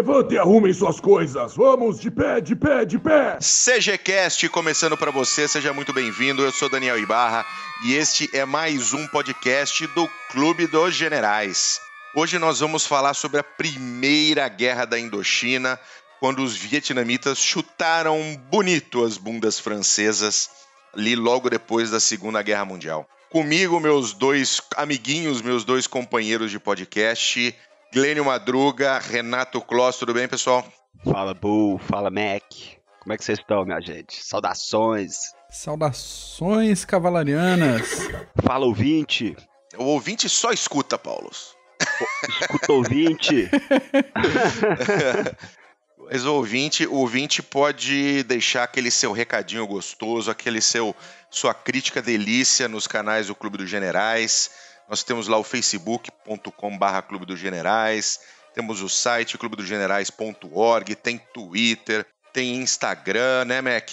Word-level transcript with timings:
levante 0.00 0.34
e 0.34 0.38
arrumem 0.38 0.72
suas 0.72 0.98
coisas. 0.98 1.54
Vamos 1.54 2.00
de 2.00 2.10
pé, 2.10 2.40
de 2.40 2.56
pé, 2.56 2.86
de 2.86 2.98
pé. 2.98 3.36
CGCast 3.38 4.48
começando 4.48 4.96
para 4.96 5.10
você, 5.10 5.46
seja 5.46 5.74
muito 5.74 5.92
bem-vindo. 5.92 6.42
Eu 6.42 6.50
sou 6.50 6.70
Daniel 6.70 6.98
Ibarra 6.98 7.44
e 7.84 7.92
este 7.92 8.34
é 8.34 8.46
mais 8.46 8.94
um 8.94 9.06
podcast 9.08 9.86
do 9.88 10.08
Clube 10.30 10.66
dos 10.66 10.94
Generais. 10.94 11.78
Hoje 12.16 12.38
nós 12.38 12.60
vamos 12.60 12.86
falar 12.86 13.12
sobre 13.12 13.40
a 13.40 13.44
primeira 13.44 14.48
guerra 14.48 14.86
da 14.86 14.98
Indochina, 14.98 15.78
quando 16.18 16.42
os 16.42 16.56
vietnamitas 16.56 17.36
chutaram 17.36 18.18
bonito 18.50 19.04
as 19.04 19.18
bundas 19.18 19.60
francesas 19.60 20.48
ali 20.94 21.14
logo 21.14 21.50
depois 21.50 21.90
da 21.90 22.00
Segunda 22.00 22.40
Guerra 22.40 22.64
Mundial. 22.64 23.06
Comigo, 23.28 23.78
meus 23.78 24.14
dois 24.14 24.62
amiguinhos, 24.76 25.42
meus 25.42 25.62
dois 25.62 25.86
companheiros 25.86 26.50
de 26.50 26.58
podcast, 26.58 27.54
Glênio 27.92 28.24
Madruga, 28.24 29.00
Renato 29.00 29.60
Kloss, 29.60 29.98
tudo 29.98 30.14
bem, 30.14 30.28
pessoal? 30.28 30.64
Fala, 31.02 31.34
Bull, 31.34 31.76
fala, 31.76 32.08
Mac. 32.08 32.44
Como 33.00 33.12
é 33.12 33.16
que 33.16 33.24
vocês 33.24 33.40
estão, 33.40 33.64
minha 33.64 33.80
gente? 33.80 34.24
Saudações. 34.24 35.32
Saudações 35.50 36.84
cavalarianas. 36.84 38.08
Fala, 38.44 38.64
ouvinte. 38.64 39.36
O 39.76 39.86
ouvinte 39.86 40.28
só 40.28 40.52
escuta, 40.52 40.96
Paulos. 40.96 41.56
Escuta, 42.40 42.72
ouvinte. 42.72 43.50
Mas 46.12 46.24
o 46.24 46.34
ouvinte, 46.34 46.86
o 46.86 46.94
ouvinte 46.94 47.42
pode 47.42 48.22
deixar 48.22 48.62
aquele 48.62 48.92
seu 48.92 49.10
recadinho 49.10 49.66
gostoso, 49.66 50.30
aquele 50.30 50.60
seu 50.60 50.94
sua 51.28 51.54
crítica 51.54 52.00
delícia 52.00 52.68
nos 52.68 52.86
canais 52.86 53.26
do 53.26 53.34
Clube 53.34 53.58
dos 53.58 53.68
Generais. 53.68 54.69
Nós 54.90 55.04
temos 55.04 55.28
lá 55.28 55.38
o 55.38 55.44
facebook.com/barra 55.44 57.00
Clube 57.00 57.24
dos 57.24 57.38
Generais, 57.38 58.18
temos 58.52 58.82
o 58.82 58.88
site 58.88 59.38
clubedogenerais.org, 59.38 60.96
tem 60.96 61.20
Twitter, 61.32 62.04
tem 62.32 62.56
Instagram, 62.56 63.44
né, 63.44 63.60
Mac? 63.60 63.88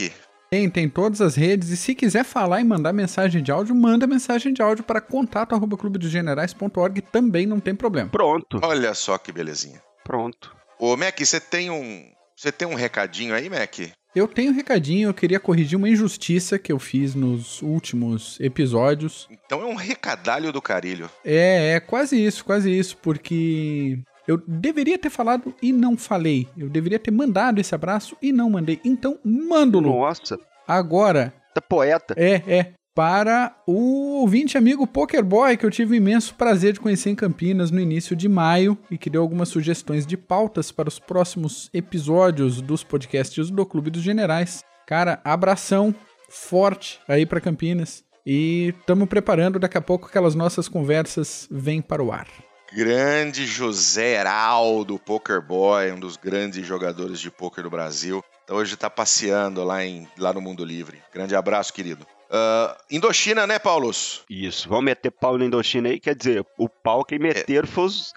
Tem, 0.49 0.69
tem 0.69 0.89
todas 0.89 1.21
as 1.21 1.35
redes. 1.35 1.69
E 1.69 1.77
se 1.77 1.93
quiser 1.93 2.23
falar 2.23 2.61
e 2.61 2.63
mandar 2.63 2.93
mensagem 2.93 3.43
de 3.43 3.51
áudio, 3.51 3.75
manda 3.75 4.07
mensagem 4.07 4.51
de 4.51 4.61
áudio 4.61 4.83
para 4.83 4.99
contato@clubedogenerais.org 4.99 7.01
também 7.01 7.45
não 7.45 7.59
tem 7.59 7.75
problema. 7.75 8.09
Pronto. 8.09 8.59
Olha 8.63 8.95
só 8.95 9.19
que 9.19 9.31
belezinha. 9.31 9.79
Pronto. 10.03 10.55
Ô, 10.79 10.97
Mac, 10.97 11.19
você 11.19 11.39
tem 11.39 11.69
um. 11.69 12.11
Você 12.35 12.51
tem 12.51 12.67
um 12.67 12.75
recadinho 12.75 13.35
aí, 13.35 13.49
Mac? 13.49 13.77
Eu 14.17 14.27
tenho 14.27 14.51
um 14.51 14.55
recadinho, 14.55 15.09
eu 15.09 15.13
queria 15.13 15.39
corrigir 15.39 15.77
uma 15.77 15.87
injustiça 15.87 16.57
que 16.57 16.71
eu 16.71 16.79
fiz 16.79 17.13
nos 17.13 17.61
últimos 17.61 18.39
episódios. 18.39 19.27
Então 19.29 19.61
é 19.61 19.65
um 19.65 19.75
recadalho 19.75 20.51
do 20.51 20.59
carilho. 20.59 21.07
É, 21.23 21.73
é 21.73 21.79
quase 21.79 22.17
isso, 22.17 22.43
quase 22.43 22.75
isso, 22.75 22.97
porque 22.97 23.99
eu 24.27 24.41
deveria 24.47 24.97
ter 24.97 25.11
falado 25.11 25.53
e 25.61 25.71
não 25.71 25.95
falei. 25.95 26.47
Eu 26.57 26.67
deveria 26.67 26.97
ter 26.97 27.11
mandado 27.11 27.61
esse 27.61 27.75
abraço 27.75 28.17
e 28.19 28.31
não 28.31 28.49
mandei. 28.49 28.81
Então, 28.83 29.19
mando-lo. 29.23 29.89
Nossa. 29.89 30.39
Agora. 30.67 31.31
Tá 31.53 31.61
poeta. 31.61 32.15
É, 32.17 32.41
é 32.47 32.73
para 32.97 33.55
o 33.67 34.21
ouvinte 34.21 34.57
amigo 34.57 34.87
Pokerboy, 34.87 35.55
que 35.55 35.63
eu 35.63 35.69
tive 35.69 35.93
o 35.93 35.95
imenso 35.95 36.33
prazer 36.33 36.73
de 36.73 36.79
conhecer 36.79 37.11
em 37.11 37.15
Campinas 37.15 37.69
no 37.69 37.79
início 37.79 38.15
de 38.15 38.27
maio 38.27 38.75
e 38.89 38.97
que 38.97 39.07
deu 39.07 39.21
algumas 39.21 39.49
sugestões 39.49 40.03
de 40.03 40.17
pautas 40.17 40.71
para 40.71 40.89
os 40.89 40.97
próximos 40.97 41.69
episódios 41.71 42.59
dos 42.59 42.83
podcasts 42.83 43.51
do 43.51 43.63
Clube 43.67 43.91
dos 43.91 44.01
Generais. 44.01 44.63
Cara, 44.87 45.21
abração 45.23 45.93
forte 46.27 46.99
aí 47.07 47.23
para 47.23 47.39
Campinas 47.39 48.03
e 48.25 48.73
estamos 48.79 49.07
preparando 49.07 49.59
daqui 49.59 49.77
a 49.77 49.81
pouco 49.81 50.07
aquelas 50.07 50.33
nossas 50.33 50.67
conversas 50.67 51.47
vêm 51.51 51.83
para 51.83 52.01
o 52.01 52.11
ar. 52.11 52.27
Grande 52.73 53.45
José 53.45 54.15
Heraldo, 54.15 54.97
Pokerboy, 54.97 55.91
um 55.91 55.99
dos 55.99 56.17
grandes 56.17 56.65
jogadores 56.65 57.19
de 57.19 57.29
poker 57.29 57.63
do 57.63 57.69
Brasil. 57.69 58.23
Então 58.43 58.55
hoje 58.55 58.73
está 58.73 58.89
passeando 58.89 59.63
lá, 59.63 59.85
em, 59.85 60.07
lá 60.17 60.33
no 60.33 60.41
Mundo 60.41 60.65
Livre. 60.65 60.99
Grande 61.13 61.35
abraço, 61.35 61.71
querido. 61.71 62.07
Uh, 62.29 62.75
Indochina, 62.91 63.47
né, 63.47 63.57
Paulos? 63.57 64.23
Isso, 64.29 64.67
vamos 64.67 64.85
meter 64.85 65.11
pau 65.11 65.37
na 65.37 65.45
Indochina 65.45 65.89
aí, 65.89 65.99
quer 65.99 66.15
dizer, 66.15 66.45
o 66.57 66.67
pau 66.67 67.05
que 67.05 67.17
meteram 67.17 67.67
é. 67.67 67.71
foi 67.71 67.85
os 67.85 68.13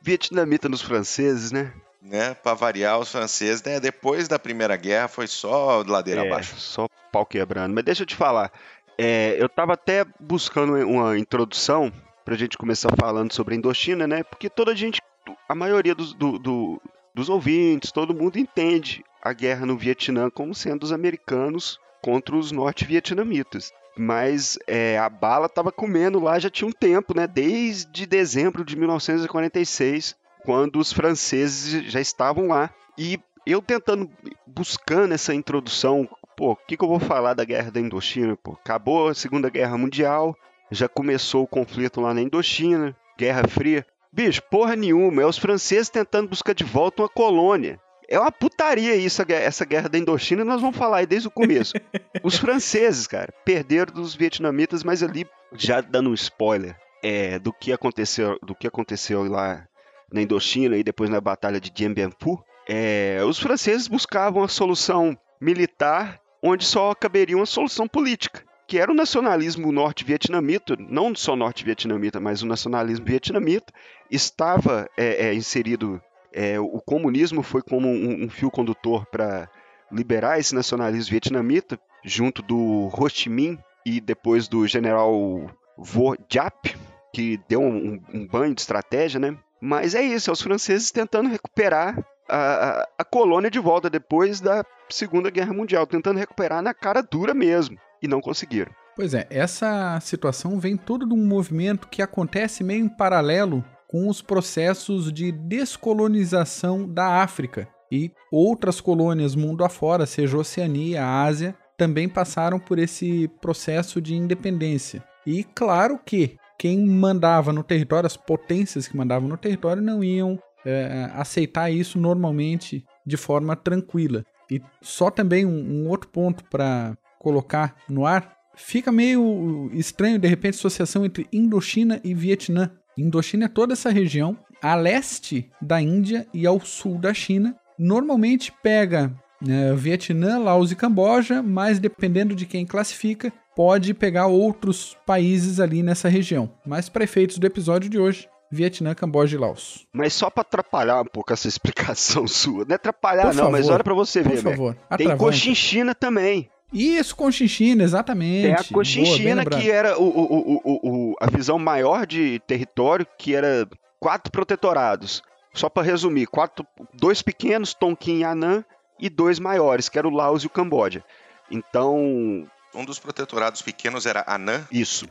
vietnamitas 0.00 0.70
nos 0.70 0.82
franceses, 0.82 1.52
né? 1.52 1.72
Né, 2.00 2.34
pra 2.34 2.52
variar 2.52 2.98
os 2.98 3.10
franceses, 3.10 3.62
né? 3.62 3.80
Depois 3.80 4.28
da 4.28 4.38
Primeira 4.38 4.76
Guerra 4.76 5.08
foi 5.08 5.26
só 5.26 5.82
ladeira 5.86 6.22
é, 6.22 6.26
abaixo. 6.26 6.58
Só 6.58 6.86
pau 7.10 7.24
quebrando. 7.24 7.74
Mas 7.74 7.84
deixa 7.84 8.02
eu 8.02 8.06
te 8.06 8.14
falar, 8.14 8.52
é, 8.98 9.36
eu 9.38 9.48
tava 9.48 9.72
até 9.72 10.04
buscando 10.20 10.74
uma 10.86 11.18
introdução 11.18 11.92
pra 12.24 12.36
gente 12.36 12.58
começar 12.58 12.90
falando 12.98 13.32
sobre 13.32 13.54
a 13.54 13.58
Indochina, 13.58 14.06
né? 14.06 14.22
Porque 14.22 14.50
toda 14.50 14.72
a 14.72 14.74
gente, 14.74 15.00
a 15.48 15.54
maioria 15.54 15.94
dos, 15.94 16.12
do, 16.12 16.38
do, 16.38 16.82
dos 17.14 17.28
ouvintes, 17.28 17.92
todo 17.92 18.14
mundo 18.14 18.38
entende 18.38 19.02
a 19.22 19.32
guerra 19.32 19.64
no 19.64 19.76
Vietnã 19.76 20.28
como 20.28 20.54
sendo 20.54 20.84
os 20.84 20.92
americanos 20.92 21.78
contra 22.04 22.36
os 22.36 22.52
norte-vietnamitas. 22.52 23.72
Mas 23.96 24.58
é, 24.66 24.98
a 24.98 25.08
bala 25.08 25.46
estava 25.46 25.72
comendo 25.72 26.20
lá 26.20 26.38
já 26.38 26.50
tinha 26.50 26.68
um 26.68 26.72
tempo, 26.72 27.16
né? 27.16 27.26
Desde 27.26 28.04
dezembro 28.04 28.62
de 28.62 28.76
1946, 28.76 30.14
quando 30.44 30.78
os 30.78 30.92
franceses 30.92 31.90
já 31.90 32.02
estavam 32.02 32.48
lá. 32.48 32.68
E 32.98 33.18
eu 33.46 33.62
tentando, 33.62 34.10
buscando 34.46 35.14
essa 35.14 35.32
introdução, 35.32 36.06
pô, 36.36 36.52
o 36.52 36.56
que, 36.56 36.76
que 36.76 36.84
eu 36.84 36.88
vou 36.88 37.00
falar 37.00 37.32
da 37.32 37.44
guerra 37.44 37.70
da 37.70 37.80
Indochina? 37.80 38.36
Pô, 38.36 38.52
acabou 38.52 39.08
a 39.08 39.14
Segunda 39.14 39.48
Guerra 39.48 39.78
Mundial, 39.78 40.36
já 40.70 40.88
começou 40.88 41.44
o 41.44 41.48
conflito 41.48 42.02
lá 42.02 42.12
na 42.12 42.20
Indochina, 42.20 42.94
Guerra 43.16 43.48
Fria. 43.48 43.86
Bicho, 44.12 44.42
porra 44.50 44.76
nenhuma, 44.76 45.22
é 45.22 45.26
os 45.26 45.38
franceses 45.38 45.88
tentando 45.88 46.28
buscar 46.28 46.54
de 46.54 46.64
volta 46.64 47.00
uma 47.02 47.08
colônia. 47.08 47.80
É 48.14 48.20
uma 48.20 48.30
putaria 48.30 48.94
isso, 48.94 49.22
essa 49.28 49.64
guerra 49.64 49.88
da 49.88 49.98
Indochina, 49.98 50.44
nós 50.44 50.60
vamos 50.60 50.76
falar 50.76 50.98
aí 50.98 51.06
desde 51.06 51.26
o 51.26 51.32
começo. 51.32 51.72
Os 52.22 52.38
franceses, 52.38 53.08
cara, 53.08 53.34
perderam 53.44 53.92
dos 53.92 54.14
vietnamitas, 54.14 54.84
mas 54.84 55.02
ali, 55.02 55.26
já 55.52 55.80
dando 55.80 56.10
um 56.10 56.14
spoiler 56.14 56.76
é, 57.02 57.40
do, 57.40 57.52
que 57.52 57.72
aconteceu, 57.72 58.38
do 58.40 58.54
que 58.54 58.68
aconteceu 58.68 59.24
lá 59.24 59.66
na 60.12 60.22
Indochina 60.22 60.76
e 60.76 60.84
depois 60.84 61.10
na 61.10 61.20
Batalha 61.20 61.60
de 61.60 61.70
Dien 61.70 61.92
Bien 61.92 62.12
Phu, 62.16 62.40
é, 62.68 63.18
os 63.26 63.40
franceses 63.40 63.88
buscavam 63.88 64.44
a 64.44 64.48
solução 64.48 65.18
militar 65.40 66.20
onde 66.40 66.64
só 66.64 66.94
caberia 66.94 67.36
uma 67.36 67.46
solução 67.46 67.88
política, 67.88 68.44
que 68.68 68.78
era 68.78 68.92
o 68.92 68.94
nacionalismo 68.94 69.72
norte-vietnamita, 69.72 70.76
não 70.78 71.12
só 71.16 71.34
norte-vietnamita, 71.34 72.20
mas 72.20 72.42
o 72.42 72.46
nacionalismo 72.46 73.06
vietnamita, 73.06 73.72
estava 74.08 74.88
é, 74.96 75.26
é, 75.26 75.34
inserido 75.34 76.00
é, 76.34 76.58
o 76.58 76.80
comunismo 76.80 77.42
foi 77.42 77.62
como 77.62 77.88
um, 77.88 78.24
um 78.24 78.28
fio 78.28 78.50
condutor 78.50 79.06
para 79.06 79.48
liberar 79.90 80.38
esse 80.40 80.54
nacionalismo 80.54 81.12
vietnamita, 81.12 81.78
junto 82.04 82.42
do 82.42 82.90
Ho 82.92 83.08
Chi 83.08 83.30
Minh 83.30 83.58
e 83.86 84.00
depois 84.00 84.48
do 84.48 84.66
general 84.66 85.48
Vo 85.78 86.16
Giap, 86.28 86.76
que 87.14 87.40
deu 87.48 87.60
um, 87.60 88.02
um, 88.12 88.26
banho 88.26 88.54
de 88.54 88.60
estratégia, 88.60 89.20
né? 89.20 89.38
Mas 89.60 89.94
é 89.94 90.02
isso, 90.02 90.28
é 90.28 90.32
os 90.32 90.42
franceses 90.42 90.90
tentando 90.90 91.28
recuperar 91.28 92.04
a, 92.28 92.36
a, 92.36 92.88
a, 92.98 93.04
colônia 93.04 93.50
de 93.50 93.60
volta 93.60 93.88
depois 93.88 94.40
da 94.40 94.64
Segunda 94.90 95.30
Guerra 95.30 95.52
Mundial, 95.52 95.86
tentando 95.86 96.18
recuperar 96.18 96.60
na 96.60 96.74
cara 96.74 97.00
dura 97.00 97.32
mesmo, 97.32 97.78
e 98.02 98.08
não 98.08 98.20
conseguiram. 98.20 98.72
Pois 98.96 99.14
é, 99.14 99.26
essa 99.30 99.98
situação 100.00 100.58
vem 100.58 100.76
todo 100.76 101.06
de 101.06 101.14
um 101.14 101.26
movimento 101.26 101.88
que 101.88 102.02
acontece 102.02 102.62
meio 102.62 102.84
em 102.84 102.88
paralelo 102.88 103.64
com 103.94 104.08
os 104.08 104.20
processos 104.20 105.12
de 105.12 105.30
descolonização 105.30 106.92
da 106.92 107.22
África. 107.22 107.68
E 107.92 108.10
outras 108.28 108.80
colônias 108.80 109.36
mundo 109.36 109.62
afora, 109.62 110.04
seja 110.04 110.36
Oceania, 110.36 111.06
Ásia, 111.06 111.54
também 111.78 112.08
passaram 112.08 112.58
por 112.58 112.80
esse 112.80 113.30
processo 113.40 114.00
de 114.00 114.16
independência. 114.16 115.04
E 115.24 115.44
claro 115.44 115.96
que 116.04 116.36
quem 116.58 116.84
mandava 116.84 117.52
no 117.52 117.62
território, 117.62 118.08
as 118.08 118.16
potências 118.16 118.88
que 118.88 118.96
mandavam 118.96 119.28
no 119.28 119.36
território, 119.36 119.80
não 119.80 120.02
iam 120.02 120.40
é, 120.66 121.08
aceitar 121.14 121.70
isso 121.70 121.96
normalmente 121.96 122.84
de 123.06 123.16
forma 123.16 123.54
tranquila. 123.54 124.24
E 124.50 124.60
só 124.82 125.08
também 125.08 125.46
um, 125.46 125.84
um 125.84 125.88
outro 125.88 126.08
ponto 126.08 126.42
para 126.50 126.98
colocar 127.20 127.76
no 127.88 128.04
ar: 128.04 128.36
fica 128.56 128.90
meio 128.90 129.70
estranho 129.72 130.18
de 130.18 130.26
repente 130.26 130.54
a 130.54 130.58
associação 130.58 131.04
entre 131.04 131.28
Indochina 131.32 132.00
e 132.02 132.12
Vietnã. 132.12 132.72
Indochina 132.96 133.46
é 133.46 133.48
toda 133.48 133.72
essa 133.72 133.90
região, 133.90 134.36
a 134.62 134.74
leste 134.74 135.50
da 135.60 135.80
Índia 135.80 136.26
e 136.32 136.46
ao 136.46 136.60
sul 136.60 136.98
da 136.98 137.12
China. 137.12 137.56
Normalmente 137.78 138.52
pega 138.62 139.12
né, 139.40 139.74
Vietnã, 139.74 140.38
Laos 140.38 140.70
e 140.72 140.76
Camboja, 140.76 141.42
mas 141.42 141.78
dependendo 141.78 142.34
de 142.34 142.46
quem 142.46 142.64
classifica, 142.64 143.32
pode 143.54 143.92
pegar 143.94 144.26
outros 144.26 144.96
países 145.06 145.60
ali 145.60 145.82
nessa 145.82 146.08
região. 146.08 146.50
Mas 146.66 146.88
para 146.88 147.04
efeitos 147.04 147.38
do 147.38 147.46
episódio 147.46 147.90
de 147.90 147.98
hoje, 147.98 148.28
Vietnã, 148.50 148.94
Camboja 148.94 149.36
e 149.36 149.40
Laos. 149.40 149.86
Mas 149.92 150.14
só 150.14 150.30
para 150.30 150.42
atrapalhar 150.42 151.00
um 151.02 151.06
pouco 151.06 151.32
essa 151.32 151.48
explicação 151.48 152.26
sua, 152.26 152.64
não 152.64 152.72
é 152.72 152.74
atrapalhar 152.74 153.22
Por 153.22 153.34
não, 153.34 153.44
favor. 153.44 153.52
mas 153.52 153.68
olha 153.68 153.84
para 153.84 153.94
você 153.94 154.22
ver, 154.22 154.42
Por 154.42 154.50
favor, 154.50 154.76
tem 154.96 155.16
Cochinchina 155.16 155.94
também. 155.94 156.48
Isso, 156.74 157.14
Conchinchina, 157.14 157.84
exatamente. 157.84 158.48
É 158.48 158.60
a 158.60 158.64
Conchinchina 158.64 159.44
que 159.44 159.70
era 159.70 159.98
o, 159.98 160.02
o, 160.02 160.60
o, 160.64 160.80
o, 160.82 161.16
a 161.20 161.30
visão 161.30 161.58
maior 161.58 162.04
de 162.04 162.40
território, 162.46 163.06
que 163.16 163.34
era 163.34 163.68
quatro 164.00 164.30
protetorados. 164.30 165.22
só 165.54 165.68
para 165.68 165.84
resumir, 165.84 166.26
quatro, 166.26 166.66
dois 166.92 167.22
pequenos, 167.22 167.72
Tonkin 167.72 168.18
e 168.18 168.24
Anã, 168.24 168.64
e 168.98 169.08
dois 169.08 169.38
maiores, 169.38 169.88
que 169.88 169.98
era 169.98 170.08
o 170.08 170.10
Laos 170.10 170.42
e 170.42 170.46
o 170.46 170.50
Camboja. 170.50 171.04
Então, 171.50 172.46
um 172.74 172.84
dos 172.84 172.98
protetorados 172.98 173.62
pequenos 173.62 174.04
era 174.04 174.24
Anã. 174.26 174.66
Isso. 174.70 175.06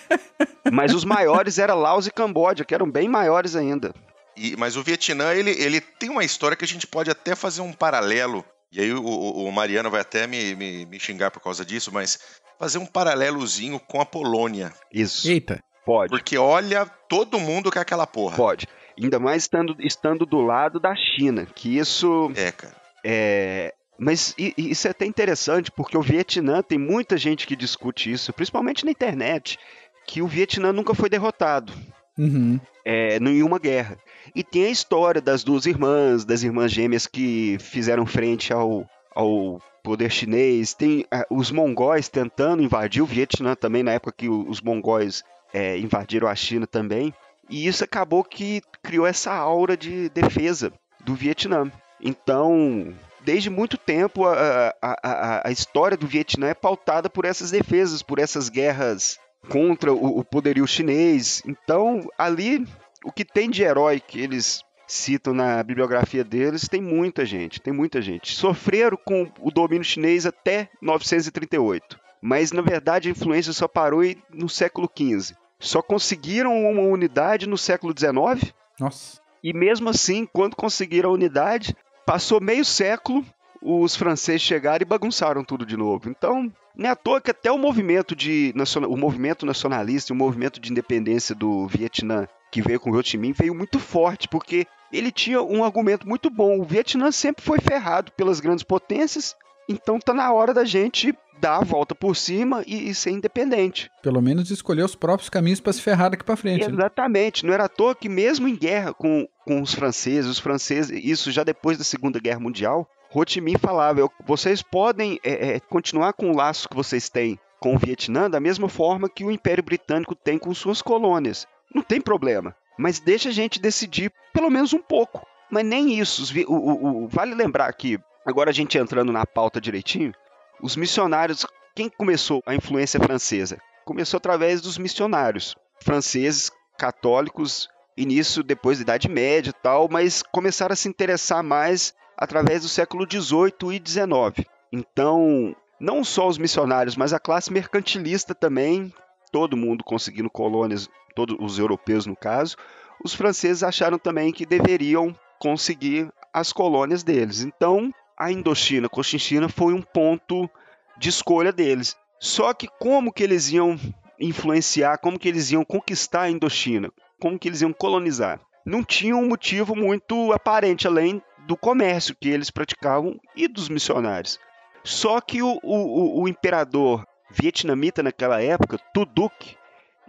Mas 0.72 0.94
os 0.94 1.04
maiores 1.04 1.58
eram 1.58 1.78
Laos 1.78 2.06
e 2.06 2.10
Camboja, 2.10 2.64
que 2.64 2.74
eram 2.74 2.90
bem 2.90 3.08
maiores 3.08 3.54
ainda. 3.54 3.94
E, 4.36 4.56
mas 4.56 4.76
o 4.76 4.82
Vietnã, 4.82 5.32
ele, 5.32 5.50
ele 5.50 5.80
tem 5.80 6.10
uma 6.10 6.24
história 6.24 6.56
que 6.56 6.64
a 6.64 6.68
gente 6.68 6.88
pode 6.88 7.08
até 7.08 7.36
fazer 7.36 7.60
um 7.60 7.72
paralelo. 7.72 8.44
E 8.74 8.80
aí 8.80 8.92
o, 8.92 9.04
o 9.04 9.52
Mariano 9.52 9.88
vai 9.88 10.00
até 10.00 10.26
me, 10.26 10.56
me, 10.56 10.84
me, 10.84 10.98
xingar 10.98 11.30
por 11.30 11.40
causa 11.40 11.64
disso, 11.64 11.92
mas 11.92 12.18
fazer 12.58 12.78
um 12.78 12.86
paralelozinho 12.86 13.78
com 13.78 14.00
a 14.00 14.04
Polônia. 14.04 14.72
Isso. 14.92 15.30
Eita. 15.30 15.62
Pode. 15.86 16.10
Porque 16.10 16.36
olha, 16.36 16.84
todo 17.08 17.38
mundo 17.38 17.70
quer 17.70 17.80
aquela 17.80 18.06
porra. 18.06 18.36
Pode. 18.36 18.66
Ainda 19.00 19.20
mais 19.20 19.44
estando, 19.44 19.76
estando 19.78 20.26
do 20.26 20.40
lado 20.40 20.80
da 20.80 20.94
China, 20.96 21.46
que 21.46 21.78
isso. 21.78 22.32
É, 22.34 22.50
cara. 22.50 22.74
É, 23.04 23.74
mas 23.96 24.34
isso 24.36 24.88
é 24.88 24.90
até 24.90 25.06
interessante, 25.06 25.70
porque 25.70 25.96
o 25.96 26.02
Vietnã 26.02 26.60
tem 26.60 26.78
muita 26.78 27.16
gente 27.16 27.46
que 27.46 27.54
discute 27.54 28.10
isso, 28.10 28.32
principalmente 28.32 28.84
na 28.84 28.90
internet, 28.90 29.56
que 30.04 30.20
o 30.20 30.26
Vietnã 30.26 30.72
nunca 30.72 30.94
foi 30.94 31.08
derrotado 31.08 31.72
uhum. 32.18 32.58
é, 32.84 33.16
em 33.18 33.42
uma 33.42 33.58
guerra. 33.58 33.98
E 34.34 34.42
tem 34.42 34.66
a 34.66 34.70
história 34.70 35.20
das 35.20 35.44
duas 35.44 35.66
irmãs, 35.66 36.24
das 36.24 36.42
irmãs 36.42 36.72
gêmeas 36.72 37.06
que 37.06 37.56
fizeram 37.60 38.06
frente 38.06 38.52
ao, 38.52 38.88
ao 39.14 39.60
poder 39.82 40.10
chinês. 40.10 40.74
Tem 40.74 41.04
é, 41.12 41.26
os 41.30 41.50
mongóis 41.50 42.08
tentando 42.08 42.62
invadir 42.62 43.02
o 43.02 43.06
Vietnã 43.06 43.54
também, 43.54 43.82
na 43.82 43.92
época 43.92 44.14
que 44.16 44.28
os 44.28 44.60
mongóis 44.60 45.22
é, 45.52 45.78
invadiram 45.78 46.28
a 46.28 46.34
China 46.34 46.66
também. 46.66 47.12
E 47.48 47.66
isso 47.66 47.84
acabou 47.84 48.24
que 48.24 48.62
criou 48.82 49.06
essa 49.06 49.32
aura 49.32 49.76
de 49.76 50.08
defesa 50.08 50.72
do 51.04 51.14
Vietnã. 51.14 51.70
Então, 52.00 52.94
desde 53.24 53.50
muito 53.50 53.76
tempo 53.76 54.26
a, 54.26 54.74
a, 54.80 54.98
a, 55.02 55.48
a, 55.48 55.52
história 55.52 55.96
do 55.96 56.06
Vietnã 56.06 56.48
é 56.48 56.54
pautada 56.54 57.08
por 57.08 57.24
essas 57.24 57.50
defesas, 57.50 58.02
por 58.02 58.18
essas 58.18 58.48
guerras 58.48 59.18
contra 59.48 59.92
o, 59.92 60.18
o 60.18 60.24
poderio 60.24 60.66
chinês. 60.66 61.42
Então, 61.46 62.08
ali, 62.18 62.66
o 63.04 63.12
que 63.12 63.24
tem 63.24 63.50
de 63.50 63.62
herói 63.62 64.00
que 64.00 64.20
eles 64.20 64.62
citam 64.86 65.32
na 65.32 65.62
bibliografia 65.62 66.22
deles, 66.22 66.68
tem 66.68 66.80
muita 66.80 67.24
gente, 67.24 67.60
tem 67.60 67.72
muita 67.72 68.02
gente. 68.02 68.34
Sofreram 68.34 68.98
com 69.02 69.30
o 69.40 69.50
domínio 69.50 69.84
chinês 69.84 70.26
até 70.26 70.68
938, 70.80 71.98
mas 72.20 72.52
na 72.52 72.60
verdade 72.60 73.08
a 73.08 73.12
influência 73.12 73.52
só 73.52 73.66
parou 73.66 74.02
no 74.30 74.48
século 74.48 74.88
XV. 74.94 75.34
Só 75.58 75.80
conseguiram 75.80 76.52
uma 76.70 76.82
unidade 76.82 77.48
no 77.48 77.56
século 77.56 77.94
XIX. 77.98 78.52
Nossa. 78.78 79.20
E 79.42 79.52
mesmo 79.52 79.88
assim, 79.88 80.26
quando 80.26 80.54
conseguiram 80.54 81.10
a 81.10 81.14
unidade, 81.14 81.74
Passou 82.04 82.40
meio 82.40 82.64
século, 82.64 83.24
os 83.64 83.96
franceses 83.96 84.42
chegaram 84.42 84.82
e 84.82 84.84
bagunçaram 84.84 85.42
tudo 85.42 85.64
de 85.64 85.76
novo. 85.76 86.10
Então, 86.10 86.52
não 86.76 86.88
é 86.88 86.92
à 86.92 86.96
toa 86.96 87.20
que 87.20 87.30
até 87.30 87.50
o 87.50 87.56
movimento, 87.56 88.14
de, 88.14 88.52
o 88.86 88.96
movimento 88.96 89.46
nacionalista 89.46 90.12
e 90.12 90.14
o 90.14 90.18
movimento 90.18 90.60
de 90.60 90.70
independência 90.70 91.34
do 91.34 91.66
Vietnã, 91.66 92.28
que 92.52 92.60
veio 92.60 92.78
com 92.78 92.90
o 92.90 92.96
Ho 92.96 93.02
Chi 93.02 93.16
Minh, 93.16 93.32
veio 93.32 93.54
muito 93.54 93.78
forte, 93.78 94.28
porque 94.28 94.66
ele 94.92 95.10
tinha 95.10 95.40
um 95.40 95.64
argumento 95.64 96.06
muito 96.06 96.28
bom. 96.28 96.60
O 96.60 96.64
Vietnã 96.64 97.10
sempre 97.10 97.42
foi 97.42 97.58
ferrado 97.58 98.12
pelas 98.12 98.38
grandes 98.38 98.62
potências, 98.62 99.34
então 99.68 99.98
tá 99.98 100.12
na 100.12 100.30
hora 100.30 100.52
da 100.52 100.64
gente 100.64 101.14
dar 101.40 101.56
a 101.56 101.64
volta 101.64 101.94
por 101.94 102.14
cima 102.14 102.62
e, 102.66 102.90
e 102.90 102.94
ser 102.94 103.10
independente. 103.10 103.90
Pelo 104.02 104.20
menos 104.22 104.50
escolher 104.50 104.84
os 104.84 104.94
próprios 104.94 105.28
caminhos 105.28 105.60
para 105.60 105.72
se 105.72 105.80
ferrar 105.82 106.10
daqui 106.10 106.24
para 106.24 106.36
frente. 106.36 106.68
Né? 106.68 106.74
Exatamente. 106.74 107.42
Né? 107.42 107.48
Não 107.48 107.54
era 107.54 107.64
à 107.64 107.68
toa 107.68 107.94
que 107.94 108.08
mesmo 108.08 108.46
em 108.46 108.56
guerra 108.56 108.92
com, 108.92 109.26
com 109.44 109.60
os 109.60 109.74
franceses, 109.74 110.30
os 110.30 110.38
franceses, 110.38 111.02
isso 111.04 111.32
já 111.32 111.42
depois 111.42 111.76
da 111.76 111.84
Segunda 111.84 112.20
Guerra 112.20 112.40
Mundial, 112.40 112.88
Ho 113.14 113.58
falava, 113.60 114.10
vocês 114.26 114.60
podem 114.60 115.20
é, 115.22 115.54
é, 115.54 115.60
continuar 115.60 116.12
com 116.14 116.30
o 116.30 116.36
laço 116.36 116.68
que 116.68 116.74
vocês 116.74 117.08
têm 117.08 117.38
com 117.60 117.76
o 117.76 117.78
Vietnã 117.78 118.28
da 118.28 118.40
mesma 118.40 118.68
forma 118.68 119.08
que 119.08 119.24
o 119.24 119.30
Império 119.30 119.62
Britânico 119.62 120.14
tem 120.14 120.36
com 120.36 120.52
suas 120.52 120.82
colônias. 120.82 121.46
Não 121.72 121.80
tem 121.80 122.00
problema. 122.00 122.54
Mas 122.76 122.98
deixa 122.98 123.28
a 123.28 123.32
gente 123.32 123.60
decidir 123.60 124.12
pelo 124.32 124.50
menos 124.50 124.72
um 124.72 124.80
pouco. 124.80 125.26
Mas 125.50 125.64
nem 125.64 125.98
isso. 125.98 126.24
O, 126.48 126.52
o, 126.52 127.04
o, 127.04 127.08
vale 127.08 127.34
lembrar 127.34 127.72
que, 127.72 127.98
agora 128.26 128.50
a 128.50 128.52
gente 128.52 128.76
entrando 128.76 129.12
na 129.12 129.24
pauta 129.24 129.60
direitinho, 129.60 130.12
os 130.60 130.76
missionários, 130.76 131.46
quem 131.74 131.88
começou 131.88 132.42
a 132.44 132.54
influência 132.54 133.00
francesa? 133.00 133.58
Começou 133.84 134.18
através 134.18 134.60
dos 134.60 134.76
missionários 134.76 135.54
franceses, 135.80 136.50
católicos, 136.76 137.68
início 137.96 138.42
depois 138.42 138.78
da 138.78 138.82
Idade 138.82 139.08
Média 139.08 139.50
e 139.50 139.62
tal, 139.62 139.88
mas 139.88 140.22
começaram 140.22 140.72
a 140.72 140.76
se 140.76 140.88
interessar 140.88 141.42
mais 141.42 141.94
através 142.16 142.62
do 142.62 142.68
século 142.68 143.06
XVIII 143.10 143.74
e 143.74 143.82
XIX. 143.84 144.48
Então, 144.72 145.54
não 145.78 146.04
só 146.04 146.28
os 146.28 146.38
missionários, 146.38 146.96
mas 146.96 147.12
a 147.12 147.18
classe 147.18 147.52
mercantilista 147.52 148.34
também, 148.34 148.92
todo 149.30 149.56
mundo 149.56 149.84
conseguindo 149.84 150.30
colônias, 150.30 150.88
todos 151.14 151.36
os 151.40 151.58
europeus 151.58 152.06
no 152.06 152.16
caso, 152.16 152.56
os 153.04 153.14
franceses 153.14 153.62
acharam 153.62 153.98
também 153.98 154.32
que 154.32 154.46
deveriam 154.46 155.14
conseguir 155.38 156.10
as 156.32 156.52
colônias 156.52 157.02
deles. 157.02 157.42
Então, 157.42 157.92
a 158.16 158.30
Indochina, 158.30 158.88
Cochinchina 158.88 159.48
foi 159.48 159.72
um 159.74 159.82
ponto 159.82 160.48
de 160.96 161.08
escolha 161.08 161.52
deles. 161.52 161.96
Só 162.18 162.54
que 162.54 162.68
como 162.78 163.12
que 163.12 163.22
eles 163.22 163.50
iam 163.50 163.78
influenciar, 164.18 164.98
como 164.98 165.18
que 165.18 165.28
eles 165.28 165.50
iam 165.50 165.64
conquistar 165.64 166.22
a 166.22 166.30
Indochina, 166.30 166.90
como 167.20 167.38
que 167.38 167.48
eles 167.48 167.60
iam 167.60 167.72
colonizar? 167.72 168.40
Não 168.64 168.82
tinha 168.82 169.16
um 169.16 169.28
motivo 169.28 169.76
muito 169.76 170.32
aparente 170.32 170.86
além 170.86 171.22
do 171.46 171.56
comércio 171.56 172.16
que 172.18 172.28
eles 172.28 172.50
praticavam 172.50 173.18
e 173.36 173.46
dos 173.46 173.68
missionários. 173.68 174.38
Só 174.82 175.20
que 175.20 175.42
o, 175.42 175.58
o, 175.62 176.22
o 176.22 176.28
imperador 176.28 177.06
vietnamita 177.30 178.02
naquela 178.02 178.42
época, 178.42 178.78
Tuduk, 178.92 179.56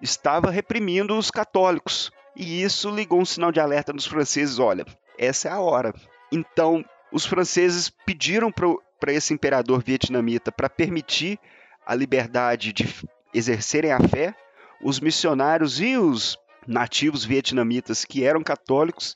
estava 0.02 0.52
reprimindo 0.52 1.18
os 1.18 1.32
católicos. 1.32 2.12
E 2.36 2.62
isso 2.62 2.90
ligou 2.90 3.22
um 3.22 3.26
sinal 3.26 3.52
de 3.52 3.60
alerta 3.60 3.94
nos 3.94 4.06
franceses: 4.06 4.60
olha, 4.60 4.86
essa 5.18 5.48
é 5.48 5.52
a 5.52 5.60
hora. 5.60 5.94
Então, 6.32 6.84
os 7.12 7.26
franceses 7.26 7.90
pediram 7.90 8.52
para 8.52 9.14
esse 9.14 9.34
imperador 9.34 9.82
vietnamita 9.82 10.52
para 10.52 10.70
permitir 10.70 11.40
a 11.86 11.96
liberdade 11.96 12.74
de 12.74 12.94
exercerem 13.34 13.92
a 13.92 14.00
fé. 14.00 14.36
Os 14.82 15.00
missionários 15.00 15.80
e 15.80 15.98
os 15.98 16.38
nativos 16.68 17.24
vietnamitas 17.24 18.04
que 18.04 18.26
eram 18.26 18.44
católicos, 18.44 19.16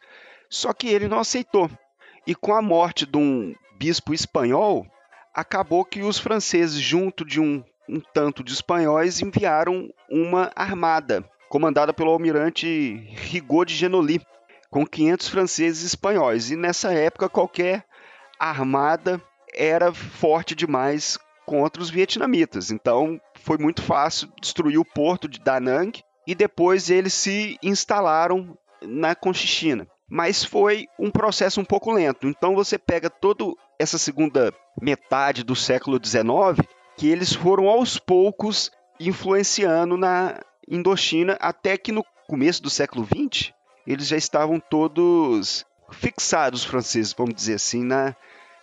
só 0.49 0.71
que 0.71 0.87
ele 0.87 1.07
não 1.07 1.19
aceitou. 1.19 1.69
E 2.25 2.35
com 2.35 2.53
a 2.53 2.61
morte 2.61 3.05
de 3.05 3.17
um 3.17 3.53
bispo 3.77 4.13
espanhol, 4.13 4.85
acabou 5.33 5.85
que 5.85 6.01
os 6.01 6.19
franceses, 6.19 6.79
junto 6.79 7.23
de 7.25 7.39
um, 7.39 7.63
um 7.87 8.01
tanto 8.13 8.43
de 8.43 8.53
espanhóis, 8.53 9.21
enviaram 9.21 9.89
uma 10.09 10.51
armada 10.55 11.23
comandada 11.49 11.93
pelo 11.93 12.11
almirante 12.11 12.67
Rigaud 13.15 13.71
de 13.71 13.77
Genoli, 13.77 14.21
com 14.69 14.85
500 14.85 15.29
franceses 15.29 15.83
e 15.83 15.87
espanhóis. 15.87 16.51
E 16.51 16.55
nessa 16.55 16.93
época, 16.93 17.29
qualquer 17.29 17.85
armada 18.39 19.21
era 19.53 19.93
forte 19.93 20.53
demais 20.53 21.17
contra 21.45 21.81
os 21.81 21.89
vietnamitas. 21.89 22.69
Então 22.69 23.19
foi 23.33 23.57
muito 23.57 23.81
fácil 23.81 24.31
destruir 24.39 24.77
o 24.77 24.85
porto 24.85 25.27
de 25.27 25.39
Da 25.39 25.59
Nang 25.59 25.99
e 26.27 26.35
depois 26.35 26.89
eles 26.89 27.13
se 27.13 27.57
instalaram 27.63 28.55
na 28.83 29.15
Conchichina. 29.15 29.87
Mas 30.09 30.43
foi 30.43 30.87
um 30.97 31.11
processo 31.11 31.61
um 31.61 31.65
pouco 31.65 31.91
lento. 31.91 32.27
Então 32.27 32.55
você 32.55 32.77
pega 32.77 33.09
toda 33.09 33.45
essa 33.77 33.97
segunda 33.97 34.53
metade 34.81 35.43
do 35.43 35.55
século 35.55 35.99
XIX, 36.03 36.67
que 36.97 37.07
eles 37.07 37.33
foram 37.33 37.67
aos 37.67 37.97
poucos 37.97 38.71
influenciando 38.99 39.95
na 39.95 40.39
Indochina, 40.67 41.37
até 41.39 41.77
que 41.77 41.91
no 41.91 42.03
começo 42.27 42.61
do 42.61 42.69
século 42.69 43.05
XX 43.05 43.53
eles 43.87 44.07
já 44.07 44.17
estavam 44.17 44.59
todos 44.59 45.65
fixados, 45.91 46.61
os 46.61 46.67
franceses, 46.67 47.13
vamos 47.17 47.33
dizer 47.33 47.55
assim, 47.55 47.83
na, 47.83 48.15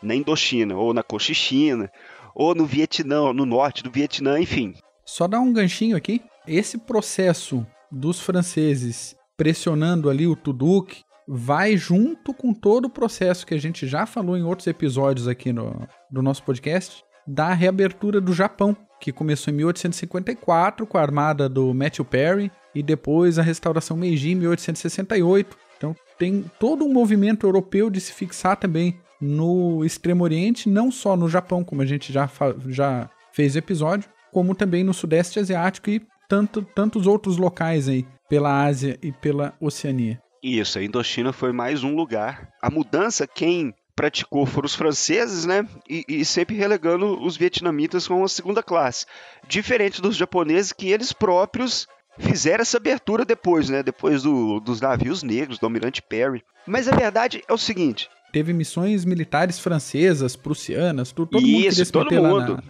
na 0.03 0.15
Indochina, 0.15 0.77
ou 0.77 0.95
na 0.95 1.03
Cochichina, 1.03 1.91
ou 2.35 2.55
no 2.55 2.65
Vietnã, 2.65 3.33
no 3.33 3.45
norte 3.45 3.83
do 3.83 3.91
Vietnã, 3.91 4.39
enfim. 4.39 4.75
Só 5.05 5.27
dar 5.27 5.41
um 5.41 5.53
ganchinho 5.53 5.97
aqui. 5.97 6.23
Esse 6.47 6.79
processo 6.79 7.67
dos 7.91 8.21
franceses 8.21 9.17
pressionando 9.37 10.09
ali 10.09 10.27
o 10.27 10.37
Tuduk 10.37 11.03
vai 11.27 11.77
junto 11.77 12.33
com 12.33 12.55
todo 12.55 12.87
o 12.87 12.91
processo 12.91 13.47
que 13.47 13.55
a 13.55 13.59
gente 13.59 13.87
já 13.87 14.07
falou 14.07 14.37
em 14.37 14.43
outros 14.43 14.67
episódios 14.67 15.27
aqui 15.27 15.53
no, 15.53 15.87
do 16.11 16.23
nosso 16.23 16.43
podcast, 16.43 17.05
da 17.27 17.53
reabertura 17.53 18.21
do 18.21 18.33
Japão, 18.33 18.77
que 19.01 19.13
começou 19.13 19.53
em 19.53 19.57
1854 19.57 20.87
com 20.87 20.97
a 20.97 21.03
armada 21.03 21.49
do 21.49 21.75
Matthew 21.75 22.05
Perry 22.05 22.53
e 22.75 22.83
depois 22.83 23.39
a 23.39 23.43
restauração 23.43 23.97
Meiji 23.97 24.33
em 24.33 24.37
1868. 24.37 25.57
Então 25.77 25.95
tem 26.19 26.45
todo 26.59 26.85
um 26.85 26.93
movimento 26.93 27.47
europeu 27.47 27.91
de 27.91 28.01
se 28.01 28.13
fixar 28.13 28.57
também 28.57 28.99
no 29.21 29.85
Extremo 29.85 30.25
Oriente, 30.25 30.69
não 30.69 30.91
só 30.91 31.17
no 31.17 31.29
Japão, 31.29 31.65
como 31.65 31.83
a 31.83 31.87
gente 31.87 32.13
já, 32.13 32.31
já 32.69 33.11
fez 33.33 33.57
episódio, 33.57 34.09
como 34.33 34.55
também 34.55 34.85
no 34.85 34.95
Sudeste 34.95 35.39
Asiático 35.39 35.91
e 35.91 36.03
tanto, 36.29 36.63
tantos 36.63 37.07
outros 37.07 37.37
locais 37.37 37.89
aí, 37.89 38.07
pela 38.29 38.65
Ásia 38.65 38.99
e 39.03 39.13
pela 39.13 39.55
Oceania. 39.61 40.21
Isso, 40.47 40.79
a 40.79 40.85
Indochina 40.85 41.33
foi 41.33 41.51
mais 41.51 41.83
um 41.83 41.97
lugar. 41.97 42.53
A 42.63 42.71
mudança, 42.71 43.27
quem 43.27 43.75
praticou 43.97 44.47
foram 44.47 44.67
os 44.67 44.77
franceses, 44.77 45.45
né? 45.45 45.67
E, 45.91 46.05
e, 46.07 46.25
sempre 46.25 46.55
relegando 46.55 47.21
os 47.21 47.37
vietnamitas 47.37 48.07
com 48.07 48.19
uma 48.19 48.29
segunda 48.29 48.63
classe. 48.63 49.07
Diferente 49.49 50.01
dos 50.01 50.15
japoneses, 50.15 50.73
que 50.73 50.89
eles 50.89 51.13
próprios 51.13 51.89
fizeram 52.17 52.63
essa 52.63 52.77
abertura 52.77 53.25
depois, 53.25 53.69
né? 53.69 53.83
Depois 53.83 54.23
do, 54.23 54.61
dos 54.61 54.81
navios 54.81 55.25
negros, 55.25 55.59
do 55.59 55.67
Almirante 55.67 56.01
Perry. 56.01 56.45
Mas 56.65 56.87
a 56.87 56.95
verdade 56.95 57.43
é 57.49 57.53
o 57.53 57.59
seguinte: 57.59 58.09
teve 58.33 58.53
missões 58.53 59.05
militares 59.05 59.59
francesas, 59.59 60.37
prussianas, 60.37 61.11
tudo, 61.11 61.33
todo 61.33 61.43
Isso, 61.43 61.51
mundo 61.51 61.71
queria 61.71 61.85
se 61.85 61.91
todo 61.91 62.23
mundo. 62.23 62.55
na... 62.55 62.63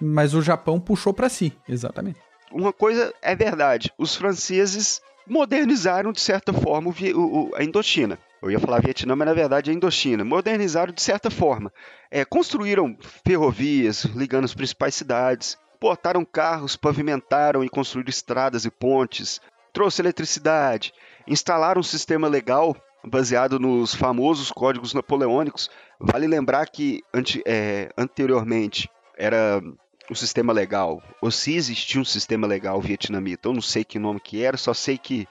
Mas 0.00 0.34
o 0.34 0.42
Japão 0.42 0.80
puxou 0.80 1.14
para 1.14 1.28
si, 1.28 1.52
exatamente. 1.68 2.18
Uma 2.50 2.72
coisa 2.72 3.14
é 3.22 3.36
verdade, 3.36 3.92
os 3.96 4.16
franceses 4.16 5.00
modernizaram 5.30 6.10
de 6.10 6.20
certa 6.20 6.52
forma 6.52 6.90
o, 6.90 7.20
o, 7.20 7.54
a 7.54 7.62
Indochina. 7.62 8.18
Eu 8.42 8.50
ia 8.50 8.58
falar 8.58 8.82
Vietnã, 8.82 9.14
mas 9.14 9.28
na 9.28 9.34
verdade 9.34 9.70
é 9.70 9.74
Indochina. 9.74 10.24
Modernizaram 10.24 10.92
de 10.92 11.00
certa 11.00 11.30
forma. 11.30 11.72
É, 12.10 12.24
construíram 12.24 12.96
ferrovias 13.24 14.04
ligando 14.06 14.44
as 14.44 14.54
principais 14.54 14.94
cidades, 14.94 15.56
portaram 15.78 16.24
carros, 16.24 16.74
pavimentaram 16.74 17.62
e 17.62 17.68
construíram 17.68 18.10
estradas 18.10 18.64
e 18.64 18.70
pontes, 18.70 19.40
trouxe 19.72 20.02
eletricidade, 20.02 20.92
instalaram 21.28 21.80
um 21.80 21.84
sistema 21.84 22.26
legal 22.26 22.76
baseado 23.04 23.60
nos 23.60 23.94
famosos 23.94 24.50
códigos 24.50 24.92
napoleônicos. 24.92 25.70
Vale 26.00 26.26
lembrar 26.26 26.66
que 26.66 27.02
ante, 27.14 27.40
é, 27.46 27.88
anteriormente 27.96 28.90
era 29.16 29.62
o 30.10 30.14
sistema 30.14 30.52
legal. 30.52 31.02
Ou 31.20 31.30
se 31.30 31.54
existia 31.54 32.00
um 32.00 32.04
sistema 32.04 32.46
legal 32.46 32.80
vietnamita, 32.80 33.48
eu 33.48 33.54
não 33.54 33.62
sei 33.62 33.84
que 33.84 33.98
nome 33.98 34.20
que 34.20 34.42
era, 34.42 34.56
só 34.56 34.74
sei 34.74 34.98
que 34.98 35.26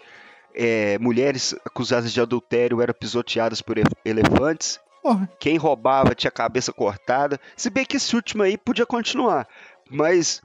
é, 0.56 0.98
mulheres 0.98 1.54
acusadas 1.66 2.12
de 2.12 2.22
adultério 2.22 2.82
eram 2.82 2.94
pisoteadas 2.94 3.62
por 3.62 3.78
elefantes. 4.04 4.80
Porra. 5.04 5.30
Quem 5.40 5.58
roubava 5.58 6.16
tinha 6.16 6.30
a 6.30 6.32
cabeça 6.32 6.74
cortada. 6.74 7.40
Se 7.56 7.70
bem 7.70 7.86
que 7.86 7.98
esse 7.98 8.16
último 8.16 8.44
aí 8.44 8.58
podia 8.58 8.86
continuar. 8.86 9.48
Mas 9.90 10.42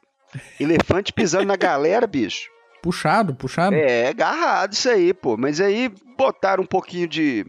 elefante 0.61 1.13
pisando 1.13 1.47
na 1.47 1.57
galera, 1.57 2.07
bicho. 2.07 2.51
Puxado, 2.83 3.35
puxado. 3.35 3.75
É, 3.75 4.09
agarrado 4.09 4.75
isso 4.75 4.89
aí, 4.89 5.15
pô. 5.15 5.37
Mas 5.37 5.61
aí 5.61 5.93
botaram 6.17 6.63
um 6.63 6.67
pouquinho 6.67 7.09
de. 7.09 7.47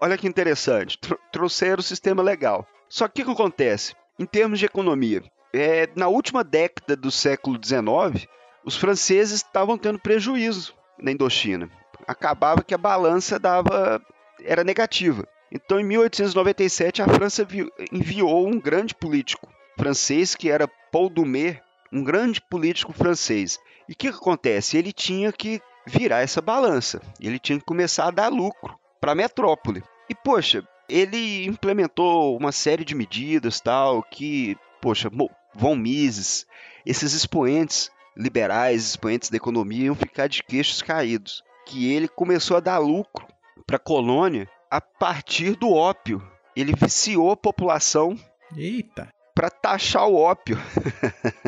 Olha 0.00 0.18
que 0.18 0.26
interessante. 0.26 0.98
Trouxeram 1.30 1.80
o 1.80 1.82
sistema 1.82 2.22
legal. 2.22 2.66
Só 2.88 3.06
que 3.06 3.22
o 3.22 3.26
que 3.26 3.30
acontece? 3.30 3.94
Em 4.18 4.26
termos 4.26 4.58
de 4.58 4.64
economia, 4.64 5.22
é, 5.52 5.88
na 5.94 6.08
última 6.08 6.44
década 6.44 6.96
do 6.96 7.10
século 7.10 7.58
XIX, 7.62 8.26
os 8.64 8.76
franceses 8.76 9.36
estavam 9.36 9.78
tendo 9.78 9.98
prejuízo 9.98 10.74
na 10.98 11.10
Indochina. 11.12 11.70
Acabava 12.06 12.62
que 12.62 12.74
a 12.74 12.78
balança 12.78 13.38
dava 13.38 14.02
era 14.44 14.64
negativa. 14.64 15.26
Então, 15.50 15.80
em 15.80 15.84
1897, 15.84 17.02
a 17.02 17.08
França 17.08 17.46
enviou 17.90 18.46
um 18.46 18.60
grande 18.60 18.94
político 18.94 19.48
francês 19.78 20.34
que 20.34 20.50
era 20.50 20.68
Paul 20.92 21.08
Doumer, 21.08 21.62
um 21.92 22.04
grande 22.04 22.40
político 22.40 22.92
francês. 22.92 23.58
E 23.88 23.92
o 23.92 23.96
que, 23.96 24.10
que 24.10 24.18
acontece? 24.18 24.76
Ele 24.76 24.92
tinha 24.92 25.32
que 25.32 25.60
virar 25.86 26.20
essa 26.20 26.42
balança. 26.42 27.00
Ele 27.18 27.38
tinha 27.38 27.58
que 27.58 27.64
começar 27.64 28.08
a 28.08 28.10
dar 28.10 28.28
lucro 28.28 28.78
para 29.00 29.12
a 29.12 29.14
metrópole. 29.14 29.82
E 30.10 30.14
poxa, 30.14 30.62
ele 30.88 31.46
implementou 31.46 32.36
uma 32.36 32.52
série 32.52 32.84
de 32.84 32.94
medidas 32.94 33.60
tal 33.60 34.02
que, 34.02 34.56
poxa, 34.80 35.10
Von 35.54 35.76
Mises, 35.76 36.46
esses 36.84 37.12
expoentes 37.12 37.90
liberais, 38.16 38.84
expoentes 38.84 39.30
da 39.30 39.36
economia 39.36 39.86
iam 39.86 39.94
ficar 39.94 40.28
de 40.28 40.42
queixos 40.42 40.82
caídos. 40.82 41.42
Que 41.66 41.92
ele 41.92 42.08
começou 42.08 42.56
a 42.56 42.60
dar 42.60 42.78
lucro 42.78 43.26
para 43.66 43.76
a 43.76 43.80
colônia 43.80 44.48
a 44.70 44.80
partir 44.80 45.54
do 45.54 45.70
ópio. 45.70 46.26
Ele 46.56 46.72
viciou 46.74 47.30
a 47.30 47.36
população 47.36 48.18
Eita. 48.56 49.12
para 49.34 49.50
taxar 49.50 50.08
o 50.08 50.16
ópio. 50.16 50.58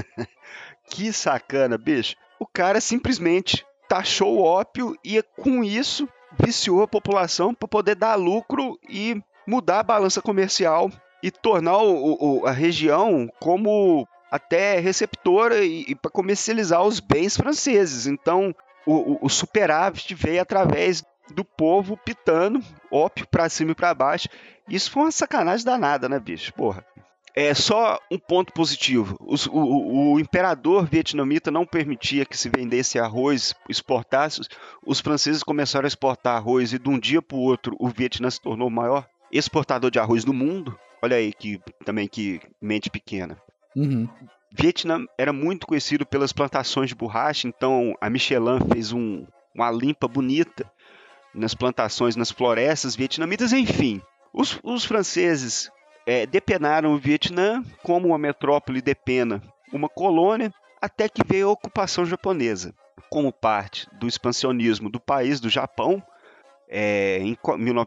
que 0.88 1.12
sacana, 1.12 1.76
bicho. 1.76 2.16
O 2.38 2.46
cara 2.46 2.80
simplesmente 2.80 3.64
taxou 3.88 4.38
o 4.38 4.42
ópio 4.42 4.96
e 5.04 5.22
com 5.22 5.64
isso 5.64 6.08
viciou 6.38 6.82
a 6.82 6.88
população 6.88 7.54
para 7.54 7.66
poder 7.66 7.96
dar 7.96 8.14
lucro 8.14 8.78
e 8.88 9.20
mudar 9.46 9.80
a 9.80 9.84
balança 9.84 10.22
comercial 10.22 10.90
e 11.22 11.30
tornar 11.30 11.78
o, 11.78 12.40
o, 12.40 12.46
a 12.46 12.50
região 12.50 13.28
como 13.40 14.06
até 14.30 14.78
receptora 14.78 15.64
e, 15.64 15.84
e 15.88 15.94
para 15.94 16.10
comercializar 16.10 16.82
os 16.82 17.00
bens 17.00 17.36
franceses. 17.36 18.06
Então, 18.06 18.54
o, 18.86 19.24
o, 19.26 19.28
superávit 19.28 20.14
veio 20.14 20.40
através 20.40 21.02
do 21.34 21.44
povo 21.44 21.96
pitando 21.96 22.62
ópio 22.90 23.26
para 23.26 23.48
cima 23.48 23.72
e 23.72 23.74
para 23.74 23.94
baixo. 23.94 24.28
Isso 24.68 24.90
foi 24.90 25.02
uma 25.02 25.12
sacanagem 25.12 25.66
danada, 25.66 26.08
né, 26.08 26.18
bicho? 26.18 26.52
Porra. 26.54 26.84
É 27.34 27.54
só 27.54 27.98
um 28.10 28.18
ponto 28.18 28.52
positivo. 28.52 29.16
Os, 29.20 29.46
o, 29.46 29.52
o, 29.52 30.12
o, 30.14 30.20
imperador 30.20 30.84
vietnamita 30.84 31.50
não 31.50 31.64
permitia 31.64 32.26
que 32.26 32.36
se 32.36 32.50
vendesse 32.50 32.98
arroz, 32.98 33.54
exportasse. 33.68 34.40
Os 34.84 35.00
franceses 35.00 35.42
começaram 35.42 35.86
a 35.86 35.88
exportar 35.88 36.36
arroz 36.36 36.72
e 36.72 36.78
de 36.78 36.88
um 36.88 36.98
dia 36.98 37.22
para 37.22 37.36
o 37.36 37.40
outro 37.40 37.76
o 37.78 37.88
Vietnã 37.88 38.28
se 38.28 38.40
tornou 38.40 38.66
o 38.66 38.70
maior 38.70 39.06
exportador 39.30 39.92
de 39.92 40.00
arroz 40.00 40.24
do 40.24 40.34
mundo. 40.34 40.76
Olha 41.02 41.16
aí 41.16 41.32
que 41.32 41.60
também 41.84 42.06
que 42.08 42.40
mente 42.60 42.90
pequena. 42.90 43.36
Uhum. 43.74 44.08
Vietnã 44.52 45.04
era 45.16 45.32
muito 45.32 45.66
conhecido 45.66 46.04
pelas 46.04 46.32
plantações 46.32 46.88
de 46.88 46.94
borracha, 46.94 47.46
então 47.46 47.96
a 48.00 48.10
Michelin 48.10 48.58
fez 48.72 48.92
um, 48.92 49.24
uma 49.54 49.70
limpa 49.70 50.08
bonita 50.08 50.70
nas 51.32 51.54
plantações, 51.54 52.16
nas 52.16 52.30
florestas 52.30 52.96
vietnamitas, 52.96 53.52
enfim. 53.52 54.02
Os, 54.32 54.58
os 54.62 54.84
franceses 54.84 55.70
é, 56.06 56.26
depenaram 56.26 56.92
o 56.92 56.98
Vietnã 56.98 57.64
como 57.82 58.08
uma 58.08 58.18
metrópole 58.18 58.82
depena 58.82 59.40
uma 59.72 59.88
colônia, 59.88 60.52
até 60.80 61.08
que 61.08 61.22
veio 61.24 61.48
a 61.48 61.52
ocupação 61.52 62.04
japonesa. 62.04 62.74
Como 63.08 63.32
parte 63.32 63.88
do 63.98 64.06
expansionismo 64.06 64.90
do 64.90 65.00
país, 65.00 65.40
do 65.40 65.48
Japão, 65.48 66.02
é, 66.68 67.18
em 67.18 67.36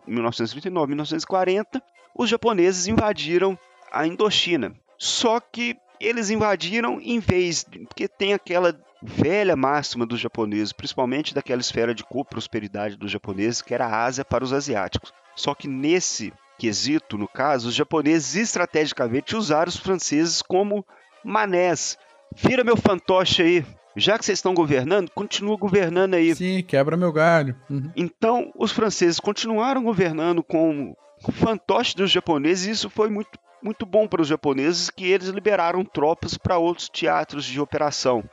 1939, 0.07 0.87
1940, 0.87 1.81
os 2.15 2.29
japoneses 2.29 2.87
invadiram 2.87 3.57
a 3.91 4.05
Indochina. 4.07 4.73
Só 4.97 5.39
que 5.39 5.75
eles 5.99 6.29
invadiram 6.29 6.99
em 7.01 7.19
vez 7.19 7.65
de. 7.67 7.79
Porque 7.79 8.07
tem 8.07 8.33
aquela 8.33 8.77
velha 9.01 9.55
máxima 9.55 10.05
dos 10.05 10.19
japoneses, 10.19 10.71
principalmente 10.71 11.33
daquela 11.33 11.61
esfera 11.61 11.93
de 11.93 12.03
co-prosperidade 12.03 12.95
dos 12.95 13.11
japoneses, 13.11 13.61
que 13.61 13.73
era 13.73 13.85
a 13.85 14.03
Ásia 14.03 14.23
para 14.23 14.43
os 14.43 14.53
asiáticos. 14.53 15.13
Só 15.35 15.53
que 15.53 15.67
nesse 15.67 16.31
quesito, 16.57 17.17
no 17.17 17.27
caso, 17.27 17.69
os 17.69 17.75
japoneses 17.75 18.35
estrategicamente 18.35 19.35
usaram 19.35 19.69
os 19.69 19.77
franceses 19.77 20.41
como 20.41 20.85
manés. 21.23 21.97
Vira 22.35 22.63
meu 22.63 22.77
fantoche 22.77 23.41
aí. 23.41 23.65
Já 23.95 24.17
que 24.17 24.25
vocês 24.25 24.39
estão 24.39 24.53
governando, 24.53 25.11
continua 25.11 25.55
governando 25.55 26.15
aí. 26.15 26.33
Sim, 26.33 26.63
quebra 26.63 26.97
meu 26.97 27.11
galho. 27.11 27.55
Uhum. 27.69 27.91
Então, 27.95 28.51
os 28.55 28.71
franceses 28.71 29.19
continuaram 29.19 29.83
governando 29.83 30.41
com 30.41 30.95
fantoche 31.31 31.95
dos 31.95 32.11
japoneses, 32.11 32.65
e 32.65 32.71
isso 32.71 32.89
foi 32.89 33.09
muito, 33.09 33.37
muito 33.61 33.85
bom 33.85 34.07
para 34.07 34.21
os 34.21 34.27
japoneses, 34.27 34.89
que 34.89 35.05
eles 35.05 35.29
liberaram 35.29 35.85
tropas 35.85 36.37
para 36.37 36.57
outros 36.57 36.89
teatros 36.89 37.45
de 37.45 37.59
operação 37.59 38.23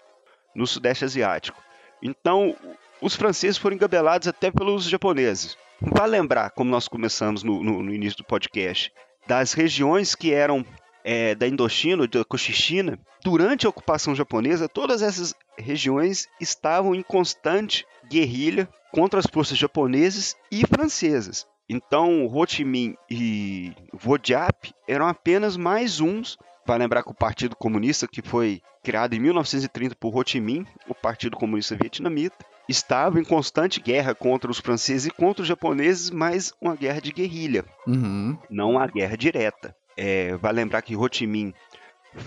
no 0.55 0.67
Sudeste 0.67 1.05
Asiático. 1.05 1.63
Então, 2.03 2.57
os 3.01 3.15
franceses 3.15 3.57
foram 3.57 3.77
engabelados 3.77 4.29
até 4.29 4.51
pelos 4.51 4.85
japoneses. 4.85 5.57
Vale 5.81 6.13
lembrar, 6.13 6.51
como 6.51 6.71
nós 6.71 6.89
começamos 6.89 7.43
no, 7.43 7.63
no, 7.63 7.83
no 7.83 7.95
início 7.95 8.19
do 8.19 8.25
podcast, 8.25 8.93
das 9.27 9.53
regiões 9.53 10.15
que 10.15 10.33
eram 10.33 10.65
é, 11.05 11.35
da 11.35 11.47
Indochina, 11.47 12.07
da 12.07 12.25
Cochinchina, 12.25 12.99
durante 13.23 13.67
a 13.67 13.71
ocupação 13.71 14.15
japonesa, 14.15 14.69
todas 14.69 15.03
essas 15.03 15.35
regiões 15.59 16.27
estavam 16.41 16.95
em 16.95 17.03
constante 17.03 17.87
guerrilha 18.09 18.69
contra 18.93 19.21
as 19.21 19.27
forças 19.27 19.57
japonesas 19.57 20.35
e 20.51 20.67
francesas. 20.67 21.47
Então, 21.73 22.27
Ho 22.27 22.45
Chi 22.49 22.65
Minh 22.65 22.97
e 23.09 23.73
Vodiap 23.93 24.75
eram 24.89 25.07
apenas 25.07 25.57
mais 25.57 26.01
uns. 26.01 26.37
Vai 26.67 26.77
lembrar 26.77 27.05
que 27.05 27.13
o 27.13 27.15
Partido 27.15 27.55
Comunista, 27.55 28.09
que 28.09 28.21
foi 28.21 28.61
criado 28.83 29.15
em 29.15 29.21
1930 29.21 29.95
por 29.95 30.13
Ho 30.17 30.25
Chi 30.27 30.41
Minh, 30.41 30.67
o 30.89 30.95
Partido 30.97 31.37
Comunista 31.37 31.77
Vietnamita, 31.77 32.45
estava 32.69 33.21
em 33.21 33.25
constante 33.25 33.81
guerra 33.81 34.17
contra 34.17 34.51
os 34.51 34.59
franceses 34.59 35.07
e 35.07 35.11
contra 35.13 35.43
os 35.43 35.49
japoneses, 35.49 36.11
mas 36.11 36.53
uma 36.61 36.75
guerra 36.75 37.01
de 37.01 37.13
guerrilha, 37.13 37.65
uhum. 37.87 38.37
não 38.51 38.73
uma 38.73 38.87
guerra 38.89 39.17
direta. 39.17 39.73
É, 39.97 40.37
vai 40.39 40.53
lembrar 40.53 40.83
que 40.83 40.97
Ho 40.97 41.09
Chi 41.09 41.25
Minh 41.25 41.55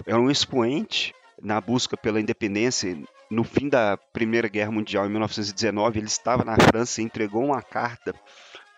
era 0.06 0.22
um 0.22 0.32
expoente 0.32 1.14
na 1.42 1.60
busca 1.60 1.98
pela 1.98 2.22
independência. 2.22 2.98
No 3.30 3.44
fim 3.44 3.68
da 3.68 3.98
Primeira 4.14 4.48
Guerra 4.48 4.72
Mundial, 4.72 5.06
em 5.06 5.10
1919, 5.10 6.00
ele 6.00 6.08
estava 6.08 6.46
na 6.46 6.56
França 6.56 7.02
e 7.02 7.04
entregou 7.04 7.44
uma 7.44 7.62
carta 7.62 8.16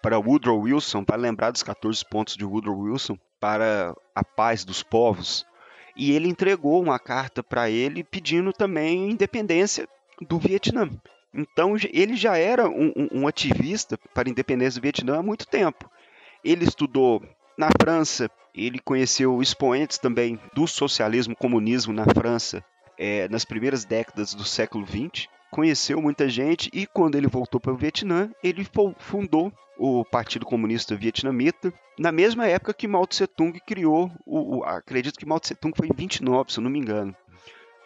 para 0.06 0.20
Woodrow 0.20 0.60
Wilson, 0.62 1.04
para 1.04 1.16
lembrar 1.16 1.50
dos 1.50 1.64
14 1.64 2.06
pontos 2.06 2.38
de 2.38 2.46
Woodrow 2.46 2.78
Wilson, 2.78 3.18
para 3.40 3.92
a 4.14 4.24
paz 4.24 4.64
dos 4.64 4.84
povos. 4.84 5.44
E 5.96 6.12
ele 6.12 6.30
entregou 6.30 6.80
uma 6.80 7.00
carta 7.00 7.42
para 7.42 7.72
ele 7.72 8.04
pedindo 8.04 8.54
também 8.54 9.10
independência 9.10 9.90
do 10.22 10.38
Vietnã. 10.38 10.92
Então 11.34 11.74
ele 11.92 12.16
já 12.16 12.38
era 12.38 12.70
um, 12.70 12.94
um, 13.12 13.28
ativista 13.28 13.98
para 14.14 14.30
a 14.30 14.32
independência 14.32 14.80
do 14.80 14.84
Vietnã 14.84 15.18
há 15.18 15.24
muito 15.24 15.48
tempo. 15.48 15.90
Ele 16.44 16.66
estudou 16.66 17.24
na 17.58 17.70
França, 17.82 18.30
ele 18.54 18.78
conheceu 18.78 19.42
expoentes 19.42 19.98
também 19.98 20.40
do 20.54 20.68
socialismo 20.68 21.36
comunismo 21.36 21.92
na 21.92 22.06
França 22.06 22.64
é, 22.96 23.28
nas 23.28 23.44
primeiras 23.44 23.86
décadas 23.86 24.36
do 24.36 24.44
século 24.44 24.86
XX. 24.86 25.28
Conheceu 25.52 26.02
muita 26.02 26.28
gente 26.28 26.70
e 26.74 26.86
quando 26.86 27.16
ele 27.16 27.28
voltou 27.28 27.60
para 27.60 27.72
o 27.72 27.78
Vietnã, 27.78 28.30
ele 28.44 28.68
fundou 28.98 29.52
o 29.78 30.04
Partido 30.06 30.46
Comunista 30.46 30.96
Vietnamita, 30.96 31.74
na 31.98 32.12
mesma 32.12 32.48
época 32.48 32.74
que 32.74 32.88
Mao 32.88 33.06
Tse 33.06 33.28
Tung 33.28 33.60
criou, 33.60 34.12
o, 34.26 34.58
o, 34.58 34.64
acredito 34.64 35.20
que 35.20 35.26
Mao 35.26 35.40
Tse 35.40 35.56
Tung 35.56 35.76
foi 35.76 35.88
em 35.88 35.96
29, 35.96 36.52
se 36.52 36.60
eu 36.60 36.64
não 36.64 36.72
me 36.72 36.80
engano. 36.80 37.16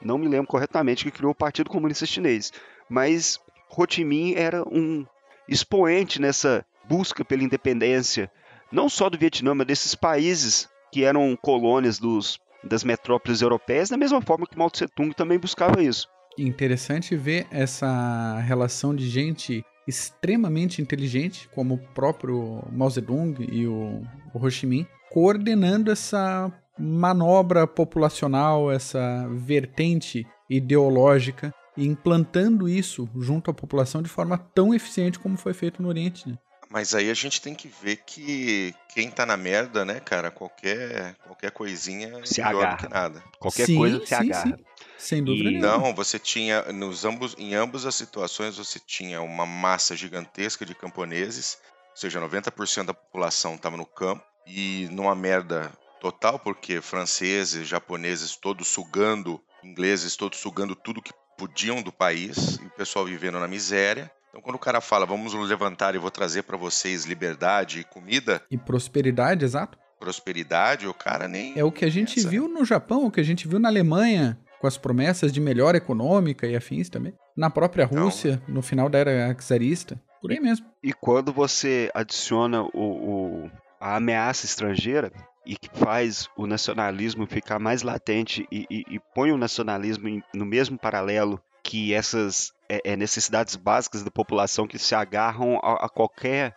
Não 0.01 0.17
me 0.17 0.27
lembro 0.27 0.47
corretamente 0.47 1.03
que 1.03 1.11
criou 1.11 1.31
o 1.31 1.35
Partido 1.35 1.69
Comunista 1.69 2.05
Chinês, 2.05 2.53
mas 2.87 3.39
Ho 3.75 3.85
Chi 3.87 4.03
Minh 4.03 4.35
era 4.35 4.63
um 4.67 5.05
expoente 5.47 6.21
nessa 6.21 6.65
busca 6.85 7.25
pela 7.25 7.43
independência, 7.43 8.31
não 8.71 8.87
só 8.87 9.09
do 9.09 9.17
Vietnã, 9.17 9.53
mas 9.53 9.67
desses 9.67 9.95
países 9.95 10.69
que 10.91 11.03
eram 11.03 11.35
colônias 11.35 11.99
dos, 11.99 12.39
das 12.63 12.83
metrópoles 12.83 13.41
europeias, 13.41 13.89
da 13.89 13.97
mesma 13.97 14.21
forma 14.21 14.47
que 14.47 14.57
Mao 14.57 14.69
Tse 14.69 14.87
Tung 14.87 15.13
também 15.13 15.37
buscava 15.37 15.83
isso. 15.83 16.07
Interessante 16.41 17.15
ver 17.15 17.47
essa 17.51 18.39
relação 18.39 18.95
de 18.95 19.09
gente 19.09 19.63
extremamente 19.87 20.81
inteligente, 20.81 21.49
como 21.53 21.73
o 21.73 21.77
próprio 21.77 22.63
Mao 22.71 22.89
Zedong 22.89 23.35
e 23.51 23.67
o, 23.67 24.01
o 24.33 24.39
Ho 24.39 24.49
Chi 24.49 24.65
Minh, 24.67 24.87
coordenando 25.11 25.91
essa 25.91 26.51
manobra 26.77 27.67
populacional, 27.67 28.71
essa 28.71 29.27
vertente 29.31 30.25
ideológica 30.49 31.53
e 31.75 31.85
implantando 31.85 32.69
isso 32.69 33.09
junto 33.17 33.51
à 33.51 33.53
população 33.53 34.01
de 34.01 34.09
forma 34.09 34.37
tão 34.37 34.73
eficiente 34.73 35.19
como 35.19 35.37
foi 35.37 35.53
feito 35.53 35.81
no 35.81 35.89
Oriente. 35.89 36.29
Né? 36.29 36.37
Mas 36.69 36.93
aí 36.93 37.09
a 37.09 37.13
gente 37.15 37.41
tem 37.41 37.55
que 37.55 37.67
ver 37.67 37.97
que 38.05 38.75
quem 38.89 39.09
tá 39.09 39.25
na 39.25 39.35
merda, 39.35 39.83
né, 39.83 39.99
cara, 39.99 40.29
qualquer, 40.29 41.15
qualquer 41.25 41.49
coisinha 41.51 42.19
é 42.19 42.25
se 42.25 42.41
melhor 42.43 42.61
agarra. 42.63 42.75
do 42.77 42.79
que 42.87 42.93
nada. 42.93 43.23
Qualquer 43.39 43.65
Sim, 43.65 43.77
coisa 43.77 43.99
se 43.99 44.05
sim, 44.07 44.13
agarra. 44.15 44.57
sim. 44.57 44.63
Sem 44.97 45.23
dúvida 45.23 45.49
E- 45.49 45.53
nenhuma. 45.53 45.77
Não, 45.79 45.95
você 45.95 46.19
tinha, 46.19 46.61
nos 46.71 47.05
ambos, 47.05 47.35
em 47.39 47.55
ambas 47.55 47.85
as 47.87 47.95
situações, 47.95 48.57
você 48.57 48.79
tinha 48.79 49.19
uma 49.21 49.45
massa 49.45 49.95
gigantesca 49.95 50.63
de 50.65 50.75
camponeses, 50.75 51.57
ou 51.91 51.97
seja, 51.97 52.19
90% 52.19 52.85
da 52.87 52.93
população 52.93 53.55
estava 53.55 53.75
no 53.75 53.85
campo, 53.85 54.23
e 54.45 54.87
numa 54.91 55.15
merda 55.15 55.71
total, 55.99 56.37
porque 56.39 56.81
franceses, 56.81 57.67
japoneses, 57.67 58.35
todos 58.35 58.67
sugando, 58.67 59.41
ingleses, 59.63 60.15
todos 60.15 60.37
sugando 60.39 60.75
tudo 60.75 61.01
que 61.01 61.11
podiam 61.37 61.81
do 61.81 61.91
país, 61.91 62.57
e 62.61 62.65
o 62.65 62.69
pessoal 62.71 63.05
vivendo 63.05 63.39
na 63.39 63.47
miséria. 63.47 64.11
Então, 64.29 64.41
quando 64.41 64.55
o 64.55 64.59
cara 64.59 64.79
fala, 64.79 65.05
vamos 65.05 65.33
nos 65.33 65.49
levantar 65.49 65.95
e 65.95 65.97
vou 65.97 66.11
trazer 66.11 66.43
para 66.43 66.55
vocês 66.57 67.05
liberdade 67.05 67.79
e 67.79 67.83
comida, 67.83 68.41
E 68.51 68.57
prosperidade, 68.57 69.43
exato. 69.43 69.77
prosperidade, 69.99 70.87
o 70.87 70.93
cara 70.93 71.27
nem. 71.27 71.57
É 71.57 71.63
o 71.63 71.71
que 71.71 71.85
a 71.85 71.89
gente 71.89 72.15
pensa. 72.15 72.29
viu 72.29 72.47
no 72.47 72.63
Japão, 72.65 73.05
o 73.05 73.11
que 73.11 73.19
a 73.19 73.23
gente 73.23 73.47
viu 73.47 73.59
na 73.59 73.69
Alemanha, 73.69 74.37
com 74.59 74.67
as 74.67 74.77
promessas 74.77 75.31
de 75.31 75.39
melhora 75.39 75.77
econômica 75.77 76.45
e 76.45 76.55
afins 76.55 76.89
também. 76.89 77.13
Na 77.35 77.49
própria 77.49 77.83
Então- 77.83 78.03
Rússia, 78.03 78.41
no 78.47 78.61
final 78.61 78.89
da 78.89 78.99
era 78.99 79.33
czarista. 79.35 79.99
Por 80.21 80.31
aí 80.31 80.39
mesmo. 80.39 80.65
E 80.83 80.91
quando 80.93 81.31
você 81.31 81.89
adiciona 81.93 82.61
o, 82.61 82.69
o- 82.73 83.51
a 83.79 83.95
ameaça 83.95 84.45
estrangeira 84.45 85.11
e 85.45 85.55
que 85.55 85.69
faz 85.73 86.27
o 86.37 86.45
nacionalismo 86.45 87.25
ficar 87.25 87.57
mais 87.57 87.81
latente 87.81 88.45
e, 88.51 88.65
e- 88.69 88.83
e 88.95 88.99
põe 89.15 89.31
o 89.31 89.37
nacionalismo 89.37 90.09
em- 90.09 90.21
no 90.35 90.45
mesmo 90.45 90.77
paralelo 90.77 91.41
que 91.63 91.93
essas 91.93 92.51
é, 92.69 92.91
é, 92.91 92.95
necessidades 92.95 93.55
básicas 93.55 94.03
da 94.03 94.11
população 94.11 94.67
que 94.67 94.77
se 94.77 94.93
agarram 94.93 95.59
a, 95.63 95.85
a 95.85 95.89
qualquer 95.89 96.55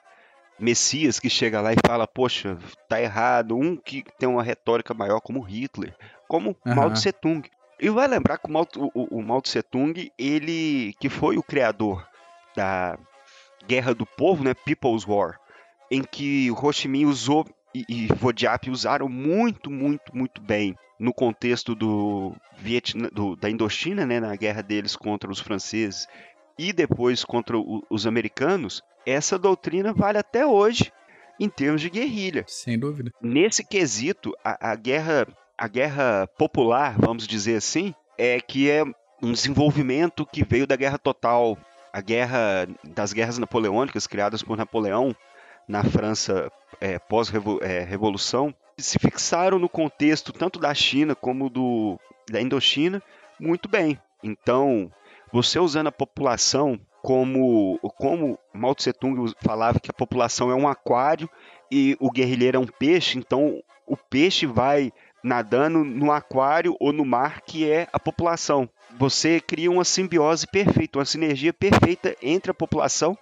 messias 0.59 1.19
que 1.19 1.31
chega 1.31 1.61
lá 1.61 1.73
e 1.73 1.77
fala, 1.85 2.07
poxa, 2.07 2.59
tá 2.89 3.01
errado, 3.01 3.57
um 3.57 3.77
que 3.77 4.05
tem 4.19 4.29
uma 4.29 4.43
retórica 4.43 4.95
maior 4.95 5.21
como 5.21 5.41
Hitler, 5.41 5.97
como 6.29 6.57
Mao 6.65 6.87
Aham. 6.87 6.93
Tse 6.93 7.13
Tung. 7.13 7.43
E 7.81 7.89
vai 7.89 8.07
lembrar 8.07 8.39
que 8.39 8.47
o 8.47 8.53
Mao, 8.53 8.69
o, 8.77 9.19
o 9.19 9.23
Mao 9.23 9.41
Tse 9.41 9.63
Tung, 9.63 10.13
ele 10.17 10.95
que 11.01 11.09
foi 11.09 11.37
o 11.37 11.43
criador 11.43 12.07
da 12.55 12.97
Guerra 13.67 13.95
do 13.95 14.07
Povo, 14.07 14.45
né, 14.45 14.55
People's 14.55 15.07
War, 15.07 15.41
em 15.91 16.03
que 16.03 16.51
o 16.51 16.55
Ho 16.55 16.73
Chi 16.73 16.89
Minh 16.89 17.07
usou 17.07 17.47
e, 17.75 17.85
e 17.89 18.07
Vodiap 18.07 18.69
usaram 18.71 19.09
muito, 19.09 19.71
muito, 19.71 20.15
muito 20.17 20.41
bem 20.41 20.77
no 20.99 21.13
contexto 21.13 21.75
do 21.75 22.35
Vietnã, 22.59 23.09
do- 23.13 23.35
da 23.37 23.51
Indochina, 23.51 24.07
né, 24.07 24.21
na 24.21 24.35
guerra 24.37 24.63
deles 24.63 24.95
contra 24.95 25.31
os 25.31 25.41
franceses 25.41 26.07
e 26.59 26.73
depois 26.73 27.25
contra 27.25 27.59
o- 27.59 27.83
os 27.91 28.07
americanos, 28.07 28.83
essa 29.05 29.39
doutrina 29.39 29.93
vale 29.93 30.19
até 30.19 30.47
hoje 30.47 30.93
em 31.41 31.49
termos 31.49 31.81
de 31.81 31.91
guerrilha. 31.91 32.45
Sem 32.47 32.79
dúvida. 32.79 33.11
Nesse 33.21 33.65
quesito, 33.65 34.33
a, 34.45 34.71
a 34.73 34.77
guerra, 34.77 35.27
a 35.59 35.67
guerra 35.67 36.29
popular, 36.39 36.95
vamos 36.99 37.27
dizer 37.27 37.57
assim, 37.57 37.95
é 38.17 38.41
que 38.41 38.71
é 38.71 38.85
um 39.21 39.33
desenvolvimento 39.33 40.25
que 40.27 40.45
veio 40.45 40.67
da 40.67 40.77
guerra 40.77 40.99
total, 40.99 41.59
a 41.93 42.01
guerra 42.01 42.69
das 42.85 43.13
guerras 43.13 43.39
napoleônicas 43.39 44.07
criadas 44.07 44.43
por 44.43 44.57
Napoleão 44.57 45.17
na 45.69 45.85
França 45.85 46.51
é, 46.81 46.99
pós-revolução, 46.99 48.55
se 48.79 48.99
fixaram 48.99 49.59
no 49.59 49.69
contexto 49.69 50.33
tanto 50.33 50.59
da 50.59 50.75
China 50.75 51.15
como 51.15 51.49
do 51.49 51.99
da 52.31 52.41
Indochina 52.41 53.03
muito 53.39 53.69
bem. 53.69 53.99
Então, 54.23 54.91
você 55.33 55.59
usando 55.59 55.89
a 55.89 55.93
população 55.93 56.81
como 57.03 57.79
como 57.99 58.39
Mao 58.53 58.75
Tse 58.75 58.93
Tung 58.93 59.33
falava 59.43 59.81
que 59.81 59.91
a 59.91 59.95
população 59.95 60.51
é 60.51 60.55
um 60.55 60.69
aquário 60.69 61.29
e 61.71 61.97
o 62.01 62.11
guerrilheiro 62.11 62.57
é 62.57 62.61
um 62.61 62.67
peixe, 62.67 63.19
então 63.19 63.61
o 63.87 63.97
peixe 63.97 64.47
vai 64.47 64.93
nadando 65.23 65.85
no 65.85 66.11
aquário 66.11 66.77
ou 66.81 66.93
no 66.93 67.05
mar 67.05 67.41
que 67.43 67.69
é 67.69 67.89
a 67.93 67.99
população. 67.99 68.69
Você 68.99 69.41
cria 69.41 69.71
uma 69.71 69.85
simbiose 69.85 70.47
perfeita, 70.47 70.99
uma 70.99 71.05
sinergia 71.05 71.53
perfeita 71.53 72.17
entre 72.23 72.51
a 72.51 72.55
população 72.55 73.17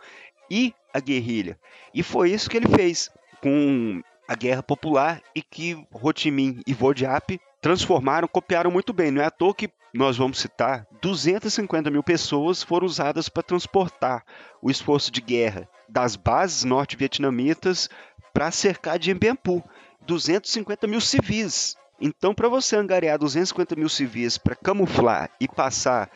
e 0.51 0.75
a 0.93 1.01
guerrilha. 1.01 1.59
E 1.95 2.03
foi 2.03 2.31
isso 2.31 2.51
que 2.51 2.57
ele 2.57 2.69
fez 2.69 3.11
com 3.43 4.03
a 4.29 4.35
guerra 4.35 4.63
popular 4.63 5.23
e 5.35 5.43
que 5.43 5.75
Ho 5.93 6.13
Chi 6.15 6.31
Minh 6.31 6.61
e 6.67 6.75
Vodiap 6.75 7.41
transformaram, 7.61 8.29
copiaram 8.29 8.71
muito 8.71 8.93
bem. 8.93 9.11
Não 9.11 9.23
é 9.23 9.27
à 9.27 9.31
toa 9.31 9.55
que 9.55 9.71
nós 9.93 10.17
vamos 10.17 10.39
citar 10.39 10.87
250 11.03 11.91
mil 11.91 12.03
pessoas 12.03 12.63
foram 12.63 12.87
usadas 12.87 13.29
para 13.29 13.43
transportar 13.43 14.25
o 14.63 14.71
esforço 14.71 15.11
de 15.11 15.21
guerra 15.21 15.69
das 15.89 16.15
bases 16.15 16.65
norte-vietnamitas 16.65 17.89
para 18.33 18.51
cercar 18.51 18.99
de 18.99 19.13
Bien 19.15 19.37
Phu. 19.45 19.63
250 20.07 20.87
mil 20.87 21.01
civis. 21.01 21.77
Então, 22.01 22.35
para 22.35 22.49
você 22.49 22.77
angariar 22.77 23.19
250 23.19 23.77
mil 23.77 23.89
civis 23.89 24.39
para 24.39 24.57
camuflar 24.57 25.31
e 25.39 25.47
passar, 25.47 26.11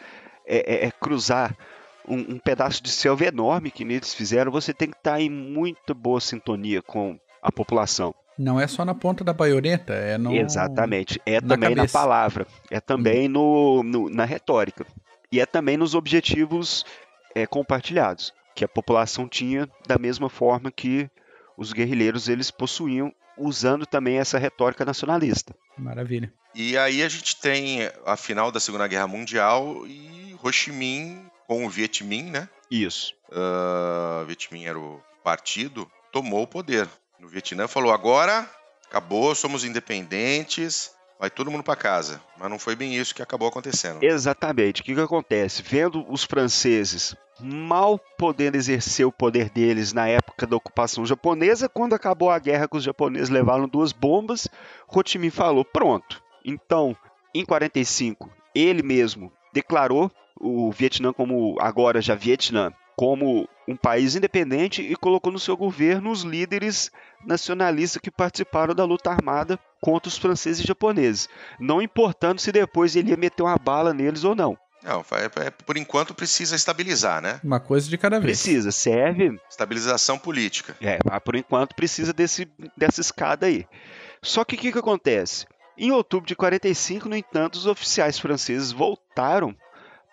é, 0.47 0.85
é, 0.85 0.87
é, 0.87 0.90
cruzar 0.90 1.57
um, 2.09 2.35
um 2.35 2.38
pedaço 2.38 2.83
de 2.83 2.90
selva 2.90 3.25
enorme 3.27 3.71
que 3.71 3.83
eles 3.83 4.14
fizeram, 4.14 4.51
você 4.53 4.73
tem 4.73 4.90
que 4.90 4.97
estar 4.97 5.21
em 5.21 5.31
muita 5.31 5.95
boa 5.95 6.21
sintonia 6.21 6.83
com 6.83 7.19
a 7.43 7.51
população. 7.53 8.14
Não 8.38 8.59
é 8.61 8.67
só 8.67 8.85
na 8.85 8.95
ponta 8.95 9.23
da 9.23 9.33
baioneta, 9.33 9.93
é 9.93 10.19
no... 10.19 10.35
Exatamente. 10.35 11.21
É 11.25 11.40
na 11.40 11.49
também 11.49 11.71
na 11.71 11.77
cabeça. 11.77 11.99
palavra, 11.99 12.47
é 12.71 12.81
também 12.81 13.29
no, 13.29 13.83
no- 13.85 14.11
na 14.11 14.25
retórica. 14.25 14.85
E 15.31 15.40
é 15.40 15.47
também 15.47 15.77
nos 15.77 15.95
objetivos 15.95 16.85
é, 17.35 17.47
compartilhados, 17.47 18.33
que 18.55 18.64
a 18.64 18.69
população 18.69 19.29
tinha 19.29 19.69
da 19.87 19.99
mesma 19.99 20.29
forma 20.29 20.71
que 20.71 21.09
os 21.57 21.73
guerrilheiros 21.73 22.29
eles 22.29 22.51
possuíam, 22.51 23.12
usando 23.38 23.87
também 23.87 24.19
essa 24.19 24.38
retórica 24.38 24.85
nacionalista. 24.85 25.55
Maravilha. 25.79 26.33
E 26.55 26.77
aí 26.77 27.03
a 27.03 27.09
gente 27.09 27.40
tem 27.40 27.88
a 28.07 28.17
final 28.17 28.51
da 28.53 28.61
Segunda 28.61 28.87
Guerra 28.87 29.07
Mundial 29.09 29.85
e 29.87 30.37
Ho 30.43 30.53
Chi 30.53 30.71
Minh 30.73 31.25
com 31.47 31.67
o 31.67 31.71
Viet 31.71 32.03
Minh, 32.05 32.31
né? 32.31 32.49
Isso. 32.71 33.15
Uh, 33.29 34.25
Viet 34.27 34.53
Minh 34.53 34.67
era 34.67 34.79
o 34.79 35.01
partido, 35.23 35.91
tomou 36.13 36.43
o 36.43 36.47
poder. 36.47 36.89
No 37.19 37.29
Vietnã 37.29 37.67
falou: 37.67 37.93
agora 37.93 38.49
acabou, 38.87 39.35
somos 39.35 39.65
independentes, 39.65 40.93
vai 41.19 41.31
todo 41.31 41.51
mundo 41.51 41.65
para 41.65 41.75
casa. 41.75 42.21
Mas 42.39 42.51
não 42.51 42.59
foi 42.59 42.77
bem 42.77 42.95
isso 42.95 43.15
que 43.15 43.23
acabou 43.23 43.49
acontecendo. 43.49 44.03
Exatamente. 44.03 44.83
O 44.83 44.85
que, 44.85 44.95
que 44.95 45.01
acontece? 45.01 45.63
Vendo 45.63 46.05
os 46.13 46.23
franceses 46.23 47.17
mal 47.41 47.99
podendo 48.17 48.57
exercer 48.57 49.05
o 49.05 49.13
poder 49.13 49.51
deles 49.51 49.93
na 49.93 50.07
época 50.07 50.47
da 50.47 50.57
ocupação 50.57 51.05
japonesa, 51.05 51.69
quando 51.69 51.95
acabou 51.95 52.31
a 52.31 52.39
guerra 52.39 52.69
que 52.69 52.77
os 52.77 52.85
japoneses 52.85 53.29
levaram 53.29 53.67
duas 53.67 53.93
bombas, 53.93 54.47
Ho 54.89 55.03
Chi 55.05 55.19
Minh 55.19 55.31
falou: 55.31 55.65
pronto. 55.65 56.23
Então, 56.45 56.97
em 57.35 57.45
45, 57.45 58.31
ele 58.55 58.83
mesmo 58.83 59.33
declarou 59.53 60.13
o 60.40 60.70
Vietnã 60.73 61.12
como 61.12 61.57
agora 61.61 62.01
já 62.01 62.14
Vietnã 62.14 62.73
como 62.97 63.49
um 63.66 63.77
país 63.77 64.14
independente 64.14 64.83
e 64.83 64.94
colocou 64.94 65.33
no 65.33 65.38
seu 65.38 65.57
governo 65.57 66.11
os 66.11 66.23
líderes 66.23 66.90
nacionalistas 67.25 68.01
que 68.01 68.11
participaram 68.11 68.75
da 68.75 68.85
luta 68.85 69.11
armada 69.11 69.59
contra 69.81 70.09
os 70.09 70.18
franceses 70.18 70.62
e 70.62 70.66
japoneses, 70.66 71.29
não 71.59 71.83
importando 71.83 72.40
se 72.40 72.53
depois 72.53 72.94
ele 72.94 73.11
ia 73.11 73.16
meter 73.16 73.42
uma 73.42 73.57
bala 73.57 73.92
neles 73.92 74.25
ou 74.25 74.35
não. 74.35 74.57
Não, 74.83 75.01
é, 75.12 75.47
é, 75.47 75.51
por 75.51 75.79
enquanto 75.79 76.14
precisa 76.14 76.55
estabilizar, 76.55 77.23
né? 77.23 77.40
Uma 77.42 77.59
coisa 77.59 77.88
de 77.88 77.97
cada 77.97 78.20
vez. 78.20 78.38
Precisa, 78.38 78.70
serve. 78.70 79.40
Estabilização 79.49 80.18
política. 80.18 80.77
É, 80.79 80.99
mas 81.03 81.23
por 81.23 81.35
enquanto 81.35 81.75
precisa 81.75 82.12
desse, 82.12 82.47
dessa 82.77 83.01
escada 83.01 83.47
aí. 83.47 83.66
Só 84.23 84.44
que 84.44 84.57
o 84.57 84.59
que, 84.59 84.73
que 84.73 84.79
acontece? 84.79 85.47
Em 85.77 85.90
outubro 85.90 86.29
de 86.29 86.37
45, 86.37 87.09
no 87.09 87.16
entanto, 87.16 87.55
os 87.55 87.66
oficiais 87.66 88.18
franceses 88.18 88.73
voltaram 88.73 89.57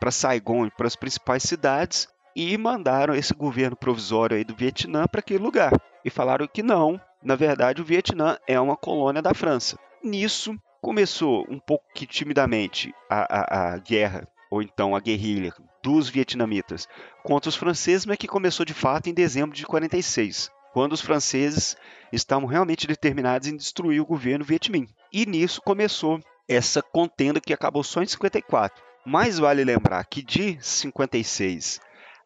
para 0.01 0.09
Saigon 0.09 0.65
e 0.65 0.71
para 0.71 0.87
as 0.87 0.95
principais 0.95 1.43
cidades 1.43 2.09
e 2.35 2.57
mandaram 2.57 3.13
esse 3.13 3.35
governo 3.35 3.75
provisório 3.75 4.35
aí 4.35 4.43
do 4.43 4.55
Vietnã 4.55 5.05
para 5.05 5.19
aquele 5.19 5.43
lugar. 5.43 5.71
E 6.03 6.09
falaram 6.09 6.47
que 6.47 6.63
não, 6.63 6.99
na 7.21 7.35
verdade 7.35 7.83
o 7.83 7.85
Vietnã 7.85 8.35
é 8.47 8.59
uma 8.59 8.75
colônia 8.75 9.21
da 9.21 9.35
França. 9.35 9.77
Nisso 10.03 10.57
começou 10.81 11.45
um 11.47 11.59
pouco 11.59 11.85
que 11.93 12.07
timidamente 12.07 12.91
a, 13.07 13.19
a, 13.19 13.73
a 13.73 13.77
guerra, 13.77 14.27
ou 14.49 14.63
então 14.63 14.95
a 14.95 14.99
guerrilha 14.99 15.53
dos 15.83 16.09
vietnamitas 16.09 16.87
contra 17.23 17.49
os 17.49 17.55
franceses, 17.55 18.05
mas 18.07 18.17
que 18.17 18.27
começou 18.27 18.65
de 18.65 18.73
fato 18.73 19.07
em 19.07 19.13
dezembro 19.13 19.55
de 19.55 19.67
46, 19.67 20.49
quando 20.73 20.93
os 20.93 21.01
franceses 21.01 21.77
estavam 22.11 22.47
realmente 22.47 22.87
determinados 22.87 23.47
em 23.47 23.55
destruir 23.55 24.01
o 24.01 24.05
governo 24.05 24.43
vietminh. 24.43 24.87
E 25.13 25.27
nisso 25.27 25.61
começou 25.61 26.19
essa 26.47 26.81
contenda 26.81 27.39
que 27.39 27.53
acabou 27.53 27.83
só 27.83 28.01
em 28.01 28.07
54. 28.07 28.90
Mas 29.05 29.39
vale 29.39 29.63
lembrar 29.63 30.03
que 30.05 30.21
de 30.21 30.57
56 30.61 31.81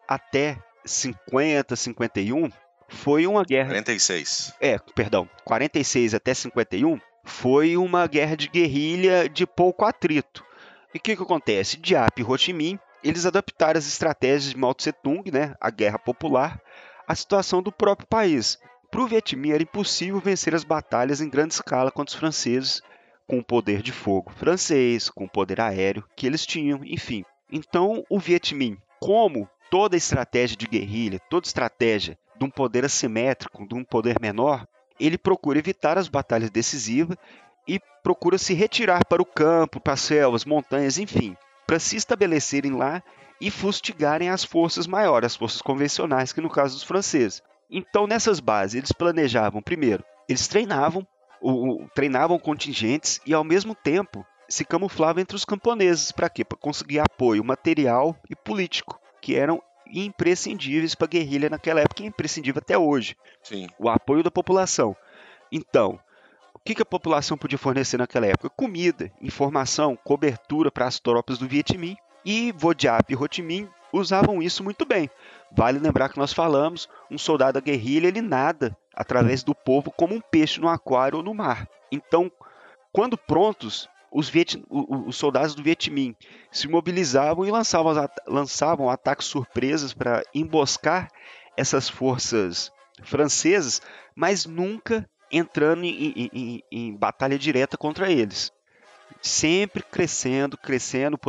até 0.08 0.58
50, 0.84 1.76
51 1.76 2.50
foi 2.88 3.26
uma 3.26 3.44
guerra. 3.44 3.70
46. 3.70 4.54
É, 4.60 4.78
perdão, 4.94 5.30
46 5.44 6.14
até 6.14 6.34
51 6.34 7.00
foi 7.24 7.76
uma 7.76 8.06
guerra 8.08 8.38
de 8.38 8.48
guerrilha 8.48 9.28
de 9.28 9.48
pouco 9.48 9.86
atrito. 9.86 10.44
E 10.94 10.98
o 10.98 11.02
que, 11.02 11.16
que 11.16 11.24
acontece? 11.24 11.78
Diap 11.78 12.20
e 12.20 12.24
Ho 12.24 12.38
Chi 12.38 12.54
Minh, 12.54 12.80
eles 13.04 13.26
adaptaram 13.26 13.78
as 13.78 13.88
estratégias 13.88 14.52
de 14.52 14.58
Mao 14.58 14.74
Tse 14.74 14.92
Tung, 14.92 15.30
né, 15.32 15.56
a 15.60 15.70
guerra 15.70 16.00
popular, 16.00 16.62
à 17.08 17.16
situação 17.16 17.62
do 17.62 17.72
próprio 17.72 18.08
país. 18.08 18.60
Para 18.90 19.02
o 19.02 19.08
Vietminh 19.08 19.52
era 19.52 19.64
impossível 19.64 20.20
vencer 20.20 20.56
as 20.56 20.64
batalhas 20.64 21.20
em 21.20 21.30
grande 21.30 21.54
escala 21.54 21.92
contra 21.92 22.14
os 22.14 22.20
franceses, 22.20 22.82
com 23.28 23.40
o 23.40 23.44
poder 23.44 23.82
de 23.82 23.92
fogo 23.92 24.32
francês, 24.36 25.10
com 25.10 25.26
o 25.26 25.30
poder 25.30 25.60
aéreo 25.62 26.04
que 26.16 26.28
eles 26.28 26.46
tinham, 26.46 26.82
enfim. 26.84 27.24
Então 27.52 28.04
o 28.10 28.20
Vietminh, 28.20 28.78
como 29.00 29.50
toda 29.70 29.98
estratégia 29.98 30.58
de 30.58 30.68
guerrilha, 30.68 31.20
toda 31.30 31.48
estratégia 31.48 32.18
de 32.38 32.46
um 32.46 32.50
poder 32.50 32.86
assimétrico, 32.86 33.68
de 33.68 33.76
um 33.76 33.84
poder 33.84 34.20
menor, 34.20 34.68
ele 35.00 35.18
procura 35.18 35.60
evitar 35.60 35.98
as 35.98 36.08
batalhas 36.08 36.50
decisivas 36.50 37.18
e 37.68 37.80
procura 38.04 38.38
se 38.38 38.54
retirar 38.54 39.06
para 39.06 39.22
o 39.22 39.26
campo, 39.26 39.80
para 39.80 39.94
as 39.94 40.02
selvas, 40.02 40.46
montanhas, 40.46 40.98
enfim, 40.98 41.36
para 41.66 41.80
se 41.80 41.96
estabelecerem 41.96 42.74
lá 42.74 43.02
e 43.42 43.50
fustigarem 43.50 44.30
as 44.30 44.44
forças 44.44 44.88
maiores, 44.88 45.28
as 45.28 45.36
forças 45.36 45.62
convencionais, 45.62 46.32
que 46.32 46.42
no 46.42 46.50
caso 46.50 46.76
dos 46.76 46.84
franceses. 46.84 47.42
Então, 47.70 48.08
nessas 48.08 48.40
bases, 48.40 48.76
eles 48.76 48.92
planejavam, 48.92 49.62
primeiro, 49.62 50.04
eles 50.30 50.48
treinavam, 50.48 51.06
o, 51.46 51.84
o, 51.84 51.90
treinavam 51.94 52.40
contingentes 52.40 53.22
e, 53.26 53.34
ao 53.34 53.44
mesmo 53.44 53.76
tempo, 53.76 54.26
se 54.50 54.66
camuflavam 54.66 55.22
entre 55.22 55.36
os 55.36 55.46
camponeses. 55.46 56.12
Para 56.12 56.30
quê? 56.30 56.44
Para 56.44 56.58
conseguir 56.58 57.00
apoio 57.00 57.44
material 57.44 58.18
e 58.28 58.36
político 58.36 59.00
que 59.22 59.36
eram 59.36 59.62
imprescindíveis 59.88 60.96
para 60.96 61.06
a 61.06 61.10
guerrilha 61.10 61.50
naquela 61.50 61.82
época 61.82 62.02
e 62.02 62.08
imprescindível 62.08 62.60
até 62.60 62.76
hoje. 62.76 63.16
Sim. 63.44 63.68
O 63.78 63.88
apoio 63.88 64.24
da 64.24 64.32
população. 64.32 64.96
Então, 65.52 66.00
o 66.52 66.60
que, 66.60 66.74
que 66.74 66.82
a 66.82 66.86
população 66.86 67.38
podia 67.38 67.60
fornecer 67.60 67.98
naquela 67.98 68.26
época? 68.26 68.50
Comida, 68.50 69.12
informação, 69.22 69.96
cobertura 70.04 70.72
para 70.72 70.88
as 70.88 71.00
tropas 71.00 71.38
do 71.38 71.48
Vietminh. 71.48 71.96
E 72.28 72.52
Vodiap 72.54 73.14
e 73.14 73.16
Ho 73.16 73.28
Chi 73.30 73.44
Minh 73.44 73.70
usavam 74.00 74.42
isso 74.42 74.64
muito 74.64 74.86
bem. 74.86 75.10
Vale 75.52 75.80
lembrar 75.80 76.10
que 76.10 76.18
nós 76.18 76.34
falamos, 76.34 76.90
um 77.10 77.18
soldado 77.18 77.54
da 77.54 77.60
guerrilha 77.60 78.08
ele 78.08 78.22
nada 78.22 78.76
através 78.94 79.44
do 79.44 79.54
povo 79.54 79.92
como 79.92 80.16
um 80.16 80.22
peixe 80.22 80.60
no 80.60 80.70
aquário 80.70 81.18
ou 81.18 81.24
no 81.24 81.34
mar. 81.34 81.68
Então, 81.92 82.32
quando 82.92 83.18
prontos, 83.18 83.90
os, 84.12 84.30
Viet, 84.30 84.64
os 84.70 85.18
soldados 85.18 85.56
do 85.56 85.64
Vietminh 85.64 86.16
se 86.52 86.68
mobilizavam 86.68 87.46
e 87.46 87.52
lançavam, 87.52 87.94
lançavam 88.28 88.90
ataques 88.90 89.28
surpresas 89.28 89.94
para 89.94 90.24
emboscar 90.34 91.10
essas 91.58 91.90
forças 91.90 92.72
francesas, 93.04 93.82
mas 94.16 94.46
nunca 94.46 95.10
entrando 95.32 95.84
em, 95.84 96.14
em, 96.16 96.30
em, 96.34 96.64
em 96.72 96.96
batalha 96.96 97.38
direta 97.38 97.78
contra 97.78 98.12
eles. 98.12 98.52
Sempre 99.22 99.82
crescendo, 99.84 100.58
crescendo 100.58 101.20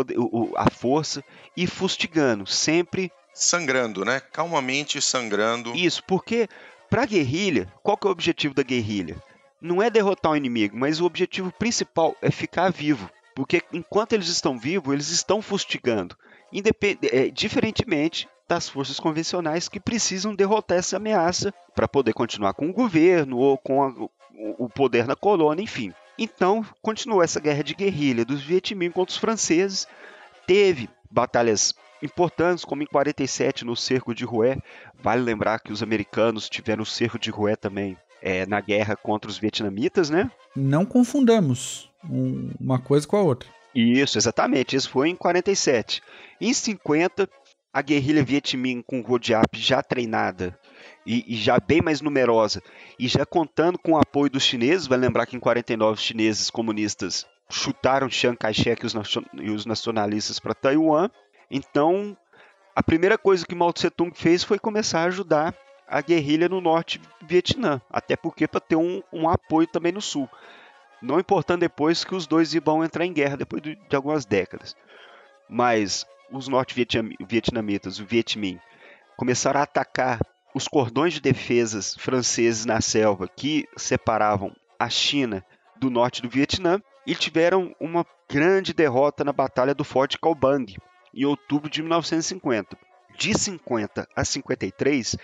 a 0.57 0.71
força 0.71 1.25
e 1.57 1.67
fustigando, 1.67 2.47
sempre 2.47 3.11
sangrando, 3.33 4.05
né? 4.05 4.21
Calmamente 4.21 5.01
sangrando. 5.01 5.75
Isso, 5.75 6.03
porque 6.05 6.49
para 6.91 7.03
a 7.03 7.07
guerrilha, 7.07 7.73
qual 7.83 7.97
que 7.97 8.07
é 8.07 8.09
o 8.09 8.12
objetivo 8.12 8.55
da 8.55 8.62
guerrilha? 8.62 9.17
não 9.61 9.83
é 9.83 9.91
derrotar 9.91 10.33
o 10.33 10.37
inimigo, 10.37 10.77
mas 10.77 11.01
o 11.01 11.05
objetivo 11.05 11.53
principal 11.53 12.15
é 12.23 12.31
ficar 12.31 12.71
vivo. 12.71 13.11
Porque 13.35 13.62
enquanto 13.73 14.12
eles 14.12 14.29
estão 14.29 14.59
vivos, 14.59 14.93
eles 14.93 15.11
estão 15.11 15.43
fustigando. 15.43 16.17
Independ 16.53 16.99
é, 17.03 17.29
diferentemente 17.29 18.29
das 18.49 18.69
forças 18.69 19.01
convencionais 19.01 19.69
que 19.69 19.81
precisam 19.81 20.35
derrotar 20.35 20.79
essa 20.79 20.97
ameaça 20.97 21.53
para 21.75 21.89
poder 21.89 22.15
continuar 22.15 22.55
com 22.55 22.69
o 22.69 22.73
governo 22.73 23.37
ou 23.39 23.59
com 23.59 23.83
a, 23.83 23.93
o 24.59 24.69
poder 24.69 25.07
na 25.07 25.17
colônia, 25.17 25.62
enfim. 25.62 25.93
Então, 26.18 26.64
continuou 26.81 27.22
essa 27.22 27.40
guerra 27.40 27.62
de 27.62 27.74
guerrilha 27.74 28.24
dos 28.24 28.42
Vietminh 28.42 28.90
contra 28.90 29.12
os 29.12 29.18
franceses. 29.18 29.87
Teve 30.46 30.88
batalhas 31.11 31.74
importantes, 32.02 32.64
como 32.64 32.83
em 32.83 32.87
47 32.87 33.64
no 33.64 33.76
cerco 33.76 34.14
de 34.14 34.24
Hue. 34.24 34.61
Vale 35.02 35.22
lembrar 35.22 35.61
que 35.61 35.72
os 35.72 35.83
americanos 35.83 36.48
tiveram 36.48 36.83
o 36.83 36.87
cerco 36.87 37.18
de 37.18 37.31
Hue 37.31 37.57
também 37.57 37.96
é, 38.22 38.46
na 38.46 38.61
guerra 38.61 38.96
contra 38.96 39.31
os 39.31 39.38
vietnamitas, 39.38 40.11
né? 40.11 40.31
Não 40.55 40.85
confundamos 40.85 41.90
um, 42.09 42.50
uma 42.59 42.79
coisa 42.79 43.07
com 43.07 43.16
a 43.16 43.22
outra. 43.22 43.48
Isso, 43.74 44.16
exatamente. 44.16 44.74
Isso 44.74 44.88
foi 44.88 45.11
em 45.11 45.16
47. 45.16 46.02
Em 46.40 46.52
50, 46.52 47.29
a 47.72 47.83
guerrilha 47.83 48.24
Vietminh 48.24 48.83
com 48.83 49.02
Rodiap 49.02 49.48
já 49.55 49.83
treinada 49.83 50.59
e, 51.07 51.25
e, 51.35 51.37
já 51.37 51.59
bem 51.61 51.81
mais 51.81 52.01
numerosa 52.01 52.61
e 52.99 53.07
já 53.07 53.25
contando 53.25 53.79
com 53.79 53.92
o 53.92 53.99
apoio 53.99 54.29
dos 54.29 54.42
chineses, 54.42 54.88
vai 54.88 54.99
lembrar 54.99 55.25
que 55.25 55.37
em 55.37 55.40
49 55.40 55.95
os 55.95 56.03
chineses 56.03 56.51
comunistas 56.51 57.25
chutaram 57.49 58.11
Chiang 58.11 58.37
Kai-shek 58.37 58.85
e 59.35 59.51
os 59.51 59.64
nacionalistas 59.64 60.40
para 60.40 60.53
Taiwan. 60.53 61.09
Então, 61.49 62.16
a 62.75 62.83
primeira 62.83 63.16
coisa 63.16 63.47
que 63.47 63.55
Mao 63.55 63.73
Tse 63.73 63.88
Tung 63.88 64.12
fez 64.12 64.42
foi 64.42 64.59
começar 64.59 65.03
a 65.03 65.05
ajudar 65.05 65.55
a 65.87 66.01
guerrilha 66.01 66.49
no 66.49 66.61
norte 66.61 67.01
Vietnã, 67.23 67.81
até 67.88 68.16
porque 68.16 68.49
para 68.49 68.61
ter 68.61 68.75
um, 68.75 69.01
um, 69.12 69.29
apoio 69.29 69.69
também 69.69 69.92
no 69.92 70.03
sul. 70.03 70.29
Não 71.01 71.21
importando 71.21 71.61
depois 71.61 72.03
que 72.05 72.16
os 72.16 72.27
dois 72.27 72.53
vão 72.55 72.85
entrar 72.85 73.05
em 73.05 73.12
guerra 73.12 73.37
depois 73.37 73.62
de, 73.62 73.77
de 73.77 73.95
algumas 73.95 74.25
décadas. 74.25 74.75
Mas 75.49 76.05
os 76.33 76.49
norte-vietnamitas, 76.49 78.01
o 78.01 78.05
Vietminh, 78.05 78.59
começaram 79.16 79.61
a 79.61 79.62
atacar 79.62 80.19
os 80.57 80.66
cordões 80.66 81.12
de 81.12 81.21
defesas 81.21 81.95
franceses 81.99 82.64
na 82.64 82.81
selva 82.81 83.29
que 83.29 83.69
separavam 83.77 84.57
a 84.79 84.88
China 84.88 85.45
do 85.79 85.90
norte 85.90 86.23
do 86.23 86.31
Vietnã 86.31 86.81
e 87.07 87.14
tiveram 87.14 87.77
uma 87.79 88.07
grande 88.27 88.73
derrota 88.73 89.23
na 89.23 89.35
Batalha 89.35 89.75
do 89.75 89.85
Forte 89.85 90.19
Calbang 90.19 90.75
em 91.12 91.27
outubro 91.27 91.69
de 91.69 91.83
1950. 91.83 92.75
De 93.19 93.38
50 93.38 94.09
a 94.16 94.25
53, 94.25 95.16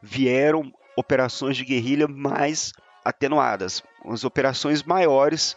vieram 0.00 0.72
operações 0.96 1.56
de 1.56 1.64
guerrilha 1.64 2.06
mais 2.06 2.72
atenuadas, 3.04 3.82
as 4.04 4.22
operações 4.22 4.84
maiores 4.84 5.56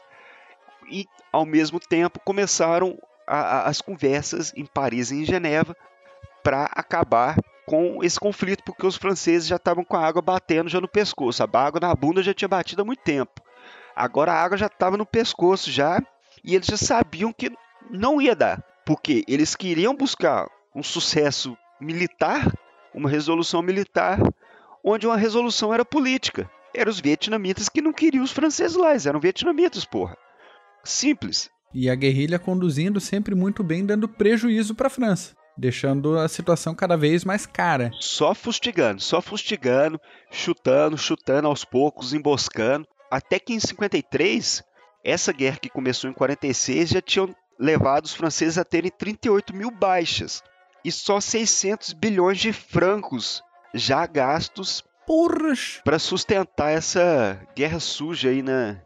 e 0.90 1.06
ao 1.32 1.46
mesmo 1.46 1.80
tempo 1.80 2.20
começaram 2.26 2.98
a, 3.28 3.38
a, 3.38 3.68
as 3.68 3.80
conversas 3.80 4.52
em 4.56 4.66
Paris 4.66 5.12
e 5.12 5.18
em 5.18 5.26
Geneva 5.26 5.78
para 6.44 6.64
acabar 6.74 7.38
com 7.70 8.04
esse 8.04 8.20
conflito, 8.20 8.64
porque 8.64 8.84
os 8.84 8.96
franceses 8.96 9.48
já 9.48 9.58
estavam 9.58 9.86
com 9.86 9.96
a 9.96 10.04
água 10.04 10.24
batendo 10.24 10.72
já 10.72 10.82
no 10.82 10.88
pescoço, 10.88 11.44
a 11.44 11.60
água 11.62 11.80
na 11.80 11.94
bunda 11.94 12.24
já 12.24 12.34
tinha 12.34 12.48
batido 12.48 12.82
há 12.82 12.86
muito 12.86 13.04
tempo. 13.04 13.44
Agora 13.96 14.34
a 14.34 14.44
água 14.44 14.58
já 14.58 14.66
estava 14.66 14.98
no 14.98 15.06
pescoço 15.06 15.70
já 15.70 16.02
e 16.44 16.56
eles 16.56 16.66
já 16.66 16.76
sabiam 16.76 17.32
que 17.32 17.52
não 17.92 18.20
ia 18.20 18.36
dar, 18.36 18.60
porque 18.84 19.24
eles 19.28 19.56
queriam 19.56 19.96
buscar 19.96 20.48
um 20.76 20.82
sucesso 20.82 21.56
militar, 21.80 22.52
uma 22.92 23.08
resolução 23.08 23.62
militar 23.62 24.18
onde 24.84 25.06
uma 25.06 25.18
resolução 25.18 25.72
era 25.72 25.86
política. 25.86 26.50
Eram 26.74 26.90
os 26.90 27.00
vietnamitas 27.00 27.70
que 27.70 27.84
não 27.84 27.94
queriam 27.94 28.24
os 28.24 28.32
franceses 28.32 28.76
lá, 28.76 28.92
eles 28.92 29.06
eram 29.06 29.20
vietnamitas, 29.20 29.86
porra. 29.86 30.18
Simples. 30.84 31.52
E 31.72 31.88
a 31.88 31.94
guerrilha 31.94 32.40
conduzindo 32.40 33.00
sempre 33.00 33.36
muito 33.36 33.64
bem, 33.64 33.86
dando 33.86 34.10
prejuízo 34.10 34.74
para 34.74 34.88
a 34.88 34.90
França, 34.90 35.36
deixando 35.60 36.18
a 36.18 36.28
situação 36.28 36.74
cada 36.74 36.96
vez 36.96 37.26
mais 37.26 37.46
cara. 37.46 37.92
Só 38.00 38.34
fustigando, 38.34 39.02
só 39.02 39.22
fustigando, 39.22 40.00
chutando, 40.32 40.98
chutando 40.98 41.48
aos 41.48 41.66
poucos, 41.66 42.14
emboscando. 42.14 42.88
Até 43.12 43.40
que 43.40 43.54
em 43.54 43.60
53, 43.60 44.64
essa 45.04 45.34
guerra 45.34 45.58
que 45.58 45.70
começou 45.70 46.10
em 46.10 46.14
46 46.14 46.90
já 46.90 47.02
tinha 47.02 47.28
levado 47.60 48.06
os 48.06 48.14
franceses 48.14 48.58
a 48.58 48.64
terem 48.64 48.92
38 48.92 49.54
mil 49.54 49.70
baixas 49.70 50.42
e 50.84 50.92
só 50.92 51.20
600 51.20 51.94
bilhões 51.94 52.40
de 52.40 52.54
francos 52.54 53.44
já 53.74 54.06
gastos 54.06 54.84
para 55.84 55.98
sustentar 55.98 56.70
essa 56.70 57.42
guerra 57.56 57.80
suja 57.80 58.30
aí 58.30 58.44
na, 58.44 58.80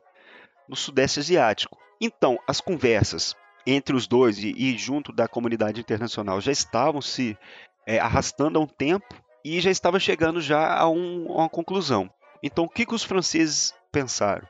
no 0.70 0.76
Sudeste 0.76 1.20
Asiático. 1.20 1.78
Então, 2.00 2.40
as 2.48 2.62
conversas 2.62 3.36
entre 3.66 3.96
os 3.96 4.08
dois 4.08 4.38
e, 4.38 4.54
e 4.58 4.78
junto 4.78 5.12
da 5.12 5.28
comunidade 5.28 5.80
internacional 5.80 6.42
já 6.42 6.52
estavam 6.52 7.02
se 7.02 7.38
é, 7.86 8.00
arrastando 8.00 8.60
há 8.60 8.62
um 8.62 8.68
tempo 8.68 9.16
e 9.44 9.60
já 9.60 9.70
estava 9.72 10.00
chegando 10.00 10.42
já 10.42 10.78
a, 10.78 10.90
um, 10.90 11.26
a 11.30 11.42
uma 11.42 11.50
conclusão. 11.50 12.10
Então, 12.42 12.66
o 12.66 12.70
que, 12.70 12.86
que 12.86 12.96
os 12.96 13.04
franceses 13.04 13.74
pensaram? 13.92 14.48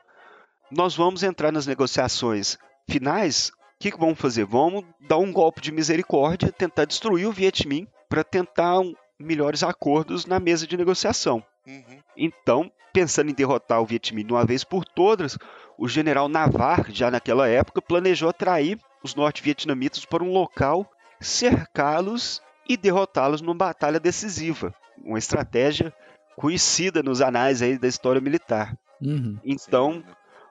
Nós 0.70 0.96
vamos 0.96 1.22
entrar 1.22 1.52
nas 1.52 1.66
negociações 1.66 2.58
finais. 2.88 3.48
O 3.48 3.52
que, 3.80 3.90
que 3.90 3.98
vamos 3.98 4.18
fazer? 4.18 4.44
Vamos 4.44 4.84
dar 5.00 5.18
um 5.18 5.32
golpe 5.32 5.60
de 5.60 5.72
misericórdia, 5.72 6.52
tentar 6.52 6.84
destruir 6.84 7.26
o 7.26 7.32
Vietminh 7.32 7.86
para 8.08 8.24
tentar 8.24 8.80
um, 8.80 8.94
melhores 9.18 9.62
acordos 9.62 10.26
na 10.26 10.40
mesa 10.40 10.66
de 10.66 10.76
negociação. 10.76 11.44
Uhum. 11.66 12.00
Então, 12.16 12.72
pensando 12.92 13.30
em 13.30 13.34
derrotar 13.34 13.80
o 13.80 13.86
Vietminh 13.86 14.26
de 14.26 14.32
uma 14.32 14.44
vez 14.44 14.64
por 14.64 14.84
todas, 14.84 15.36
o 15.78 15.88
general 15.88 16.28
Navar, 16.28 16.90
já 16.90 17.10
naquela 17.10 17.48
época, 17.48 17.82
planejou 17.82 18.28
atrair 18.28 18.78
os 19.04 19.14
norte-vietnamitas 19.14 20.06
para 20.06 20.24
um 20.24 20.32
local, 20.32 20.90
cercá-los 21.20 22.42
e 22.66 22.74
derrotá-los 22.74 23.42
numa 23.42 23.54
batalha 23.54 24.00
decisiva. 24.00 24.74
Uma 25.04 25.18
estratégia 25.18 25.92
conhecida 26.36 27.02
nos 27.02 27.20
anais 27.20 27.60
aí 27.60 27.76
da 27.76 27.86
história 27.86 28.20
militar. 28.20 28.74
Uhum. 29.02 29.38
Então, 29.44 30.02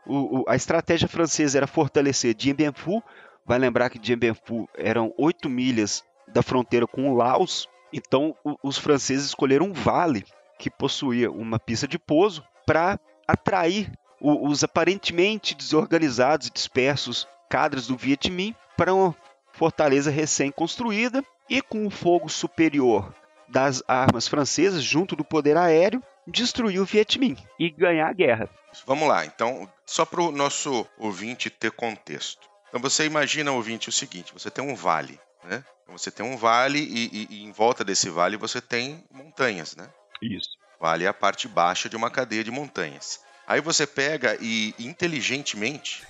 o, 0.05 0.41
o, 0.41 0.45
a 0.47 0.55
estratégia 0.55 1.07
francesa 1.07 1.57
era 1.57 1.65
fortalecer 1.65 2.35
Dien 2.35 2.53
Bien 2.53 2.71
Phu. 2.71 3.03
Vai 3.43 3.57
lembrar 3.57 3.89
que 3.89 3.97
Dien 3.97 4.17
Bien 4.17 4.35
Phu 4.35 4.69
eram 4.75 5.11
oito 5.17 5.49
milhas 5.49 6.03
da 6.27 6.43
fronteira 6.43 6.85
com 6.85 7.09
o 7.09 7.15
Laos. 7.15 7.67
Então, 7.91 8.35
o, 8.43 8.55
os 8.61 8.77
franceses 8.77 9.25
escolheram 9.25 9.65
um 9.65 9.73
vale 9.73 10.23
que 10.59 10.69
possuía 10.69 11.31
uma 11.31 11.59
pista 11.59 11.87
de 11.87 11.97
pouso 11.97 12.43
para 12.67 12.99
atrair 13.27 13.91
os 14.21 14.63
aparentemente 14.63 15.53
desorganizados 15.53 16.47
e 16.47 16.51
dispersos 16.51 17.27
cadres 17.53 17.85
do 17.85 17.95
Viet 17.95 18.31
Minh 18.31 18.55
para 18.75 18.95
uma 18.95 19.15
fortaleza 19.51 20.09
recém-construída 20.09 21.23
e 21.47 21.61
com 21.61 21.85
o 21.85 21.91
fogo 21.91 22.27
superior 22.27 23.13
das 23.47 23.83
armas 23.87 24.27
francesas 24.27 24.81
junto 24.81 25.15
do 25.15 25.23
poder 25.23 25.55
aéreo 25.55 26.01
destruir 26.25 26.79
o 26.79 26.85
Viet 26.85 27.19
Minh 27.19 27.37
e 27.59 27.69
ganhar 27.69 28.09
a 28.09 28.13
guerra. 28.13 28.49
Vamos 28.87 29.07
lá, 29.07 29.23
então, 29.23 29.71
só 29.85 30.03
para 30.03 30.19
o 30.19 30.31
nosso 30.31 30.87
ouvinte 30.97 31.51
ter 31.51 31.69
contexto. 31.69 32.49
Então 32.69 32.81
você 32.81 33.05
imagina, 33.05 33.51
ouvinte, 33.51 33.87
o 33.87 33.91
seguinte: 33.91 34.33
você 34.33 34.49
tem 34.49 34.67
um 34.67 34.73
vale, 34.73 35.19
né? 35.43 35.63
Então, 35.83 35.95
você 35.95 36.09
tem 36.09 36.25
um 36.25 36.35
vale 36.35 36.79
e, 36.79 37.05
e, 37.05 37.27
e, 37.29 37.43
em 37.43 37.51
volta 37.51 37.83
desse 37.83 38.09
vale 38.09 38.35
você 38.35 38.59
tem 38.61 39.03
montanhas, 39.11 39.75
né? 39.75 39.87
Isso. 40.23 40.49
Vale 40.79 41.05
é 41.05 41.07
a 41.07 41.13
parte 41.13 41.47
baixa 41.47 41.87
de 41.87 41.95
uma 41.95 42.09
cadeia 42.09 42.43
de 42.43 42.49
montanhas. 42.49 43.21
Aí 43.47 43.61
você 43.61 43.85
pega 43.85 44.37
e 44.39 44.73
inteligentemente 44.79 46.03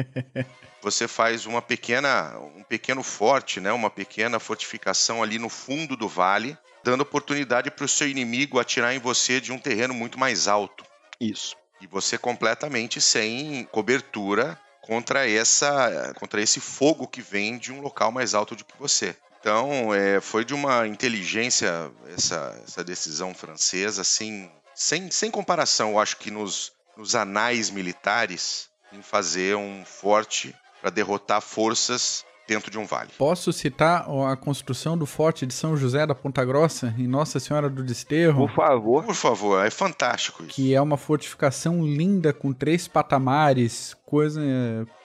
você 0.82 1.06
faz 1.06 1.46
uma 1.46 1.60
pequena, 1.60 2.38
um 2.56 2.62
pequeno 2.62 3.02
forte, 3.02 3.60
né? 3.60 3.72
Uma 3.72 3.90
pequena 3.90 4.38
fortificação 4.38 5.22
ali 5.22 5.38
no 5.38 5.48
fundo 5.48 5.96
do 5.96 6.08
vale, 6.08 6.56
dando 6.82 7.02
oportunidade 7.02 7.70
para 7.70 7.84
o 7.84 7.88
seu 7.88 8.08
inimigo 8.08 8.58
atirar 8.58 8.94
em 8.94 8.98
você 8.98 9.40
de 9.40 9.52
um 9.52 9.58
terreno 9.58 9.92
muito 9.94 10.18
mais 10.18 10.48
alto. 10.48 10.84
Isso. 11.20 11.56
E 11.80 11.86
você 11.86 12.16
completamente 12.16 13.00
sem 13.00 13.64
cobertura 13.70 14.58
contra 14.80 15.28
essa, 15.28 16.12
contra 16.18 16.40
esse 16.40 16.60
fogo 16.60 17.06
que 17.06 17.22
vem 17.22 17.58
de 17.58 17.72
um 17.72 17.80
local 17.80 18.10
mais 18.10 18.34
alto 18.34 18.56
do 18.56 18.64
que 18.64 18.78
você. 18.78 19.16
Então, 19.40 19.94
é, 19.94 20.20
foi 20.20 20.44
de 20.44 20.52
uma 20.52 20.86
inteligência 20.86 21.90
essa, 22.14 22.60
essa 22.66 22.84
decisão 22.84 23.32
francesa, 23.32 24.02
assim, 24.02 24.50
sem, 24.80 25.10
sem 25.10 25.30
comparação, 25.30 25.90
eu 25.90 25.98
acho 25.98 26.16
que 26.16 26.30
nos, 26.30 26.72
nos 26.96 27.14
anais 27.14 27.70
militares, 27.70 28.70
em 28.90 29.02
fazer 29.02 29.54
um 29.54 29.84
forte 29.84 30.54
para 30.80 30.88
derrotar 30.88 31.42
forças 31.42 32.24
dentro 32.48 32.70
de 32.70 32.78
um 32.78 32.86
vale. 32.86 33.10
Posso 33.18 33.52
citar 33.52 34.06
a 34.08 34.36
construção 34.36 34.96
do 34.96 35.04
Forte 35.04 35.44
de 35.44 35.52
São 35.52 35.76
José 35.76 36.06
da 36.06 36.14
Ponta 36.14 36.42
Grossa, 36.46 36.94
em 36.98 37.06
Nossa 37.06 37.38
Senhora 37.38 37.68
do 37.68 37.84
Desterro? 37.84 38.48
Por 38.48 38.56
favor. 38.56 39.04
Por 39.04 39.14
favor, 39.14 39.64
é 39.64 39.70
fantástico 39.70 40.42
isso. 40.44 40.54
Que 40.54 40.74
é 40.74 40.80
uma 40.80 40.96
fortificação 40.96 41.84
linda 41.84 42.32
com 42.32 42.50
três 42.50 42.88
patamares, 42.88 43.94
coisa 44.06 44.40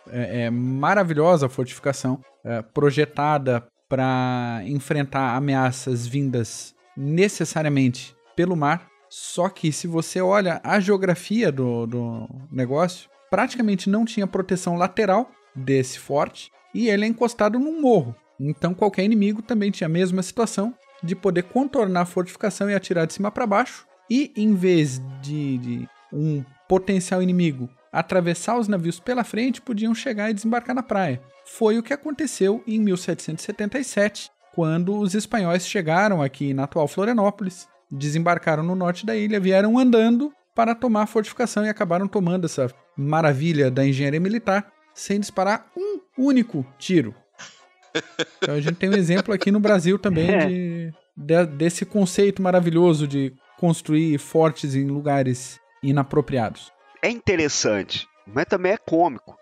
é, 0.10 0.46
é 0.46 0.50
maravilhosa 0.50 1.48
a 1.48 1.50
fortificação, 1.50 2.22
é, 2.46 2.62
projetada 2.62 3.68
para 3.90 4.62
enfrentar 4.66 5.36
ameaças 5.36 6.08
vindas 6.08 6.74
necessariamente 6.96 8.16
pelo 8.38 8.56
mar. 8.56 8.95
Só 9.18 9.48
que 9.48 9.72
se 9.72 9.88
você 9.88 10.20
olha 10.20 10.60
a 10.62 10.78
geografia 10.78 11.50
do, 11.50 11.88
do 11.88 12.28
negócio, 12.52 13.10
praticamente 13.30 13.90
não 13.90 14.04
tinha 14.04 14.28
proteção 14.28 14.76
lateral 14.76 15.32
desse 15.56 15.98
forte 15.98 16.52
e 16.74 16.90
ele 16.90 17.06
é 17.06 17.08
encostado 17.08 17.58
num 17.58 17.80
morro. 17.80 18.14
Então 18.38 18.74
qualquer 18.74 19.06
inimigo 19.06 19.42
também 19.42 19.72
tinha 19.72 19.88
a 19.88 19.90
mesma 19.90 20.22
situação 20.22 20.76
de 21.02 21.16
poder 21.16 21.44
contornar 21.44 22.02
a 22.02 22.06
fortificação 22.06 22.70
e 22.70 22.76
atirar 22.76 23.08
de 23.08 23.14
cima 23.14 23.32
para 23.32 23.48
baixo. 23.48 23.88
E 24.10 24.34
em 24.36 24.54
vez 24.54 25.02
de, 25.22 25.60
de 25.60 25.90
um 26.12 26.44
potencial 26.68 27.24
inimigo 27.24 27.70
atravessar 27.94 28.60
os 28.60 28.68
navios 28.68 29.00
pela 29.00 29.24
frente, 29.24 29.62
podiam 29.62 29.96
chegar 29.96 30.30
e 30.30 30.34
desembarcar 30.34 30.76
na 30.76 30.84
praia. 30.84 31.22
Foi 31.46 31.78
o 31.78 31.84
que 31.84 31.94
aconteceu 31.94 32.62
em 32.68 32.82
1777, 32.82 34.30
quando 34.54 34.94
os 35.00 35.16
espanhóis 35.16 35.66
chegaram 35.66 36.22
aqui 36.22 36.54
na 36.54 36.66
atual 36.66 36.86
Florianópolis, 36.86 37.66
desembarcaram 37.92 38.64
no 38.64 38.76
norte 38.76 39.06
da 39.06 39.16
ilha, 39.16 39.40
vieram 39.40 39.78
andando 39.78 40.34
para 40.54 40.74
tomar 40.74 41.04
a 41.04 41.08
fortificação 41.08 41.66
e 41.66 41.70
acabaram 41.70 42.08
tomando 42.08 42.46
essa 42.46 42.72
maravilha 42.98 43.70
da 43.70 43.86
engenharia 43.86 44.20
militar 44.20 44.72
sem 44.94 45.20
disparar 45.20 45.68
um 45.76 46.00
único 46.18 46.66
tiro. 46.78 47.14
Então 48.38 48.56
a 48.56 48.60
gente 48.60 48.76
tem 48.76 48.90
um 48.90 48.96
exemplo 48.96 49.34
aqui 49.34 49.52
no 49.52 49.60
Brasil 49.60 50.00
também 50.00 50.30
é. 50.30 50.46
de, 50.46 50.94
de, 51.16 51.46
desse 51.46 51.86
conceito 51.86 52.42
maravilhoso 52.42 53.08
de 53.08 53.34
construir 53.58 54.18
fortes 54.18 54.76
em 54.76 54.88
lugares 54.88 55.60
inapropriados. 55.82 56.72
É 57.02 57.10
interessante, 57.10 58.08
mas 58.26 58.46
também 58.46 58.74
é 58.74 58.78
cômico. 58.78 59.38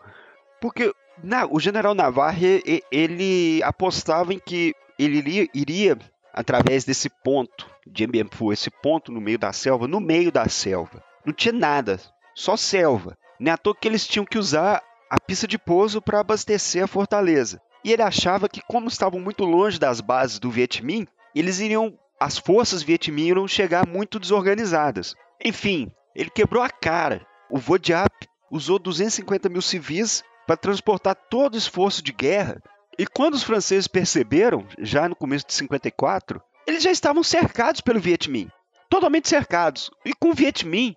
Porque 0.61 0.93
na, 1.23 1.45
o 1.45 1.59
general 1.59 1.95
Navarre 1.95 2.61
ele 2.91 3.61
apostava 3.63 4.33
em 4.33 4.39
que 4.39 4.73
ele 4.97 5.17
iria, 5.17 5.47
iria 5.53 5.97
através 6.33 6.83
desse 6.83 7.09
ponto 7.09 7.69
de 7.85 8.07
Mbempu, 8.07 8.51
esse 8.51 8.69
ponto 8.69 9.11
no 9.11 9.21
meio 9.21 9.37
da 9.37 9.53
selva, 9.53 9.87
no 9.87 9.99
meio 9.99 10.31
da 10.31 10.49
selva. 10.49 11.03
Não 11.25 11.31
tinha 11.31 11.53
nada, 11.53 11.99
só 12.33 12.57
selva. 12.57 13.17
Nem 13.39 13.53
à 13.53 13.57
toa 13.57 13.75
que 13.75 13.87
eles 13.87 14.07
tinham 14.07 14.25
que 14.25 14.37
usar 14.37 14.81
a 15.09 15.19
pista 15.19 15.47
de 15.47 15.57
pouso 15.57 16.01
para 16.01 16.19
abastecer 16.19 16.83
a 16.83 16.87
fortaleza. 16.87 17.61
E 17.83 17.91
ele 17.91 18.01
achava 18.01 18.49
que, 18.49 18.61
como 18.67 18.87
estavam 18.87 19.19
muito 19.19 19.43
longe 19.43 19.77
das 19.77 20.01
bases 20.01 20.39
do 20.39 20.49
Vietminh, 20.49 21.07
eles 21.35 21.59
iriam, 21.59 21.97
as 22.19 22.37
forças 22.37 22.81
Vietminh 22.81 23.27
iriam 23.27 23.47
chegar 23.47 23.85
muito 23.85 24.19
desorganizadas. 24.19 25.13
Enfim, 25.43 25.91
ele 26.15 26.29
quebrou 26.29 26.63
a 26.63 26.69
cara. 26.69 27.25
O 27.49 27.57
Vodiap 27.57 28.11
usou 28.49 28.79
250 28.79 29.49
mil 29.49 29.61
civis 29.61 30.23
para 30.47 30.57
transportar 30.57 31.15
todo 31.15 31.55
o 31.55 31.57
esforço 31.57 32.01
de 32.01 32.11
guerra. 32.11 32.61
E 32.97 33.05
quando 33.05 33.33
os 33.33 33.43
franceses 33.43 33.87
perceberam, 33.87 34.65
já 34.77 35.09
no 35.09 35.15
começo 35.15 35.45
de 35.47 35.53
54, 35.53 36.41
eles 36.67 36.83
já 36.83 36.91
estavam 36.91 37.23
cercados 37.23 37.81
pelo 37.81 37.99
Vietminh. 37.99 38.49
Totalmente 38.89 39.27
cercados. 39.27 39.89
E 40.05 40.13
com 40.13 40.29
o 40.29 40.33
Vietminh 40.33 40.95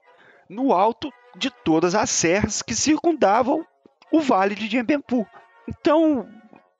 no 0.48 0.72
alto 0.72 1.10
de 1.36 1.50
todas 1.50 1.94
as 1.94 2.10
serras 2.10 2.62
que 2.62 2.74
circundavam 2.74 3.66
o 4.12 4.20
Vale 4.20 4.54
de 4.54 4.68
Dien 4.68 4.84
Bien 4.84 5.02
Phu. 5.08 5.26
Então, 5.68 6.28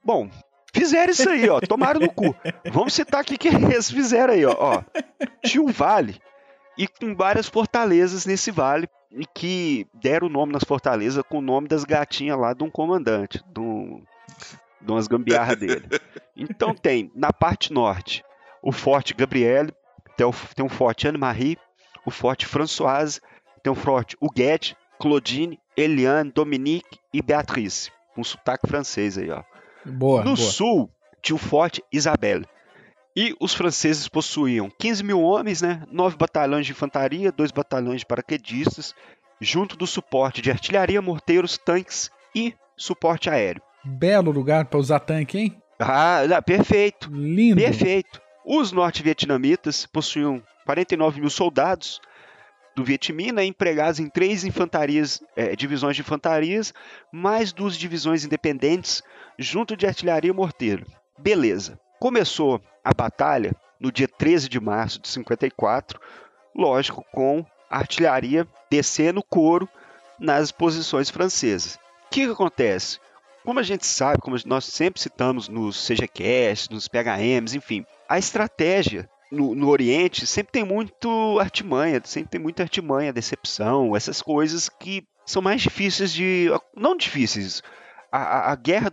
bom, 0.03 0.29
fizeram 0.73 1.11
isso 1.11 1.29
aí, 1.29 1.49
ó, 1.49 1.59
tomaram 1.67 1.99
no 1.99 2.11
cu. 2.11 2.35
Vamos 2.71 2.93
citar 2.93 3.21
aqui 3.21 3.37
que 3.37 3.47
eles 3.47 3.91
fizeram 3.91 4.33
aí, 4.33 4.45
ó, 4.45 4.55
ó. 4.57 4.83
Tinha 5.43 5.61
um 5.61 5.71
vale 5.71 6.21
e 6.77 6.87
com 6.87 7.15
várias 7.15 7.47
fortalezas 7.47 8.25
nesse 8.25 8.51
vale 8.51 8.87
e 9.11 9.25
que 9.25 9.87
deram 9.93 10.27
o 10.27 10.29
nome 10.29 10.53
nas 10.53 10.63
fortalezas 10.63 11.23
com 11.27 11.39
o 11.39 11.41
nome 11.41 11.67
das 11.67 11.83
gatinhas 11.83 12.37
lá 12.37 12.53
de 12.53 12.63
um 12.63 12.69
comandante, 12.69 13.43
de, 13.51 13.59
um, 13.59 14.01
de 14.79 14.91
umas 14.91 15.07
gambiarras 15.07 15.57
dele. 15.57 15.87
Então 16.35 16.73
tem, 16.73 17.11
na 17.15 17.33
parte 17.33 17.73
norte, 17.73 18.23
o 18.61 18.71
Forte 18.71 19.13
Gabriel, 19.13 19.67
tem 20.15 20.65
o 20.65 20.69
Forte 20.69 21.07
Anne-Marie, 21.07 21.57
o 22.05 22.11
Forte 22.11 22.45
Françoise, 22.45 23.19
tem 23.63 23.71
o 23.71 23.75
Forte 23.75 24.15
Huguette, 24.21 24.75
Claudine, 24.99 25.59
Eliane, 25.75 26.31
Dominique 26.31 26.99
e 27.13 27.21
Beatrice. 27.21 27.91
Com 28.15 28.23
sotaque 28.23 28.67
francês 28.67 29.17
aí, 29.17 29.29
ó. 29.29 29.43
Boa, 29.85 30.23
no 30.23 30.35
boa. 30.35 30.37
sul, 30.37 30.89
tinha 31.21 31.35
o 31.35 31.39
Forte 31.39 31.83
Isabelle. 31.91 32.45
E 33.15 33.35
os 33.39 33.53
franceses 33.53 34.07
possuíam 34.07 34.71
15 34.77 35.03
mil 35.03 35.21
homens, 35.21 35.61
né? 35.61 35.83
9 35.91 36.17
batalhões 36.17 36.65
de 36.65 36.71
infantaria, 36.71 37.31
2 37.31 37.51
batalhões 37.51 38.01
de 38.01 38.05
paraquedistas, 38.05 38.93
junto 39.39 39.75
do 39.75 39.85
suporte 39.85 40.41
de 40.41 40.49
artilharia, 40.49 41.01
morteiros, 41.01 41.57
tanques 41.57 42.09
e 42.33 42.55
suporte 42.75 43.29
aéreo. 43.29 43.61
Belo 43.83 44.31
lugar 44.31 44.65
para 44.65 44.79
usar 44.79 44.99
tanque, 44.99 45.37
hein? 45.37 45.61
Ah, 45.79 46.41
perfeito. 46.45 47.09
Lindo. 47.11 47.61
Perfeito. 47.61 48.21
Os 48.45 48.71
norte-vietnamitas 48.71 49.85
possuíam 49.85 50.41
49 50.65 51.21
mil 51.21 51.29
soldados 51.29 51.99
do 52.75 52.83
Vietminh, 52.83 53.31
né, 53.31 53.43
empregados 53.43 53.99
em 53.99 54.07
três 54.07 54.43
infantarias, 54.43 55.21
é, 55.35 55.55
divisões 55.55 55.95
de 55.95 56.01
infantarias, 56.01 56.73
mais 57.11 57.51
duas 57.51 57.75
divisões 57.75 58.23
independentes, 58.23 59.01
junto 59.37 59.75
de 59.75 59.87
artilharia 59.87 60.29
e 60.29 60.33
morteiro. 60.33 60.85
Beleza. 61.17 61.79
Começou 61.99 62.61
a 62.83 62.93
batalha 62.93 63.55
no 63.79 63.91
dia 63.91 64.07
13 64.07 64.47
de 64.47 64.59
março 64.59 65.01
de 65.01 65.07
54, 65.07 65.99
lógico, 66.55 67.03
com 67.11 67.43
artilharia 67.69 68.47
descendo 68.69 69.23
couro 69.23 69.67
nas 70.19 70.51
posições 70.51 71.09
francesas. 71.09 71.75
O 72.05 72.09
que, 72.11 72.25
que 72.25 72.31
acontece? 72.31 72.99
Como 73.47 73.61
a 73.61 73.63
gente 73.63 73.87
sabe, 73.87 74.19
como 74.21 74.35
nós 74.45 74.65
sempre 74.65 75.01
citamos 75.01 75.47
nos 75.47 75.87
CGCast, 75.87 76.69
nos 76.69 76.89
PHMs, 76.89 77.55
enfim, 77.55 77.85
a 78.09 78.19
estratégia 78.19 79.09
no, 79.31 79.55
no, 79.55 79.69
Oriente 79.69 80.27
sempre 80.27 80.51
tem 80.51 80.65
muito 80.65 81.39
artimanha, 81.39 82.01
sempre 82.03 82.31
tem 82.31 82.41
muita 82.41 82.63
artimanha, 82.63 83.13
decepção, 83.13 83.95
essas 83.95 84.21
coisas 84.21 84.67
que 84.67 85.07
são 85.25 85.41
mais 85.41 85.61
difíceis 85.61 86.11
de. 86.11 86.49
Não 86.75 86.97
difíceis. 86.97 87.63
A, 88.11 88.17
a, 88.17 88.51
a 88.51 88.55
guerra 88.57 88.91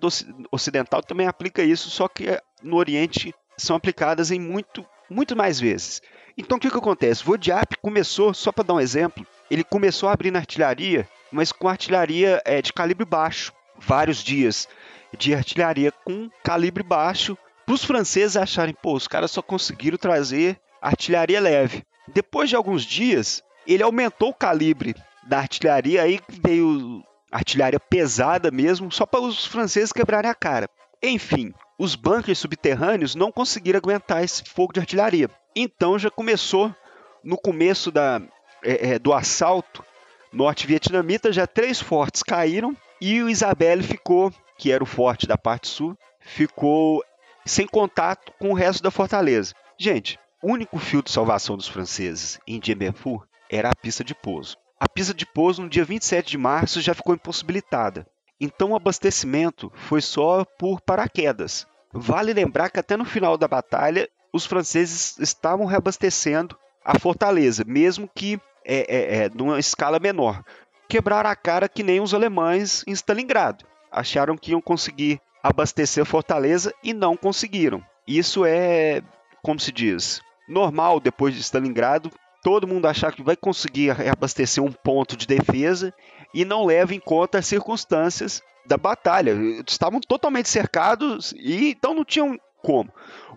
ocidental 0.52 1.02
também 1.02 1.26
aplica 1.26 1.64
isso, 1.64 1.90
só 1.90 2.06
que 2.06 2.40
no 2.62 2.76
Oriente 2.76 3.34
são 3.58 3.74
aplicadas 3.74 4.30
em 4.30 4.38
muito, 4.38 4.86
muito 5.10 5.34
mais 5.34 5.58
vezes. 5.58 6.00
Então 6.38 6.58
o 6.58 6.60
que, 6.60 6.70
que 6.70 6.78
acontece? 6.78 7.24
Vodiap 7.24 7.76
começou, 7.82 8.32
só 8.32 8.52
para 8.52 8.62
dar 8.62 8.74
um 8.74 8.80
exemplo, 8.80 9.26
ele 9.50 9.64
começou 9.64 10.08
a 10.08 10.12
abrir 10.12 10.30
na 10.30 10.38
artilharia, 10.38 11.08
mas 11.32 11.50
com 11.50 11.66
artilharia 11.66 12.40
é, 12.44 12.62
de 12.62 12.72
calibre 12.72 13.04
baixo. 13.04 13.52
Vários 13.86 14.22
dias 14.22 14.68
de 15.16 15.34
artilharia 15.34 15.92
com 15.92 16.30
calibre 16.42 16.82
baixo 16.82 17.36
para 17.66 17.74
os 17.74 17.84
franceses 17.84 18.36
acharem, 18.36 18.74
pô, 18.74 18.94
os 18.94 19.08
caras 19.08 19.30
só 19.30 19.42
conseguiram 19.42 19.96
trazer 19.96 20.58
artilharia 20.80 21.40
leve. 21.40 21.82
Depois 22.08 22.50
de 22.50 22.56
alguns 22.56 22.82
dias, 22.84 23.42
ele 23.66 23.82
aumentou 23.82 24.30
o 24.30 24.34
calibre 24.34 24.94
da 25.22 25.38
artilharia, 25.38 26.02
aí 26.02 26.20
veio 26.28 27.02
artilharia 27.30 27.80
pesada 27.80 28.50
mesmo, 28.50 28.92
só 28.92 29.06
para 29.06 29.20
os 29.20 29.46
franceses 29.46 29.92
quebrarem 29.92 30.30
a 30.30 30.34
cara. 30.34 30.68
Enfim, 31.02 31.52
os 31.78 31.94
bunkers 31.94 32.38
subterrâneos 32.38 33.14
não 33.14 33.32
conseguiram 33.32 33.78
aguentar 33.78 34.22
esse 34.22 34.44
fogo 34.44 34.72
de 34.72 34.80
artilharia. 34.80 35.30
Então 35.56 35.98
já 35.98 36.10
começou, 36.10 36.74
no 37.22 37.36
começo 37.36 37.90
da, 37.90 38.20
é, 38.62 38.90
é, 38.92 38.98
do 38.98 39.12
assalto 39.12 39.84
norte-vietnamita, 40.32 41.32
já 41.32 41.46
três 41.46 41.80
fortes 41.80 42.22
caíram 42.22 42.76
e 43.00 43.22
o 43.22 43.28
Isabelle 43.28 43.82
ficou, 43.82 44.32
que 44.58 44.72
era 44.72 44.82
o 44.82 44.86
forte 44.86 45.26
da 45.26 45.36
parte 45.36 45.68
sul, 45.68 45.96
ficou 46.20 47.04
sem 47.44 47.66
contato 47.66 48.32
com 48.38 48.50
o 48.50 48.54
resto 48.54 48.82
da 48.82 48.90
fortaleza. 48.90 49.54
Gente, 49.78 50.18
o 50.42 50.52
único 50.52 50.78
fio 50.78 51.02
de 51.02 51.10
salvação 51.10 51.56
dos 51.56 51.68
franceses 51.68 52.38
em 52.46 52.60
Phu 52.92 53.22
era 53.50 53.70
a 53.70 53.74
pista 53.74 54.02
de 54.02 54.14
pouso. 54.14 54.56
A 54.78 54.88
pista 54.88 55.14
de 55.14 55.26
pouso 55.26 55.62
no 55.62 55.68
dia 55.68 55.84
27 55.84 56.30
de 56.30 56.38
março 56.38 56.80
já 56.80 56.94
ficou 56.94 57.14
impossibilitada. 57.14 58.06
Então 58.40 58.72
o 58.72 58.76
abastecimento 58.76 59.72
foi 59.74 60.00
só 60.00 60.44
por 60.44 60.80
paraquedas. 60.80 61.66
Vale 61.92 62.32
lembrar 62.32 62.70
que 62.70 62.80
até 62.80 62.96
no 62.96 63.04
final 63.04 63.38
da 63.38 63.46
batalha 63.46 64.08
os 64.32 64.44
franceses 64.44 65.16
estavam 65.18 65.64
reabastecendo 65.64 66.58
a 66.84 66.98
fortaleza, 66.98 67.64
mesmo 67.64 68.10
que 68.14 68.38
é, 68.64 68.78
é, 68.78 69.16
é, 69.16 69.30
numa 69.30 69.58
escala 69.58 69.98
menor. 69.98 70.42
Quebraram 70.88 71.30
a 71.30 71.36
cara 71.36 71.68
que 71.68 71.82
nem 71.82 72.00
os 72.00 72.14
alemães 72.14 72.84
em 72.86 72.92
Stalingrado. 72.92 73.64
Acharam 73.90 74.36
que 74.36 74.50
iam 74.50 74.60
conseguir 74.60 75.20
abastecer 75.42 76.02
a 76.02 76.06
fortaleza 76.06 76.72
e 76.82 76.92
não 76.92 77.16
conseguiram. 77.16 77.82
Isso 78.06 78.44
é, 78.44 79.02
como 79.42 79.58
se 79.60 79.72
diz, 79.72 80.20
normal 80.48 81.00
depois 81.00 81.34
de 81.34 81.40
Stalingrado, 81.40 82.10
todo 82.42 82.68
mundo 82.68 82.86
achar 82.86 83.12
que 83.12 83.22
vai 83.22 83.36
conseguir 83.36 83.90
abastecer 84.08 84.62
um 84.62 84.72
ponto 84.72 85.16
de 85.16 85.26
defesa 85.26 85.92
e 86.32 86.44
não 86.44 86.66
leva 86.66 86.94
em 86.94 87.00
conta 87.00 87.38
as 87.38 87.46
circunstâncias 87.46 88.42
da 88.66 88.76
batalha. 88.76 89.34
Estavam 89.66 90.00
totalmente 90.00 90.48
cercados 90.48 91.32
e 91.36 91.70
então 91.70 91.94
não 91.94 92.04
tinham 92.04 92.38
como. 92.62 92.92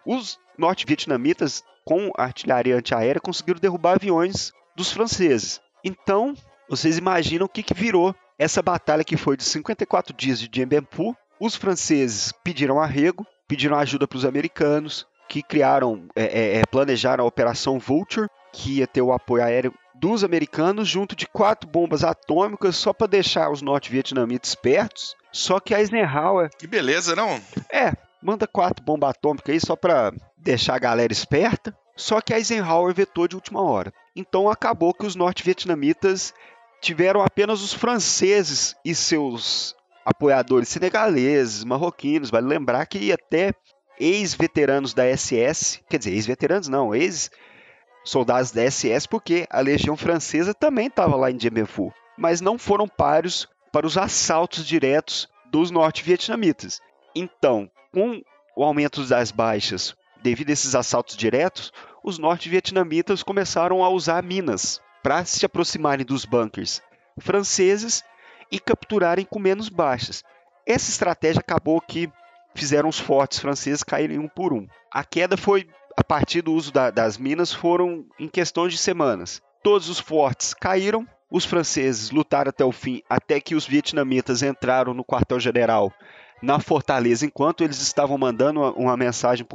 Os 0.05 0.39
norte-vietnamitas, 0.57 1.63
com 1.86 2.12
artilharia 2.17 2.75
antiaérea, 2.75 3.21
conseguiram 3.21 3.60
derrubar 3.60 3.95
aviões 3.95 4.51
dos 4.75 4.91
franceses. 4.91 5.62
Então, 5.83 6.33
vocês 6.69 6.97
imaginam 6.97 7.45
o 7.45 7.49
que, 7.49 7.63
que 7.63 7.73
virou 7.73 8.15
essa 8.38 8.62
batalha 8.62 9.03
que 9.03 9.17
foi 9.17 9.36
de 9.36 9.43
54 9.43 10.15
dias 10.15 10.39
de 10.39 10.49
Phu 10.91 11.15
os 11.39 11.56
franceses 11.56 12.34
pediram 12.43 12.80
arrego, 12.80 13.25
pediram 13.47 13.77
ajuda 13.77 14.08
para 14.08 14.17
os 14.17 14.25
americanos, 14.25 15.06
que 15.27 15.43
criaram, 15.43 16.08
é, 16.15 16.23
é, 16.23 16.60
é, 16.60 16.65
planejaram 16.65 17.23
a 17.23 17.27
Operação 17.27 17.77
Vulture, 17.77 18.27
que 18.51 18.77
ia 18.77 18.88
ter 18.88 19.01
o 19.01 19.12
apoio 19.12 19.43
aéreo 19.43 19.73
dos 19.93 20.23
americanos, 20.23 20.88
junto 20.88 21.15
de 21.15 21.27
quatro 21.27 21.69
bombas 21.69 22.03
atômicas, 22.03 22.75
só 22.75 22.93
para 22.93 23.08
deixar 23.08 23.51
os 23.51 23.62
norte-vietnamitas 23.62 24.49
espertos. 24.49 25.15
Só 25.32 25.60
que 25.60 25.73
a 25.73 25.80
Eisenhower. 25.80 26.49
Que 26.58 26.67
beleza, 26.67 27.15
não? 27.15 27.39
É, 27.71 27.93
manda 28.21 28.47
quatro 28.47 28.84
bombas 28.84 29.12
atômicas 29.12 29.53
aí 29.53 29.60
só 29.60 29.75
para 29.75 30.13
deixar 30.38 30.75
a 30.75 30.80
galera 30.80 31.12
esperta. 31.12 31.75
Só 31.95 32.21
que 32.21 32.34
a 32.34 32.38
Eisenhower 32.38 32.93
vetou 32.93 33.27
de 33.27 33.36
última 33.36 33.62
hora. 33.62 33.91
Então 34.15 34.49
acabou 34.49 34.93
que 34.93 35.06
os 35.06 35.15
norte-vietnamitas 35.15 36.34
tiveram 36.81 37.21
apenas 37.21 37.61
os 37.61 37.73
franceses 37.73 38.75
e 38.83 38.93
seus 38.93 39.75
apoiadores 40.05 40.69
senegaleses, 40.69 41.63
marroquinos. 41.63 42.29
Vale 42.29 42.47
lembrar 42.47 42.85
que 42.85 43.11
até 43.11 43.53
ex-veteranos 43.99 44.93
da 44.93 45.03
SS, 45.05 45.81
quer 45.89 45.97
dizer, 45.97 46.11
ex-veteranos 46.11 46.67
não, 46.67 46.95
ex-soldados 46.95 48.51
da 48.51 48.69
SS, 48.69 49.07
porque 49.07 49.47
a 49.49 49.59
Legião 49.59 49.97
Francesa 49.97 50.53
também 50.53 50.87
estava 50.87 51.15
lá 51.15 51.29
em 51.31 51.37
Phu, 51.65 51.91
mas 52.17 52.41
não 52.41 52.57
foram 52.57 52.87
páreos 52.87 53.47
para 53.71 53.87
os 53.87 53.97
assaltos 53.97 54.65
diretos 54.65 55.27
dos 55.51 55.71
norte-vietnamitas. 55.71 56.79
Então, 57.15 57.69
com 57.91 58.21
o 58.55 58.63
aumento 58.63 59.03
das 59.05 59.31
baixas 59.31 59.95
devido 60.21 60.49
a 60.49 60.53
esses 60.53 60.73
assaltos 60.73 61.15
diretos, 61.15 61.71
os 62.03 62.17
norte-vietnamitas 62.17 63.23
começaram 63.23 63.83
a 63.83 63.89
usar 63.89 64.23
minas 64.23 64.81
para 65.07 65.23
se 65.23 65.45
aproximarem 65.45 66.05
dos 66.05 66.25
bunkers 66.25 66.81
franceses 67.17 68.03
e 68.51 68.59
capturarem 68.59 69.23
com 69.23 69.39
menos 69.39 69.69
baixas. 69.69 70.21
Essa 70.65 70.89
estratégia 70.89 71.39
acabou 71.39 71.79
que 71.79 72.11
fizeram 72.53 72.89
os 72.89 72.99
fortes 72.99 73.39
franceses 73.39 73.83
caírem 73.83 74.19
um 74.19 74.27
por 74.27 74.51
um. 74.51 74.67
A 74.91 75.05
queda 75.05 75.37
foi 75.37 75.65
a 75.95 76.03
partir 76.03 76.41
do 76.41 76.51
uso 76.51 76.73
da, 76.73 76.91
das 76.91 77.17
minas 77.17 77.53
foram 77.53 78.05
em 78.19 78.27
questões 78.27 78.73
de 78.73 78.79
semanas. 78.79 79.41
Todos 79.63 79.87
os 79.87 79.97
fortes 79.97 80.53
caíram, 80.53 81.07
os 81.31 81.45
franceses 81.45 82.11
lutaram 82.11 82.49
até 82.49 82.65
o 82.65 82.73
fim, 82.73 83.01
até 83.09 83.39
que 83.39 83.55
os 83.55 83.65
vietnamitas 83.65 84.43
entraram 84.43 84.93
no 84.93 85.05
quartel-general 85.05 85.89
na 86.43 86.59
fortaleza, 86.59 87.25
enquanto 87.25 87.63
eles 87.63 87.79
estavam 87.79 88.17
mandando 88.17 88.59
uma, 88.59 88.73
uma 88.73 88.97
mensagem 88.97 89.47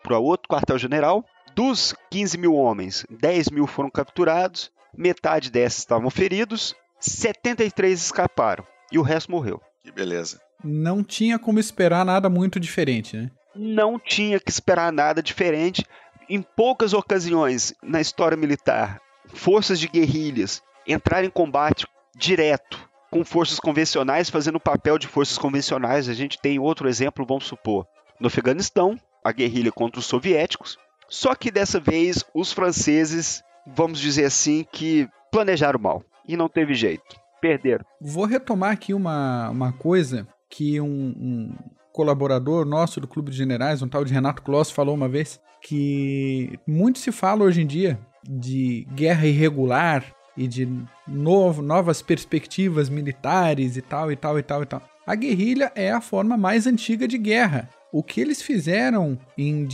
para 0.00 0.18
outro 0.20 0.48
quartel-general. 0.48 1.24
Dos 1.56 1.92
15 2.08 2.38
mil 2.38 2.54
homens, 2.54 3.04
10 3.10 3.50
mil 3.50 3.66
foram 3.66 3.90
capturados, 3.90 4.70
metade 4.96 5.50
desses 5.50 5.80
estavam 5.80 6.10
feridos 6.10 6.74
73 7.00 8.00
escaparam 8.00 8.64
e 8.90 8.98
o 8.98 9.02
resto 9.02 9.30
morreu. 9.30 9.60
Que 9.82 9.90
beleza. 9.90 10.40
Não 10.62 11.02
tinha 11.02 11.38
como 11.38 11.58
esperar 11.58 12.04
nada 12.04 12.28
muito 12.28 12.60
diferente, 12.60 13.16
né? 13.16 13.30
Não 13.54 13.98
tinha 13.98 14.38
que 14.38 14.50
esperar 14.50 14.92
nada 14.92 15.22
diferente. 15.22 15.84
Em 16.28 16.40
poucas 16.40 16.92
ocasiões 16.92 17.74
na 17.82 18.00
história 18.00 18.36
militar, 18.36 19.00
forças 19.34 19.80
de 19.80 19.88
guerrilhas 19.88 20.62
entraram 20.86 21.26
em 21.26 21.30
combate 21.30 21.86
direto 22.16 22.88
com 23.10 23.24
forças 23.24 23.60
convencionais, 23.60 24.30
fazendo 24.30 24.56
o 24.56 24.60
papel 24.60 24.96
de 24.96 25.08
forças 25.08 25.36
convencionais. 25.36 26.08
A 26.08 26.14
gente 26.14 26.40
tem 26.40 26.58
outro 26.58 26.88
exemplo, 26.88 27.26
vamos 27.26 27.44
supor, 27.44 27.86
no 28.18 28.28
Afeganistão, 28.28 28.98
a 29.24 29.32
guerrilha 29.32 29.72
contra 29.72 29.98
os 29.98 30.06
soviéticos. 30.06 30.78
Só 31.08 31.34
que 31.34 31.50
dessa 31.50 31.78
vez 31.78 32.24
os 32.34 32.52
franceses, 32.52 33.42
vamos 33.66 33.98
dizer 33.98 34.24
assim, 34.24 34.64
que 34.70 35.08
planejaram 35.30 35.78
mal 35.78 36.02
e 36.26 36.36
não 36.36 36.48
teve 36.48 36.74
jeito. 36.74 37.16
Perderam. 37.40 37.84
Vou 38.00 38.24
retomar 38.24 38.72
aqui 38.72 38.94
uma, 38.94 39.50
uma 39.50 39.72
coisa 39.72 40.26
que 40.48 40.80
um, 40.80 40.86
um 40.86 41.54
colaborador 41.92 42.64
nosso 42.64 43.00
do 43.00 43.08
Clube 43.08 43.30
de 43.30 43.36
Generais, 43.36 43.82
um 43.82 43.88
tal 43.88 44.04
de 44.04 44.12
Renato 44.12 44.42
Kloss, 44.42 44.70
falou 44.70 44.94
uma 44.94 45.08
vez, 45.08 45.40
que 45.60 46.58
muito 46.66 46.98
se 46.98 47.10
fala 47.10 47.44
hoje 47.44 47.62
em 47.62 47.66
dia 47.66 47.98
de 48.22 48.86
guerra 48.94 49.26
irregular 49.26 50.04
e 50.36 50.46
de 50.46 50.68
novo, 51.06 51.60
novas 51.60 52.00
perspectivas 52.00 52.88
militares 52.88 53.76
e 53.76 53.82
tal, 53.82 54.10
e 54.10 54.16
tal, 54.16 54.38
e 54.38 54.42
tal, 54.42 54.62
e 54.62 54.66
tal. 54.66 54.82
A 55.06 55.14
guerrilha 55.14 55.72
é 55.74 55.90
a 55.90 56.00
forma 56.00 56.36
mais 56.36 56.66
antiga 56.66 57.06
de 57.08 57.18
guerra. 57.18 57.68
O 57.92 58.02
que 58.02 58.20
eles 58.20 58.40
fizeram 58.40 59.18
em 59.36 59.66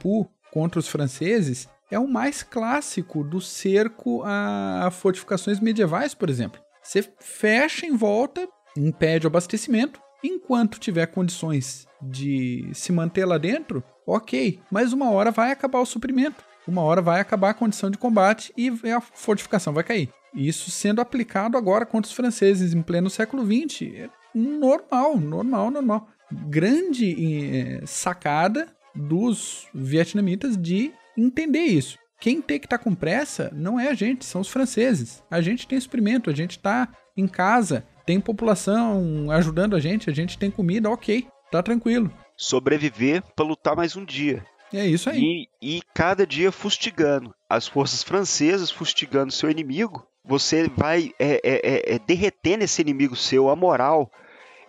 Phu 0.00 0.28
contra 0.50 0.78
os 0.78 0.88
franceses 0.88 1.68
é 1.90 1.98
o 1.98 2.08
mais 2.08 2.42
clássico 2.42 3.22
do 3.22 3.40
cerco 3.40 4.22
a 4.24 4.88
fortificações 4.90 5.60
medievais, 5.60 6.14
por 6.14 6.28
exemplo. 6.28 6.60
Você 6.82 7.02
fecha 7.18 7.86
em 7.86 7.96
volta, 7.96 8.48
impede 8.76 9.26
o 9.26 9.28
abastecimento 9.28 10.00
Enquanto 10.26 10.80
tiver 10.80 11.06
condições 11.06 11.86
de 12.02 12.68
se 12.72 12.90
manter 12.92 13.24
lá 13.24 13.38
dentro, 13.38 13.82
ok. 14.06 14.60
Mas 14.70 14.92
uma 14.92 15.10
hora 15.10 15.30
vai 15.30 15.52
acabar 15.52 15.80
o 15.80 15.86
suprimento. 15.86 16.44
Uma 16.66 16.82
hora 16.82 17.00
vai 17.00 17.20
acabar 17.20 17.50
a 17.50 17.54
condição 17.54 17.90
de 17.90 17.98
combate 17.98 18.52
e 18.56 18.68
a 18.90 19.00
fortificação 19.00 19.72
vai 19.72 19.84
cair. 19.84 20.10
Isso 20.34 20.70
sendo 20.70 21.00
aplicado 21.00 21.56
agora 21.56 21.86
contra 21.86 22.08
os 22.08 22.16
franceses 22.16 22.74
em 22.74 22.82
pleno 22.82 23.08
século 23.08 23.44
XX. 23.44 23.82
É 23.94 24.10
normal, 24.34 25.16
normal, 25.18 25.70
normal. 25.70 26.08
Grande 26.48 27.14
é, 27.54 27.86
sacada 27.86 28.68
dos 28.94 29.68
vietnamitas 29.72 30.56
de 30.56 30.92
entender 31.16 31.60
isso. 31.60 31.98
Quem 32.20 32.40
tem 32.40 32.58
que 32.58 32.66
estar 32.66 32.78
tá 32.78 32.84
com 32.84 32.94
pressa 32.94 33.50
não 33.54 33.78
é 33.78 33.88
a 33.88 33.94
gente, 33.94 34.24
são 34.24 34.40
os 34.40 34.48
franceses. 34.48 35.22
A 35.30 35.40
gente 35.40 35.66
tem 35.66 35.78
suprimento, 35.78 36.30
a 36.30 36.34
gente 36.34 36.52
está 36.52 36.88
em 37.16 37.26
casa, 37.26 37.86
tem 38.04 38.20
população 38.20 39.30
ajudando 39.30 39.76
a 39.76 39.80
gente, 39.80 40.08
a 40.08 40.14
gente 40.14 40.38
tem 40.38 40.50
comida, 40.50 40.90
ok, 40.90 41.26
tá 41.50 41.62
tranquilo. 41.62 42.10
Sobreviver 42.36 43.22
para 43.34 43.44
lutar 43.44 43.76
mais 43.76 43.96
um 43.96 44.04
dia. 44.04 44.44
É 44.72 44.86
isso 44.86 45.08
aí. 45.08 45.46
E, 45.62 45.76
e 45.76 45.82
cada 45.94 46.26
dia 46.26 46.50
fustigando. 46.50 47.34
As 47.48 47.66
forças 47.66 48.02
francesas 48.02 48.70
fustigando 48.70 49.32
seu 49.32 49.50
inimigo. 49.50 50.06
Você 50.24 50.68
vai 50.68 51.12
é, 51.18 51.34
é, 51.34 51.40
é, 51.44 51.94
é 51.94 51.98
derretendo 51.98 52.64
esse 52.64 52.82
inimigo 52.82 53.14
seu, 53.14 53.48
a 53.48 53.56
moral. 53.56 54.10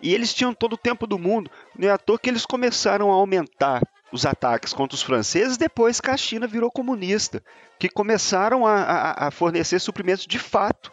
E 0.00 0.14
eles 0.14 0.32
tinham 0.32 0.54
todo 0.54 0.74
o 0.74 0.78
tempo 0.78 1.06
do 1.06 1.18
mundo. 1.18 1.50
Não 1.76 1.88
é 1.88 1.90
à 1.90 1.98
toa 1.98 2.18
que 2.18 2.30
eles 2.30 2.46
começaram 2.46 3.10
a 3.10 3.14
aumentar 3.14 3.82
os 4.12 4.24
ataques 4.24 4.72
contra 4.72 4.94
os 4.94 5.02
franceses 5.02 5.56
depois 5.56 6.00
que 6.00 6.10
a 6.10 6.16
China 6.16 6.46
virou 6.46 6.70
comunista, 6.70 7.42
que 7.78 7.88
começaram 7.88 8.66
a, 8.66 8.74
a, 8.74 9.28
a 9.28 9.30
fornecer 9.30 9.78
suprimentos 9.78 10.26
de 10.26 10.38
fato 10.38 10.92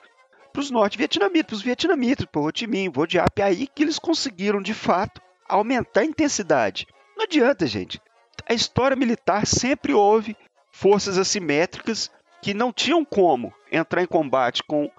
para 0.52 0.62
os 0.62 0.72
norte-vietnamitas, 0.72 1.46
para 1.46 1.56
os 1.56 1.62
vietnamitas, 1.62 2.26
para 2.26 2.42
o 2.42 2.46
Ho 2.48 2.52
Chi 2.54 2.68
Minh, 2.68 2.90
Vo 2.90 3.06
Diap, 3.06 3.42
aí 3.42 3.68
que 3.68 3.84
eles 3.84 4.00
conseguiram 4.00 4.62
de 4.62 4.74
fato 4.74 5.22
aumentar 5.48 6.02
a 6.02 6.06
intensidade. 6.06 6.88
Não 7.16 7.24
adianta, 7.24 7.68
gente. 7.68 8.02
A 8.48 8.54
história 8.54 8.96
militar 8.96 9.46
sempre 9.46 9.94
houve 9.94 10.36
forças 10.72 11.18
assimétricas 11.18 12.12
que 12.42 12.54
não 12.54 12.72
tinham 12.72 13.04
como 13.04 13.54
entrar 13.72 14.04
em 14.04 14.08
combate 14.08 14.64
com 14.64 14.90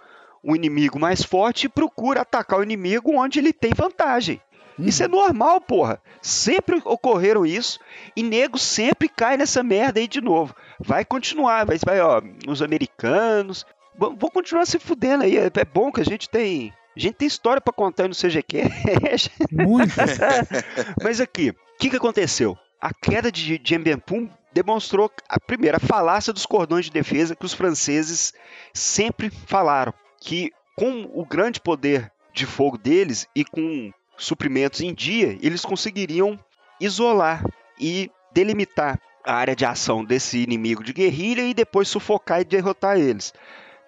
o 0.42 0.54
inimigo 0.54 0.98
mais 0.98 1.22
forte 1.22 1.66
e 1.66 1.68
procura 1.68 2.20
atacar 2.20 2.60
o 2.60 2.62
inimigo 2.62 3.16
onde 3.16 3.38
ele 3.38 3.52
tem 3.52 3.72
vantagem. 3.74 4.40
Uhum. 4.78 4.86
Isso 4.86 5.02
é 5.02 5.08
normal, 5.08 5.60
porra. 5.60 6.00
Sempre 6.20 6.80
ocorreram 6.84 7.46
isso 7.46 7.78
e 8.14 8.22
nego 8.22 8.58
sempre 8.58 9.08
cai 9.08 9.36
nessa 9.36 9.62
merda 9.62 10.00
aí 10.00 10.08
de 10.08 10.20
novo. 10.20 10.54
Vai 10.78 11.04
continuar, 11.04 11.64
vai, 11.64 11.78
vai 11.84 12.00
ó, 12.00 12.22
os 12.46 12.62
americanos. 12.62 13.64
Vão 13.98 14.30
continuar 14.30 14.66
se 14.66 14.78
fudendo 14.78 15.24
aí. 15.24 15.38
É, 15.38 15.46
é 15.46 15.64
bom 15.64 15.90
que 15.90 16.00
a 16.00 16.04
gente 16.04 16.28
tem. 16.28 16.72
A 16.94 17.00
gente 17.00 17.14
tem 17.14 17.28
história 17.28 17.60
para 17.60 17.72
contar 17.72 18.04
aí 18.04 18.08
no 18.08 18.14
CGQ. 18.14 18.64
Muito. 19.52 19.94
Mas 21.02 21.20
aqui, 21.20 21.50
o 21.50 21.78
que, 21.78 21.90
que 21.90 21.96
aconteceu? 21.96 22.56
A 22.80 22.92
queda 22.92 23.32
de 23.32 23.58
Dien 23.58 23.80
Bien 23.80 24.02
Phu 24.06 24.28
demonstrou 24.52 25.10
a 25.28 25.38
primeira 25.38 25.78
falácia 25.78 26.32
dos 26.32 26.46
cordões 26.46 26.86
de 26.86 26.90
defesa 26.90 27.36
que 27.36 27.44
os 27.44 27.52
franceses 27.52 28.32
sempre 28.72 29.30
falaram, 29.30 29.92
que 30.20 30.50
com 30.74 31.10
o 31.12 31.24
grande 31.24 31.60
poder 31.60 32.10
de 32.32 32.46
fogo 32.46 32.78
deles 32.78 33.26
e 33.34 33.44
com 33.44 33.92
suprimentos 34.16 34.80
em 34.80 34.94
dia, 34.94 35.38
eles 35.42 35.64
conseguiriam 35.64 36.38
isolar 36.80 37.44
e 37.78 38.10
delimitar 38.32 39.00
a 39.24 39.34
área 39.34 39.56
de 39.56 39.64
ação 39.64 40.04
desse 40.04 40.38
inimigo 40.38 40.84
de 40.84 40.92
guerrilha 40.92 41.42
e 41.42 41.54
depois 41.54 41.88
sufocar 41.88 42.40
e 42.40 42.44
derrotar 42.44 42.98
eles. 42.98 43.34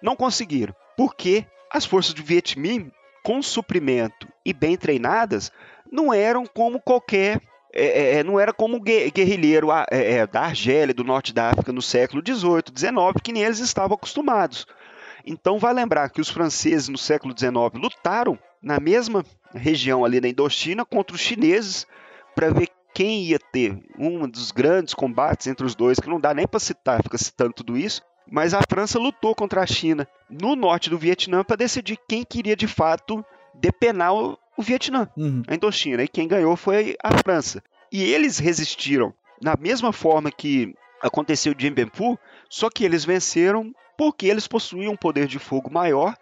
Não 0.01 0.15
conseguiram, 0.15 0.75
porque 0.97 1.45
as 1.71 1.85
forças 1.85 2.13
do 2.13 2.23
Viet 2.23 2.59
Minh, 2.59 2.91
com 3.23 3.41
suprimento 3.41 4.27
e 4.45 4.53
bem 4.53 4.75
treinadas, 4.75 5.51
não 5.91 6.13
eram 6.13 6.45
como 6.45 6.79
qualquer 6.79 7.41
é, 7.71 7.85
é, 7.85 8.15
é 8.15 8.23
não 8.23 8.39
era 8.39 8.51
como 8.51 8.81
guerrilheiro 8.81 9.69
é, 9.71 9.85
é, 9.91 10.27
da 10.27 10.41
Argélia, 10.41 10.93
do 10.93 11.03
norte 11.03 11.33
da 11.33 11.49
África 11.49 11.71
no 11.71 11.81
século 11.81 12.23
XVIII, 12.25 12.63
XIX, 12.75 13.21
que 13.23 13.31
nem 13.31 13.43
eles 13.43 13.59
estavam 13.59 13.95
acostumados. 13.95 14.65
Então, 15.25 15.59
vai 15.59 15.73
lembrar 15.73 16.09
que 16.09 16.21
os 16.21 16.29
franceses 16.29 16.87
no 16.87 16.97
século 16.97 17.35
XIX 17.37 17.53
lutaram 17.75 18.39
na 18.61 18.79
mesma 18.79 19.23
região 19.53 20.05
ali 20.05 20.21
na 20.21 20.27
Indochina 20.27 20.85
contra 20.85 21.15
os 21.15 21.21
chineses 21.21 21.85
para 22.35 22.51
ver 22.51 22.69
quem 22.93 23.23
ia 23.23 23.39
ter 23.39 23.77
um 23.97 24.27
dos 24.27 24.51
grandes 24.51 24.93
combates 24.93 25.47
entre 25.47 25.65
os 25.65 25.75
dois, 25.75 25.99
que 25.99 26.09
não 26.09 26.19
dá 26.19 26.33
nem 26.33 26.47
para 26.47 26.59
citar, 26.59 27.01
fica 27.03 27.17
citando 27.17 27.53
tudo 27.53 27.77
isso. 27.77 28.01
Mas 28.31 28.53
a 28.53 28.61
França 28.67 28.99
lutou 28.99 29.33
contra 29.33 29.61
a 29.61 29.65
China 29.65 30.07
no 30.29 30.55
norte 30.55 30.89
do 30.89 30.97
Vietnã 30.97 31.43
para 31.43 31.55
decidir 31.55 31.97
quem 32.07 32.23
queria 32.23 32.55
de 32.55 32.67
fato 32.67 33.25
depenar 33.55 34.13
o, 34.13 34.37
o 34.55 34.61
Vietnã, 34.61 35.09
uhum. 35.17 35.41
a 35.47 35.55
Indochina. 35.55 36.03
E 36.03 36.07
quem 36.07 36.27
ganhou 36.27 36.55
foi 36.55 36.95
a 37.03 37.17
França. 37.17 37.63
E 37.91 38.03
eles 38.03 38.37
resistiram 38.37 39.13
na 39.41 39.55
mesma 39.59 39.91
forma 39.91 40.31
que 40.31 40.75
aconteceu 41.01 41.53
de 41.53 41.73
Phu, 41.93 42.19
só 42.49 42.69
que 42.69 42.83
eles 42.83 43.05
venceram 43.05 43.73
porque 43.97 44.27
eles 44.27 44.47
possuíam 44.47 44.93
um 44.93 44.97
poder 44.97 45.27
de 45.27 45.39
fogo 45.39 45.71
maior 45.71 46.15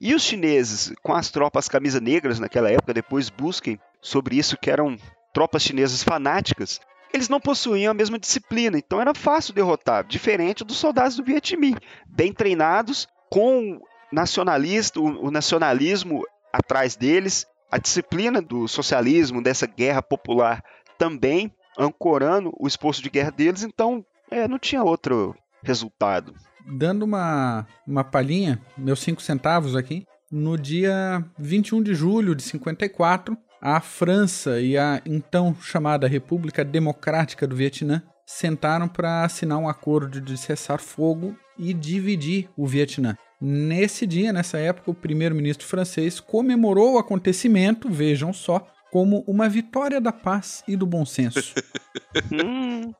e 0.00 0.14
os 0.14 0.22
chineses, 0.22 0.92
com 1.02 1.12
as 1.12 1.30
tropas 1.30 1.68
camisa 1.68 2.00
negras 2.00 2.38
naquela 2.38 2.70
época, 2.70 2.94
depois 2.94 3.28
busquem 3.30 3.78
sobre 4.00 4.36
isso, 4.36 4.56
que 4.56 4.70
eram 4.70 4.96
tropas 5.32 5.62
chinesas 5.62 6.02
fanáticas, 6.02 6.80
eles 7.12 7.28
não 7.28 7.40
possuíam 7.40 7.90
a 7.90 7.94
mesma 7.94 8.18
disciplina, 8.18 8.78
então 8.78 9.00
era 9.00 9.14
fácil 9.14 9.54
derrotar, 9.54 10.04
diferente 10.04 10.64
dos 10.64 10.76
soldados 10.76 11.16
do 11.16 11.24
Viet 11.24 11.56
Minh, 11.56 11.76
bem 12.06 12.32
treinados, 12.32 13.08
com 13.30 13.80
nacionalista, 14.12 15.00
o, 15.00 15.30
nacionalismo 15.30 16.22
atrás 16.52 16.96
deles, 16.96 17.46
a 17.70 17.78
disciplina 17.78 18.40
do 18.40 18.66
socialismo, 18.68 19.42
dessa 19.42 19.66
guerra 19.66 20.02
popular 20.02 20.62
também 20.96 21.52
ancorando 21.78 22.52
o 22.58 22.66
esforço 22.66 23.02
de 23.02 23.10
guerra 23.10 23.30
deles, 23.30 23.62
então 23.62 24.04
é, 24.30 24.48
não 24.48 24.58
tinha 24.58 24.82
outro 24.82 25.34
resultado 25.62 26.34
dando 26.66 27.04
uma, 27.04 27.66
uma 27.86 28.04
palhinha, 28.04 28.60
meus 28.76 29.00
cinco 29.00 29.22
centavos 29.22 29.76
aqui, 29.76 30.04
no 30.30 30.58
dia 30.58 31.24
21 31.38 31.82
de 31.82 31.94
julho 31.94 32.34
de 32.34 32.42
54, 32.42 33.36
a 33.60 33.80
França 33.80 34.60
e 34.60 34.76
a 34.76 35.00
então 35.04 35.56
chamada 35.60 36.06
República 36.06 36.64
Democrática 36.64 37.46
do 37.46 37.56
Vietnã 37.56 38.02
sentaram 38.26 38.86
para 38.86 39.24
assinar 39.24 39.58
um 39.58 39.68
acordo 39.68 40.20
de 40.20 40.36
cessar 40.36 40.80
fogo 40.80 41.34
e 41.58 41.72
dividir 41.72 42.48
o 42.56 42.66
Vietnã. 42.66 43.16
Nesse 43.40 44.06
dia, 44.06 44.32
nessa 44.32 44.58
época, 44.58 44.90
o 44.90 44.94
primeiro-ministro 44.94 45.66
francês 45.66 46.20
comemorou 46.20 46.94
o 46.94 46.98
acontecimento, 46.98 47.88
vejam 47.88 48.32
só, 48.32 48.66
como 48.90 49.24
uma 49.26 49.48
vitória 49.48 50.00
da 50.00 50.12
paz 50.12 50.62
e 50.66 50.76
do 50.76 50.86
bom 50.86 51.04
senso. 51.04 51.54
Hum. 52.32 52.92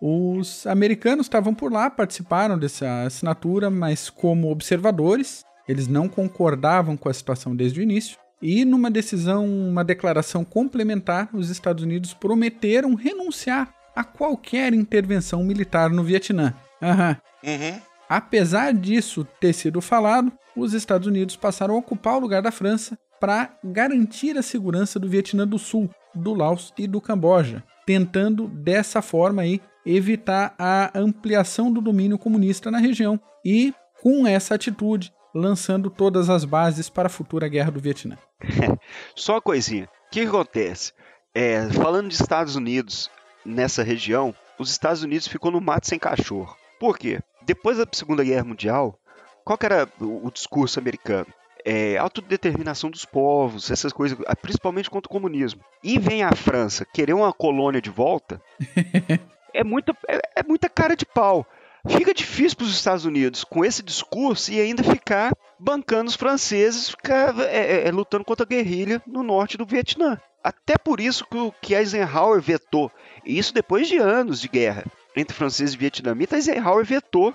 Os 0.00 0.66
americanos 0.66 1.26
estavam 1.26 1.52
por 1.52 1.72
lá, 1.72 1.90
participaram 1.90 2.58
dessa 2.58 3.02
assinatura, 3.02 3.68
mas 3.68 4.08
como 4.08 4.50
observadores, 4.50 5.44
eles 5.68 5.86
não 5.86 6.08
concordavam 6.08 6.96
com 6.96 7.08
a 7.08 7.12
situação 7.12 7.54
desde 7.54 7.80
o 7.80 7.82
início. 7.82 8.16
E 8.40 8.64
numa 8.64 8.90
decisão, 8.90 9.44
uma 9.44 9.84
declaração 9.84 10.44
complementar, 10.44 11.28
os 11.32 11.50
Estados 11.50 11.84
Unidos 11.84 12.14
prometeram 12.14 12.94
renunciar 12.94 13.74
a 13.94 14.02
qualquer 14.02 14.72
intervenção 14.72 15.44
militar 15.44 15.90
no 15.90 16.02
Vietnã. 16.02 16.54
Uhum. 16.80 17.50
Uhum. 17.50 17.80
Apesar 18.08 18.72
disso 18.72 19.26
ter 19.40 19.52
sido 19.52 19.80
falado, 19.80 20.32
os 20.56 20.72
Estados 20.74 21.06
Unidos 21.06 21.36
passaram 21.36 21.74
a 21.74 21.78
ocupar 21.78 22.16
o 22.16 22.20
lugar 22.20 22.42
da 22.42 22.50
França 22.50 22.98
para 23.22 23.56
garantir 23.62 24.36
a 24.36 24.42
segurança 24.42 24.98
do 24.98 25.08
Vietnã 25.08 25.46
do 25.46 25.56
Sul, 25.56 25.88
do 26.12 26.34
Laos 26.34 26.74
e 26.76 26.88
do 26.88 27.00
Camboja, 27.00 27.62
tentando 27.86 28.48
dessa 28.48 29.00
forma 29.00 29.42
aí 29.42 29.60
evitar 29.86 30.56
a 30.58 30.90
ampliação 30.92 31.72
do 31.72 31.80
domínio 31.80 32.18
comunista 32.18 32.68
na 32.68 32.78
região 32.78 33.20
e, 33.44 33.72
com 34.02 34.26
essa 34.26 34.56
atitude, 34.56 35.12
lançando 35.32 35.88
todas 35.88 36.28
as 36.28 36.44
bases 36.44 36.90
para 36.90 37.06
a 37.06 37.10
futura 37.10 37.46
guerra 37.46 37.70
do 37.70 37.78
Vietnã. 37.78 38.18
Só 39.14 39.34
uma 39.34 39.40
coisinha. 39.40 39.84
O 39.84 40.10
que, 40.10 40.22
acontece? 40.22 40.92
É, 41.32 41.70
falando 41.70 42.08
de 42.08 42.14
Estados 42.14 42.56
Unidos 42.56 43.08
nessa 43.46 43.84
região, 43.84 44.34
os 44.58 44.68
Estados 44.68 45.04
Unidos 45.04 45.28
ficou 45.28 45.52
no 45.52 45.60
mato 45.60 45.86
sem 45.86 45.98
cachorro. 45.98 46.56
Por 46.80 46.98
quê? 46.98 47.20
Depois 47.46 47.78
da 47.78 47.86
Segunda 47.92 48.24
Guerra 48.24 48.42
Mundial, 48.42 48.98
qual 49.44 49.56
era 49.62 49.88
o 50.00 50.28
discurso 50.28 50.80
americano? 50.80 51.32
É, 51.64 51.96
autodeterminação 51.96 52.90
dos 52.90 53.04
povos, 53.04 53.70
essas 53.70 53.92
coisas, 53.92 54.18
principalmente 54.40 54.90
contra 54.90 55.08
o 55.08 55.12
comunismo. 55.12 55.60
E 55.82 55.98
vem 55.98 56.22
a 56.22 56.32
França 56.32 56.84
querer 56.84 57.12
uma 57.12 57.32
colônia 57.32 57.80
de 57.80 57.90
volta, 57.90 58.42
é 59.54 59.62
muita, 59.62 59.96
é, 60.08 60.20
é 60.36 60.42
muita 60.42 60.68
cara 60.68 60.96
de 60.96 61.06
pau. 61.06 61.46
Fica 61.88 62.14
difícil 62.14 62.56
para 62.56 62.64
os 62.64 62.74
Estados 62.74 63.04
Unidos, 63.04 63.42
com 63.42 63.64
esse 63.64 63.82
discurso, 63.82 64.52
e 64.52 64.60
ainda 64.60 64.84
ficar 64.84 65.32
bancando 65.58 66.08
os 66.08 66.16
franceses, 66.16 66.90
ficar 66.90 67.36
é, 67.40 67.56
é, 67.56 67.88
é, 67.88 67.90
lutando 67.90 68.24
contra 68.24 68.44
a 68.44 68.48
guerrilha 68.48 69.02
no 69.06 69.22
norte 69.22 69.58
do 69.58 69.66
Vietnã. 69.66 70.20
Até 70.44 70.78
por 70.78 71.00
isso 71.00 71.26
que, 71.26 71.52
que 71.60 71.74
Eisenhower 71.74 72.40
vetou, 72.40 72.90
e 73.24 73.36
isso 73.36 73.52
depois 73.52 73.88
de 73.88 73.98
anos 73.98 74.40
de 74.40 74.48
guerra 74.48 74.84
entre 75.16 75.36
franceses 75.36 75.74
e 75.74 75.78
vietnamitas, 75.78 76.46
Eisenhower 76.46 76.84
vetou 76.84 77.34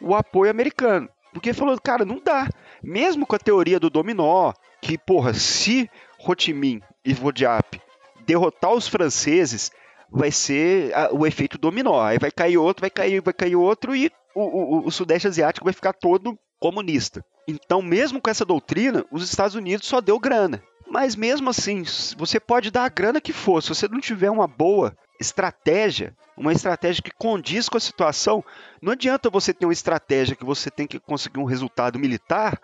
o 0.00 0.14
apoio 0.14 0.50
americano. 0.50 1.08
Porque 1.32 1.52
falou, 1.52 1.78
cara, 1.80 2.04
não 2.04 2.20
dá. 2.24 2.48
Mesmo 2.84 3.26
com 3.26 3.34
a 3.34 3.38
teoria 3.38 3.80
do 3.80 3.90
dominó, 3.90 4.52
que, 4.80 4.98
porra, 4.98 5.32
se 5.34 5.90
Ho 6.18 6.34
Chi 6.36 6.52
Minh 6.52 6.82
e 7.04 7.12
Vodiap 7.12 7.80
derrotar 8.26 8.72
os 8.72 8.86
franceses, 8.86 9.70
vai 10.10 10.30
ser 10.30 10.92
o 11.12 11.26
efeito 11.26 11.58
dominó. 11.58 12.00
Aí 12.00 12.18
vai 12.18 12.30
cair 12.30 12.58
outro, 12.58 12.82
vai 12.82 12.90
cair, 12.90 13.20
vai 13.20 13.34
cair 13.34 13.56
outro 13.56 13.96
e 13.96 14.10
o, 14.34 14.42
o, 14.42 14.86
o 14.86 14.90
Sudeste 14.90 15.28
Asiático 15.28 15.64
vai 15.64 15.72
ficar 15.72 15.92
todo 15.92 16.38
comunista. 16.58 17.24
Então, 17.46 17.82
mesmo 17.82 18.20
com 18.20 18.30
essa 18.30 18.44
doutrina, 18.44 19.04
os 19.10 19.22
Estados 19.22 19.54
Unidos 19.54 19.86
só 19.86 20.00
deu 20.00 20.18
grana. 20.18 20.62
Mas 20.88 21.16
mesmo 21.16 21.50
assim, 21.50 21.82
você 22.16 22.38
pode 22.38 22.70
dar 22.70 22.84
a 22.84 22.88
grana 22.88 23.20
que 23.20 23.32
for, 23.32 23.62
se 23.62 23.68
você 23.68 23.88
não 23.88 24.00
tiver 24.00 24.30
uma 24.30 24.46
boa 24.46 24.96
estratégia, 25.20 26.14
uma 26.36 26.52
estratégia 26.52 27.02
que 27.02 27.10
condiz 27.10 27.68
com 27.68 27.76
a 27.76 27.80
situação, 27.80 28.44
não 28.80 28.92
adianta 28.92 29.30
você 29.30 29.52
ter 29.52 29.66
uma 29.66 29.72
estratégia 29.72 30.36
que 30.36 30.44
você 30.44 30.70
tem 30.70 30.86
que 30.86 30.98
conseguir 30.98 31.38
um 31.38 31.44
resultado 31.44 31.98
militar. 31.98 32.60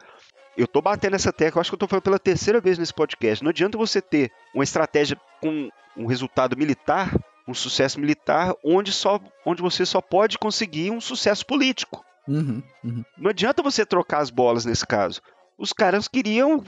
Eu 0.56 0.64
estou 0.64 0.82
batendo 0.82 1.16
essa 1.16 1.32
tecla, 1.32 1.60
acho 1.60 1.70
que 1.70 1.74
eu 1.74 1.76
estou 1.76 1.88
falando 1.88 2.02
pela 2.02 2.18
terceira 2.18 2.60
vez 2.60 2.78
nesse 2.78 2.92
podcast. 2.92 3.42
Não 3.42 3.50
adianta 3.50 3.78
você 3.78 4.02
ter 4.02 4.30
uma 4.54 4.64
estratégia 4.64 5.18
com 5.40 5.70
um 5.96 6.06
resultado 6.06 6.56
militar, 6.56 7.14
um 7.46 7.54
sucesso 7.54 7.98
militar, 7.98 8.54
onde, 8.64 8.92
só, 8.92 9.20
onde 9.44 9.62
você 9.62 9.86
só 9.86 10.00
pode 10.00 10.38
conseguir 10.38 10.90
um 10.90 11.00
sucesso 11.00 11.46
político. 11.46 12.04
Uhum, 12.28 12.62
uhum. 12.84 13.04
Não 13.16 13.30
adianta 13.30 13.62
você 13.62 13.84
trocar 13.86 14.18
as 14.18 14.30
bolas 14.30 14.64
nesse 14.64 14.86
caso. 14.86 15.20
Os 15.56 15.72
caras 15.72 16.06
queriam, 16.06 16.64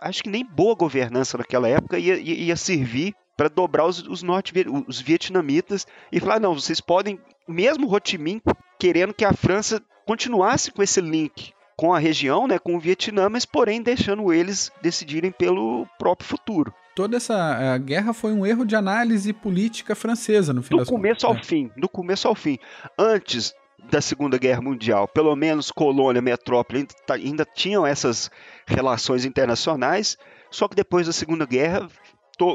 acho 0.00 0.22
que 0.22 0.30
nem 0.30 0.44
boa 0.44 0.74
governança 0.74 1.38
naquela 1.38 1.68
época 1.68 1.98
ia, 1.98 2.16
ia, 2.16 2.34
ia 2.34 2.56
servir 2.56 3.14
para 3.36 3.48
dobrar 3.48 3.86
os, 3.86 4.06
os, 4.06 4.22
norte, 4.22 4.52
os 4.86 5.00
vietnamitas 5.00 5.86
e 6.10 6.20
falar: 6.20 6.40
não, 6.40 6.54
vocês 6.54 6.80
podem, 6.80 7.20
mesmo 7.46 7.92
Ho 7.92 8.00
Chi 8.02 8.18
Minh 8.18 8.40
querendo 8.78 9.14
que 9.14 9.24
a 9.24 9.32
França 9.32 9.82
continuasse 10.04 10.70
com 10.70 10.82
esse 10.82 11.00
link 11.00 11.54
com 11.76 11.92
a 11.92 11.98
região, 11.98 12.46
né, 12.46 12.58
com 12.58 12.74
o 12.74 12.80
Vietnã, 12.80 13.28
mas 13.28 13.44
porém 13.44 13.82
deixando 13.82 14.32
eles 14.32 14.72
decidirem 14.80 15.30
pelo 15.30 15.86
próprio 15.98 16.26
futuro. 16.26 16.72
Toda 16.94 17.18
essa 17.18 17.76
guerra 17.76 18.14
foi 18.14 18.32
um 18.32 18.46
erro 18.46 18.64
de 18.64 18.74
análise 18.74 19.30
política 19.34 19.94
francesa, 19.94 20.54
no 20.54 20.62
fim 20.62 20.70
do 20.70 20.78
das 20.78 20.88
começo 20.88 21.26
contas. 21.26 21.42
ao 21.42 21.44
fim, 21.44 21.70
do 21.76 21.88
começo 21.88 22.26
ao 22.26 22.34
fim. 22.34 22.58
Antes 22.98 23.54
da 23.90 24.00
Segunda 24.00 24.38
Guerra 24.38 24.62
Mundial, 24.62 25.06
pelo 25.06 25.36
menos 25.36 25.70
colônia, 25.70 26.22
metrópole 26.22 26.80
ainda, 26.80 26.94
tá, 27.06 27.14
ainda 27.14 27.44
tinham 27.44 27.86
essas 27.86 28.30
relações 28.66 29.26
internacionais, 29.26 30.16
só 30.50 30.66
que 30.66 30.74
depois 30.74 31.06
da 31.06 31.12
Segunda 31.12 31.44
Guerra 31.44 31.86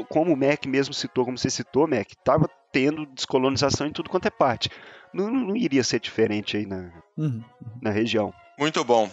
como 0.08 0.32
o 0.32 0.36
Mac 0.36 0.66
mesmo 0.66 0.94
citou, 0.94 1.24
como 1.24 1.38
você 1.38 1.50
citou, 1.50 1.86
Mac, 1.86 2.10
estava 2.10 2.48
tendo 2.70 3.06
descolonização 3.06 3.86
em 3.86 3.92
tudo 3.92 4.10
quanto 4.10 4.26
é 4.26 4.30
parte. 4.30 4.70
Não, 5.12 5.30
não 5.30 5.56
iria 5.56 5.84
ser 5.84 6.00
diferente 6.00 6.56
aí 6.56 6.66
na, 6.66 6.90
uhum. 7.16 7.42
na 7.80 7.90
região. 7.90 8.32
Muito 8.58 8.82
bom. 8.84 9.10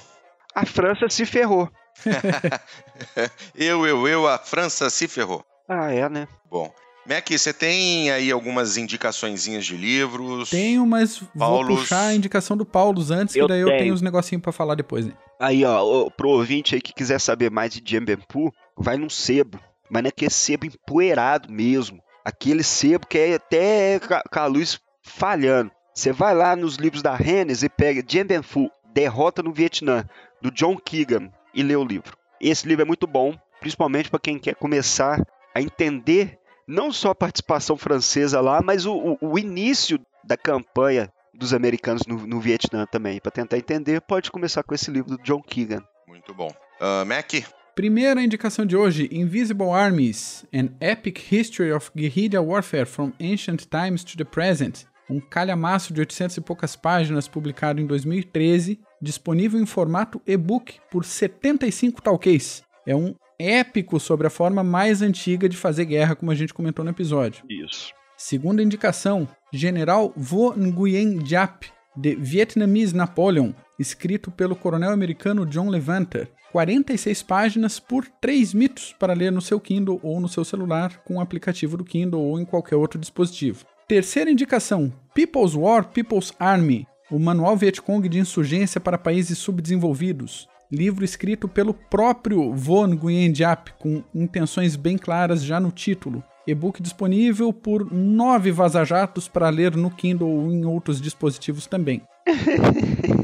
A 0.56 0.66
França 0.66 1.10
se 1.10 1.26
ferrou. 1.26 1.70
eu, 3.56 3.86
eu, 3.86 4.08
eu, 4.08 4.28
a 4.28 4.38
França 4.38 4.90
se 4.90 5.08
ferrou. 5.08 5.44
Ah, 5.68 5.92
é, 5.92 6.08
né? 6.08 6.28
Bom. 6.50 6.74
Mac, 7.08 7.28
você 7.30 7.52
tem 7.52 8.12
aí 8.12 8.32
algumas 8.32 8.78
indicaçõezinhas 8.78 9.66
de 9.66 9.76
livros? 9.76 10.52
Tenho, 10.52 10.86
mas 10.86 11.20
Paulus... 11.38 11.68
vou 11.68 11.78
puxar 11.78 12.08
a 12.08 12.14
indicação 12.14 12.56
do 12.56 12.66
Paulo 12.66 13.02
antes, 13.12 13.36
Eu 13.36 13.46
que 13.46 13.50
daí 13.50 13.62
eu 13.62 13.68
tenho. 13.68 13.80
tenho 13.80 13.94
uns 13.94 14.02
negocinhos 14.02 14.42
pra 14.42 14.52
falar 14.52 14.76
depois. 14.76 15.06
Né? 15.08 15.14
Aí, 15.40 15.66
ó, 15.66 16.10
pro 16.12 16.30
ouvinte 16.30 16.76
aí 16.76 16.82
que 16.82 16.94
quiser 16.94 17.20
saber 17.20 17.50
mais 17.50 17.74
de 17.74 17.82
Djembempu, 17.82 18.54
vai 18.78 18.98
num 18.98 19.10
sebo. 19.10 19.60
Mas 19.90 20.06
é 20.06 20.08
aquele 20.10 20.32
sebo 20.32 20.66
empoeirado 20.66 21.52
mesmo. 21.52 22.02
Aquele 22.24 22.64
sebo 22.64 23.08
que 23.08 23.18
é 23.18 23.36
até 23.36 24.00
com 24.00 24.40
a 24.40 24.46
luz 24.46 24.80
falhando. 25.02 25.72
Você 25.94 26.12
vai 26.12 26.34
lá 26.34 26.56
nos 26.56 26.76
livros 26.76 27.02
da 27.02 27.16
Rennes 27.16 27.64
e 27.64 27.70
pega 27.70 28.04
Djembempu, 28.04 28.72
Derrota 28.94 29.44
no 29.44 29.52
Vietnã, 29.52 30.06
do 30.42 30.52
John 30.52 30.78
Keegan, 30.78 31.32
e 31.54 31.64
lê 31.64 31.76
o 31.76 31.84
livro. 31.84 32.18
Esse 32.40 32.68
livro 32.68 32.84
é 32.84 32.86
muito 32.86 33.06
bom, 33.06 33.36
principalmente 33.60 34.10
para 34.10 34.20
quem 34.20 34.40
quer 34.40 34.56
começar 34.56 35.22
a 35.54 35.62
entender 35.62 36.40
não 36.68 36.92
só 36.92 37.10
a 37.10 37.16
participação 37.16 37.76
francesa 37.76 38.40
lá, 38.40 38.62
mas 38.62 38.86
o, 38.86 38.96
o, 38.96 39.18
o 39.22 39.40
início 39.40 40.00
da 40.24 40.38
campanha 40.38 41.12
dos 41.34 41.54
americanos 41.54 42.06
no, 42.06 42.28
no 42.28 42.40
Vietnã 42.40 42.86
também. 42.86 43.20
Para 43.20 43.32
tentar 43.32 43.58
entender, 43.58 44.02
pode 44.02 44.32
começar 44.32 44.64
com 44.64 44.76
esse 44.76 44.92
livro 44.92 45.18
do 45.18 45.24
John 45.24 45.42
Keegan. 45.42 45.84
Muito 46.08 46.34
bom. 46.34 46.50
Uh, 46.80 47.06
Mac? 47.06 47.34
Primeira 47.80 48.22
indicação 48.22 48.66
de 48.66 48.76
hoje: 48.76 49.08
Invisible 49.10 49.70
Armies: 49.70 50.46
An 50.54 50.68
Epic 50.82 51.32
History 51.32 51.72
of 51.72 51.90
Guerrilla 51.96 52.42
Warfare 52.42 52.86
from 52.86 53.14
Ancient 53.22 53.68
Times 53.68 54.04
to 54.04 54.18
the 54.18 54.26
Present. 54.26 54.84
Um 55.10 55.22
calhamaço 55.22 55.94
de 55.94 56.02
800 56.02 56.36
e 56.36 56.42
poucas 56.42 56.76
páginas, 56.76 57.26
publicado 57.26 57.80
em 57.80 57.86
2013, 57.86 58.82
disponível 59.02 59.62
em 59.62 59.66
formato 59.66 60.22
e-book 60.28 60.76
por 60.92 61.06
75 61.06 62.02
talquês. 62.02 62.64
É 62.86 62.94
um 62.94 63.16
épico 63.40 63.98
sobre 63.98 64.28
a 64.28 64.30
forma 64.30 64.62
mais 64.62 65.02
antiga 65.02 65.48
de 65.48 65.56
fazer 65.56 65.86
guerra, 65.86 66.18
como 66.18 66.32
a 66.32 66.36
gente 66.36 66.54
comentou 66.54 66.84
no 66.84 66.92
episódio. 66.92 67.46
Isso. 67.50 67.94
Segunda 68.18 68.62
indicação: 68.62 69.26
General 69.54 70.12
Vo 70.18 70.54
Nguyen 70.54 71.26
Giap, 71.26 71.66
The 72.02 72.14
Vietnamese 72.16 72.94
Napoleon, 72.94 73.54
escrito 73.80 74.30
pelo 74.30 74.54
coronel 74.54 74.92
americano 74.92 75.46
John 75.46 75.70
Levanter. 75.70 76.30
46 76.52 77.24
páginas 77.24 77.80
por 77.80 78.06
3 78.22 78.54
mitos 78.54 78.96
para 79.00 79.14
ler 79.14 79.32
no 79.32 79.42
seu 79.42 79.60
Kindle 79.60 80.00
ou 80.02 80.20
no 80.20 80.28
seu 80.28 80.44
celular 80.44 81.02
com 81.04 81.18
o 81.18 81.22
aplicativo 81.22 81.78
do 81.78 81.84
Kindle 81.84 82.22
ou 82.22 82.40
em 82.40 82.46
qualquer 82.46 82.76
outro 82.76 83.00
dispositivo. 83.00 83.66
Terceira 83.88 84.32
indicação: 84.32 84.92
People's 85.14 85.56
War, 85.56 85.90
People's 85.90 86.34
Army, 86.40 86.88
o 87.12 87.20
Manual 87.20 87.58
Vietcong 87.58 88.08
de 88.08 88.20
Insurgência 88.20 88.80
para 88.80 88.98
Países 88.98 89.38
Subdesenvolvidos. 89.38 90.48
Livro 90.72 91.04
escrito 91.04 91.48
pelo 91.48 91.74
próprio 91.74 92.54
Vo 92.54 92.86
Nguyen 92.86 93.34
Giap, 93.34 93.74
com 93.80 94.04
intenções 94.14 94.76
bem 94.76 94.98
claras 94.98 95.44
já 95.44 95.60
no 95.60 95.72
título. 95.72 96.24
E-book 96.46 96.82
disponível 96.82 97.52
por 97.52 97.92
nove 97.92 98.52
vazajatos 98.52 99.28
para 99.28 99.50
ler 99.50 99.76
no 99.76 99.90
Kindle 99.90 100.30
ou 100.30 100.52
em 100.52 100.66
outros 100.66 101.02
dispositivos 101.02 101.66
também. 101.66 102.04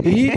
E 0.06 0.32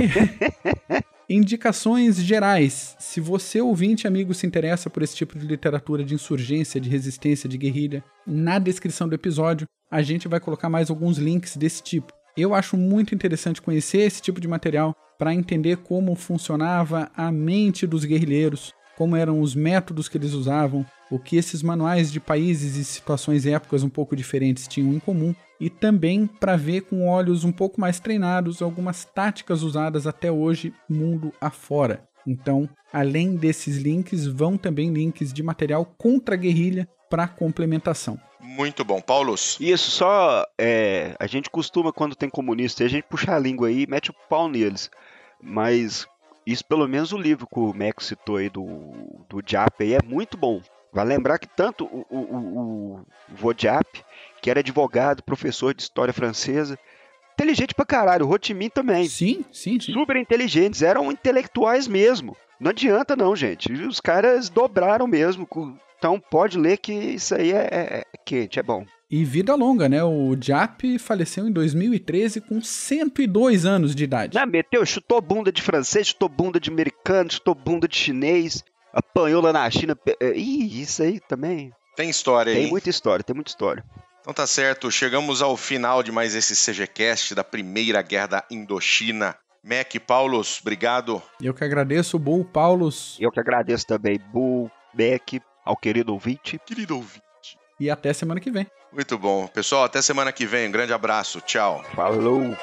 indicações 1.29 2.17
gerais. 2.17 2.97
Se 2.99 3.21
você, 3.21 3.61
ouvinte 3.61 4.07
amigo, 4.07 4.33
se 4.33 4.47
interessa 4.47 4.89
por 4.89 5.03
esse 5.03 5.15
tipo 5.15 5.39
de 5.39 5.47
literatura 5.47 6.03
de 6.03 6.15
insurgência, 6.15 6.81
de 6.81 6.89
resistência, 6.89 7.49
de 7.49 7.59
guerrilha, 7.59 8.03
na 8.27 8.59
descrição 8.59 9.09
do 9.09 9.15
episódio 9.15 9.67
a 9.91 10.03
gente 10.03 10.29
vai 10.29 10.41
colocar 10.41 10.69
mais 10.69 10.91
alguns 10.91 11.19
links 11.19 11.57
desse 11.57 11.83
tipo. 11.83 12.13
Eu 12.37 12.55
acho 12.55 12.77
muito 12.77 13.15
interessante 13.15 13.61
conhecer 13.61 13.99
esse 13.99 14.21
tipo 14.23 14.41
de 14.41 14.47
material 14.47 14.95
para 15.19 15.35
entender 15.35 15.79
como 15.79 16.15
funcionava 16.15 17.11
a 17.17 17.33
mente 17.33 17.87
dos 17.87 18.05
guerrilheiros, 18.05 18.73
como 18.97 19.17
eram 19.17 19.41
os 19.41 19.55
métodos 19.55 20.09
que 20.09 20.17
eles 20.17 20.33
usavam, 20.33 20.87
o 21.11 21.19
que 21.19 21.37
esses 21.37 21.63
manuais 21.63 22.13
de 22.13 22.21
países 22.21 22.77
e 22.77 22.85
situações 22.85 23.45
e 23.45 23.51
épocas 23.51 23.83
um 23.83 23.89
pouco 23.89 24.15
diferentes 24.15 24.69
tinham 24.69 24.93
em 24.93 25.01
comum, 25.01 25.35
e 25.61 25.69
também 25.69 26.27
para 26.27 26.57
ver 26.57 26.83
com 26.83 27.09
olhos 27.09 27.45
um 27.45 27.53
pouco 27.53 27.81
mais 27.81 27.99
treinados 27.99 28.63
algumas 28.63 29.05
táticas 29.05 29.63
usadas 29.63 30.07
até 30.07 30.31
hoje 30.31 30.73
mundo 30.89 31.33
afora. 31.41 32.09
Então, 32.27 32.69
além 32.93 33.37
desses 33.37 33.79
links, 33.79 34.27
vão 34.27 34.57
também 34.57 34.93
links 34.93 35.33
de 35.33 35.43
material 35.43 35.85
contra 35.97 36.35
a 36.35 36.39
guerrilha 36.39 36.89
para 37.09 37.27
complementação. 37.27 38.19
Muito 38.41 38.85
bom. 38.85 39.01
Paulos? 39.01 39.57
Isso, 39.61 39.91
só 39.91 40.45
é, 40.59 41.17
a 41.19 41.27
gente 41.27 41.51
costuma, 41.51 41.93
quando 41.93 42.15
tem 42.15 42.29
comunista, 42.29 42.85
a 42.85 42.89
gente 42.89 43.05
puxa 43.05 43.35
a 43.35 43.39
língua 43.39 43.69
aí 43.69 43.83
e 43.83 43.87
mete 43.87 44.11
o 44.11 44.15
pau 44.29 44.49
neles. 44.49 44.91
Mas 45.43 46.07
isso, 46.47 46.65
pelo 46.65 46.89
menos, 46.89 47.13
o 47.13 47.19
livro 47.19 47.47
que 47.47 47.59
o 47.59 47.75
Max 47.75 48.07
citou 48.07 48.37
aí 48.37 48.49
do, 48.49 48.67
do 49.29 49.43
Jap 49.45 49.83
aí 49.83 49.95
é 49.95 50.03
muito 50.05 50.37
bom. 50.37 50.61
Vai 50.93 51.05
lembrar 51.05 51.39
que 51.39 51.49
tanto 51.49 51.85
o, 51.85 52.07
o, 52.11 52.17
o, 52.19 53.07
Vojap, 53.29 53.87
que 54.41 54.51
era 54.51 54.61
advogado, 54.61 55.23
professor 55.23 55.75
de 55.75 55.83
história 55.83 56.15
francesa, 56.15 56.79
inteligente 57.35 57.75
pra 57.75 57.85
caralho, 57.85 58.27
o 58.27 58.55
Minh 58.55 58.71
também. 58.71 59.07
Sim, 59.07 59.45
sim, 59.53 59.79
sim. 59.79 59.93
Super 59.93 60.17
inteligentes, 60.17 60.83
eram 60.83 61.13
intelectuais 61.13 61.87
mesmo. 61.87 62.37
Não 62.59 62.71
adianta 62.71 63.15
não, 63.15 63.37
gente. 63.37 63.73
Os 63.73 64.01
caras 64.01 64.49
dobraram 64.49 65.07
mesmo. 65.07 65.47
Então 65.99 66.19
pode 66.19 66.59
ler 66.59 66.79
que 66.79 66.93
isso 66.93 67.35
aí 67.35 67.53
é, 67.53 67.69
é, 67.71 67.99
é 67.99 68.19
quente, 68.25 68.59
é 68.59 68.63
bom. 68.63 68.85
E 69.11 69.25
vida 69.25 69.55
longa, 69.55 69.89
né? 69.89 70.05
O 70.05 70.37
Jap 70.39 70.99
faleceu 70.99 71.49
em 71.49 71.53
2013 71.53 72.43
com 72.43 72.61
102 72.61 73.65
anos 73.65 73.95
de 73.95 74.05
idade. 74.05 74.37
Ah, 74.37 74.45
meteu, 74.45 74.85
chutou 74.85 75.21
bunda 75.21 75.51
de 75.51 75.63
francês, 75.63 76.09
chutou 76.09 76.29
bunda 76.29 76.61
de 76.61 76.71
americano, 76.71 77.33
chutou 77.33 77.55
bunda 77.55 77.89
de 77.89 77.97
chinês, 77.97 78.63
apanhou 78.93 79.43
lá 79.43 79.53
na 79.53 79.71
China. 79.71 79.97
Ih, 80.35 80.83
isso 80.83 81.03
aí 81.03 81.21
também. 81.21 81.73
Tem 81.97 82.09
história 82.09 82.53
aí. 82.53 82.61
Tem 82.61 82.71
muita 82.71 82.91
história, 82.91 83.25
tem 83.25 83.35
muita 83.35 83.51
história. 83.51 83.85
Então 84.21 84.33
tá 84.33 84.47
certo, 84.47 84.91
chegamos 84.91 85.41
ao 85.41 85.57
final 85.57 86.03
de 86.03 86.13
mais 86.13 86.35
esse 86.35 86.55
CGCast 86.55 87.35
da 87.35 87.43
Primeira 87.43 88.03
Guerra 88.03 88.27
da 88.27 88.45
Indochina. 88.51 89.37
Mac, 89.65 89.95
Paulos, 90.07 90.59
obrigado. 90.61 91.23
Eu 91.41 91.53
que 91.53 91.65
agradeço, 91.65 92.19
Bull, 92.19 92.45
Paulos. 92.45 93.17
Eu 93.19 93.31
que 93.31 93.41
agradeço 93.41 93.87
também, 93.87 94.19
Bull, 94.33 94.71
Mac, 94.93 95.43
ao 95.65 95.77
querido 95.77 96.13
ouvinte. 96.13 96.61
Querido 96.65 96.97
ouvinte. 96.97 97.23
E 97.81 97.91
até 97.91 98.13
semana 98.13 98.41
que 98.41 98.51
vem. 98.51 98.67
Muito 98.93 99.19
bom. 99.19 99.47
Pessoal, 99.49 99.85
até 99.85 100.01
semana 100.01 100.33
que 100.33 100.47
vem. 100.47 100.69
Um 100.69 100.73
grande 100.73 100.93
abraço. 100.93 101.41
Tchau. 101.41 101.85
Falou. 101.95 102.57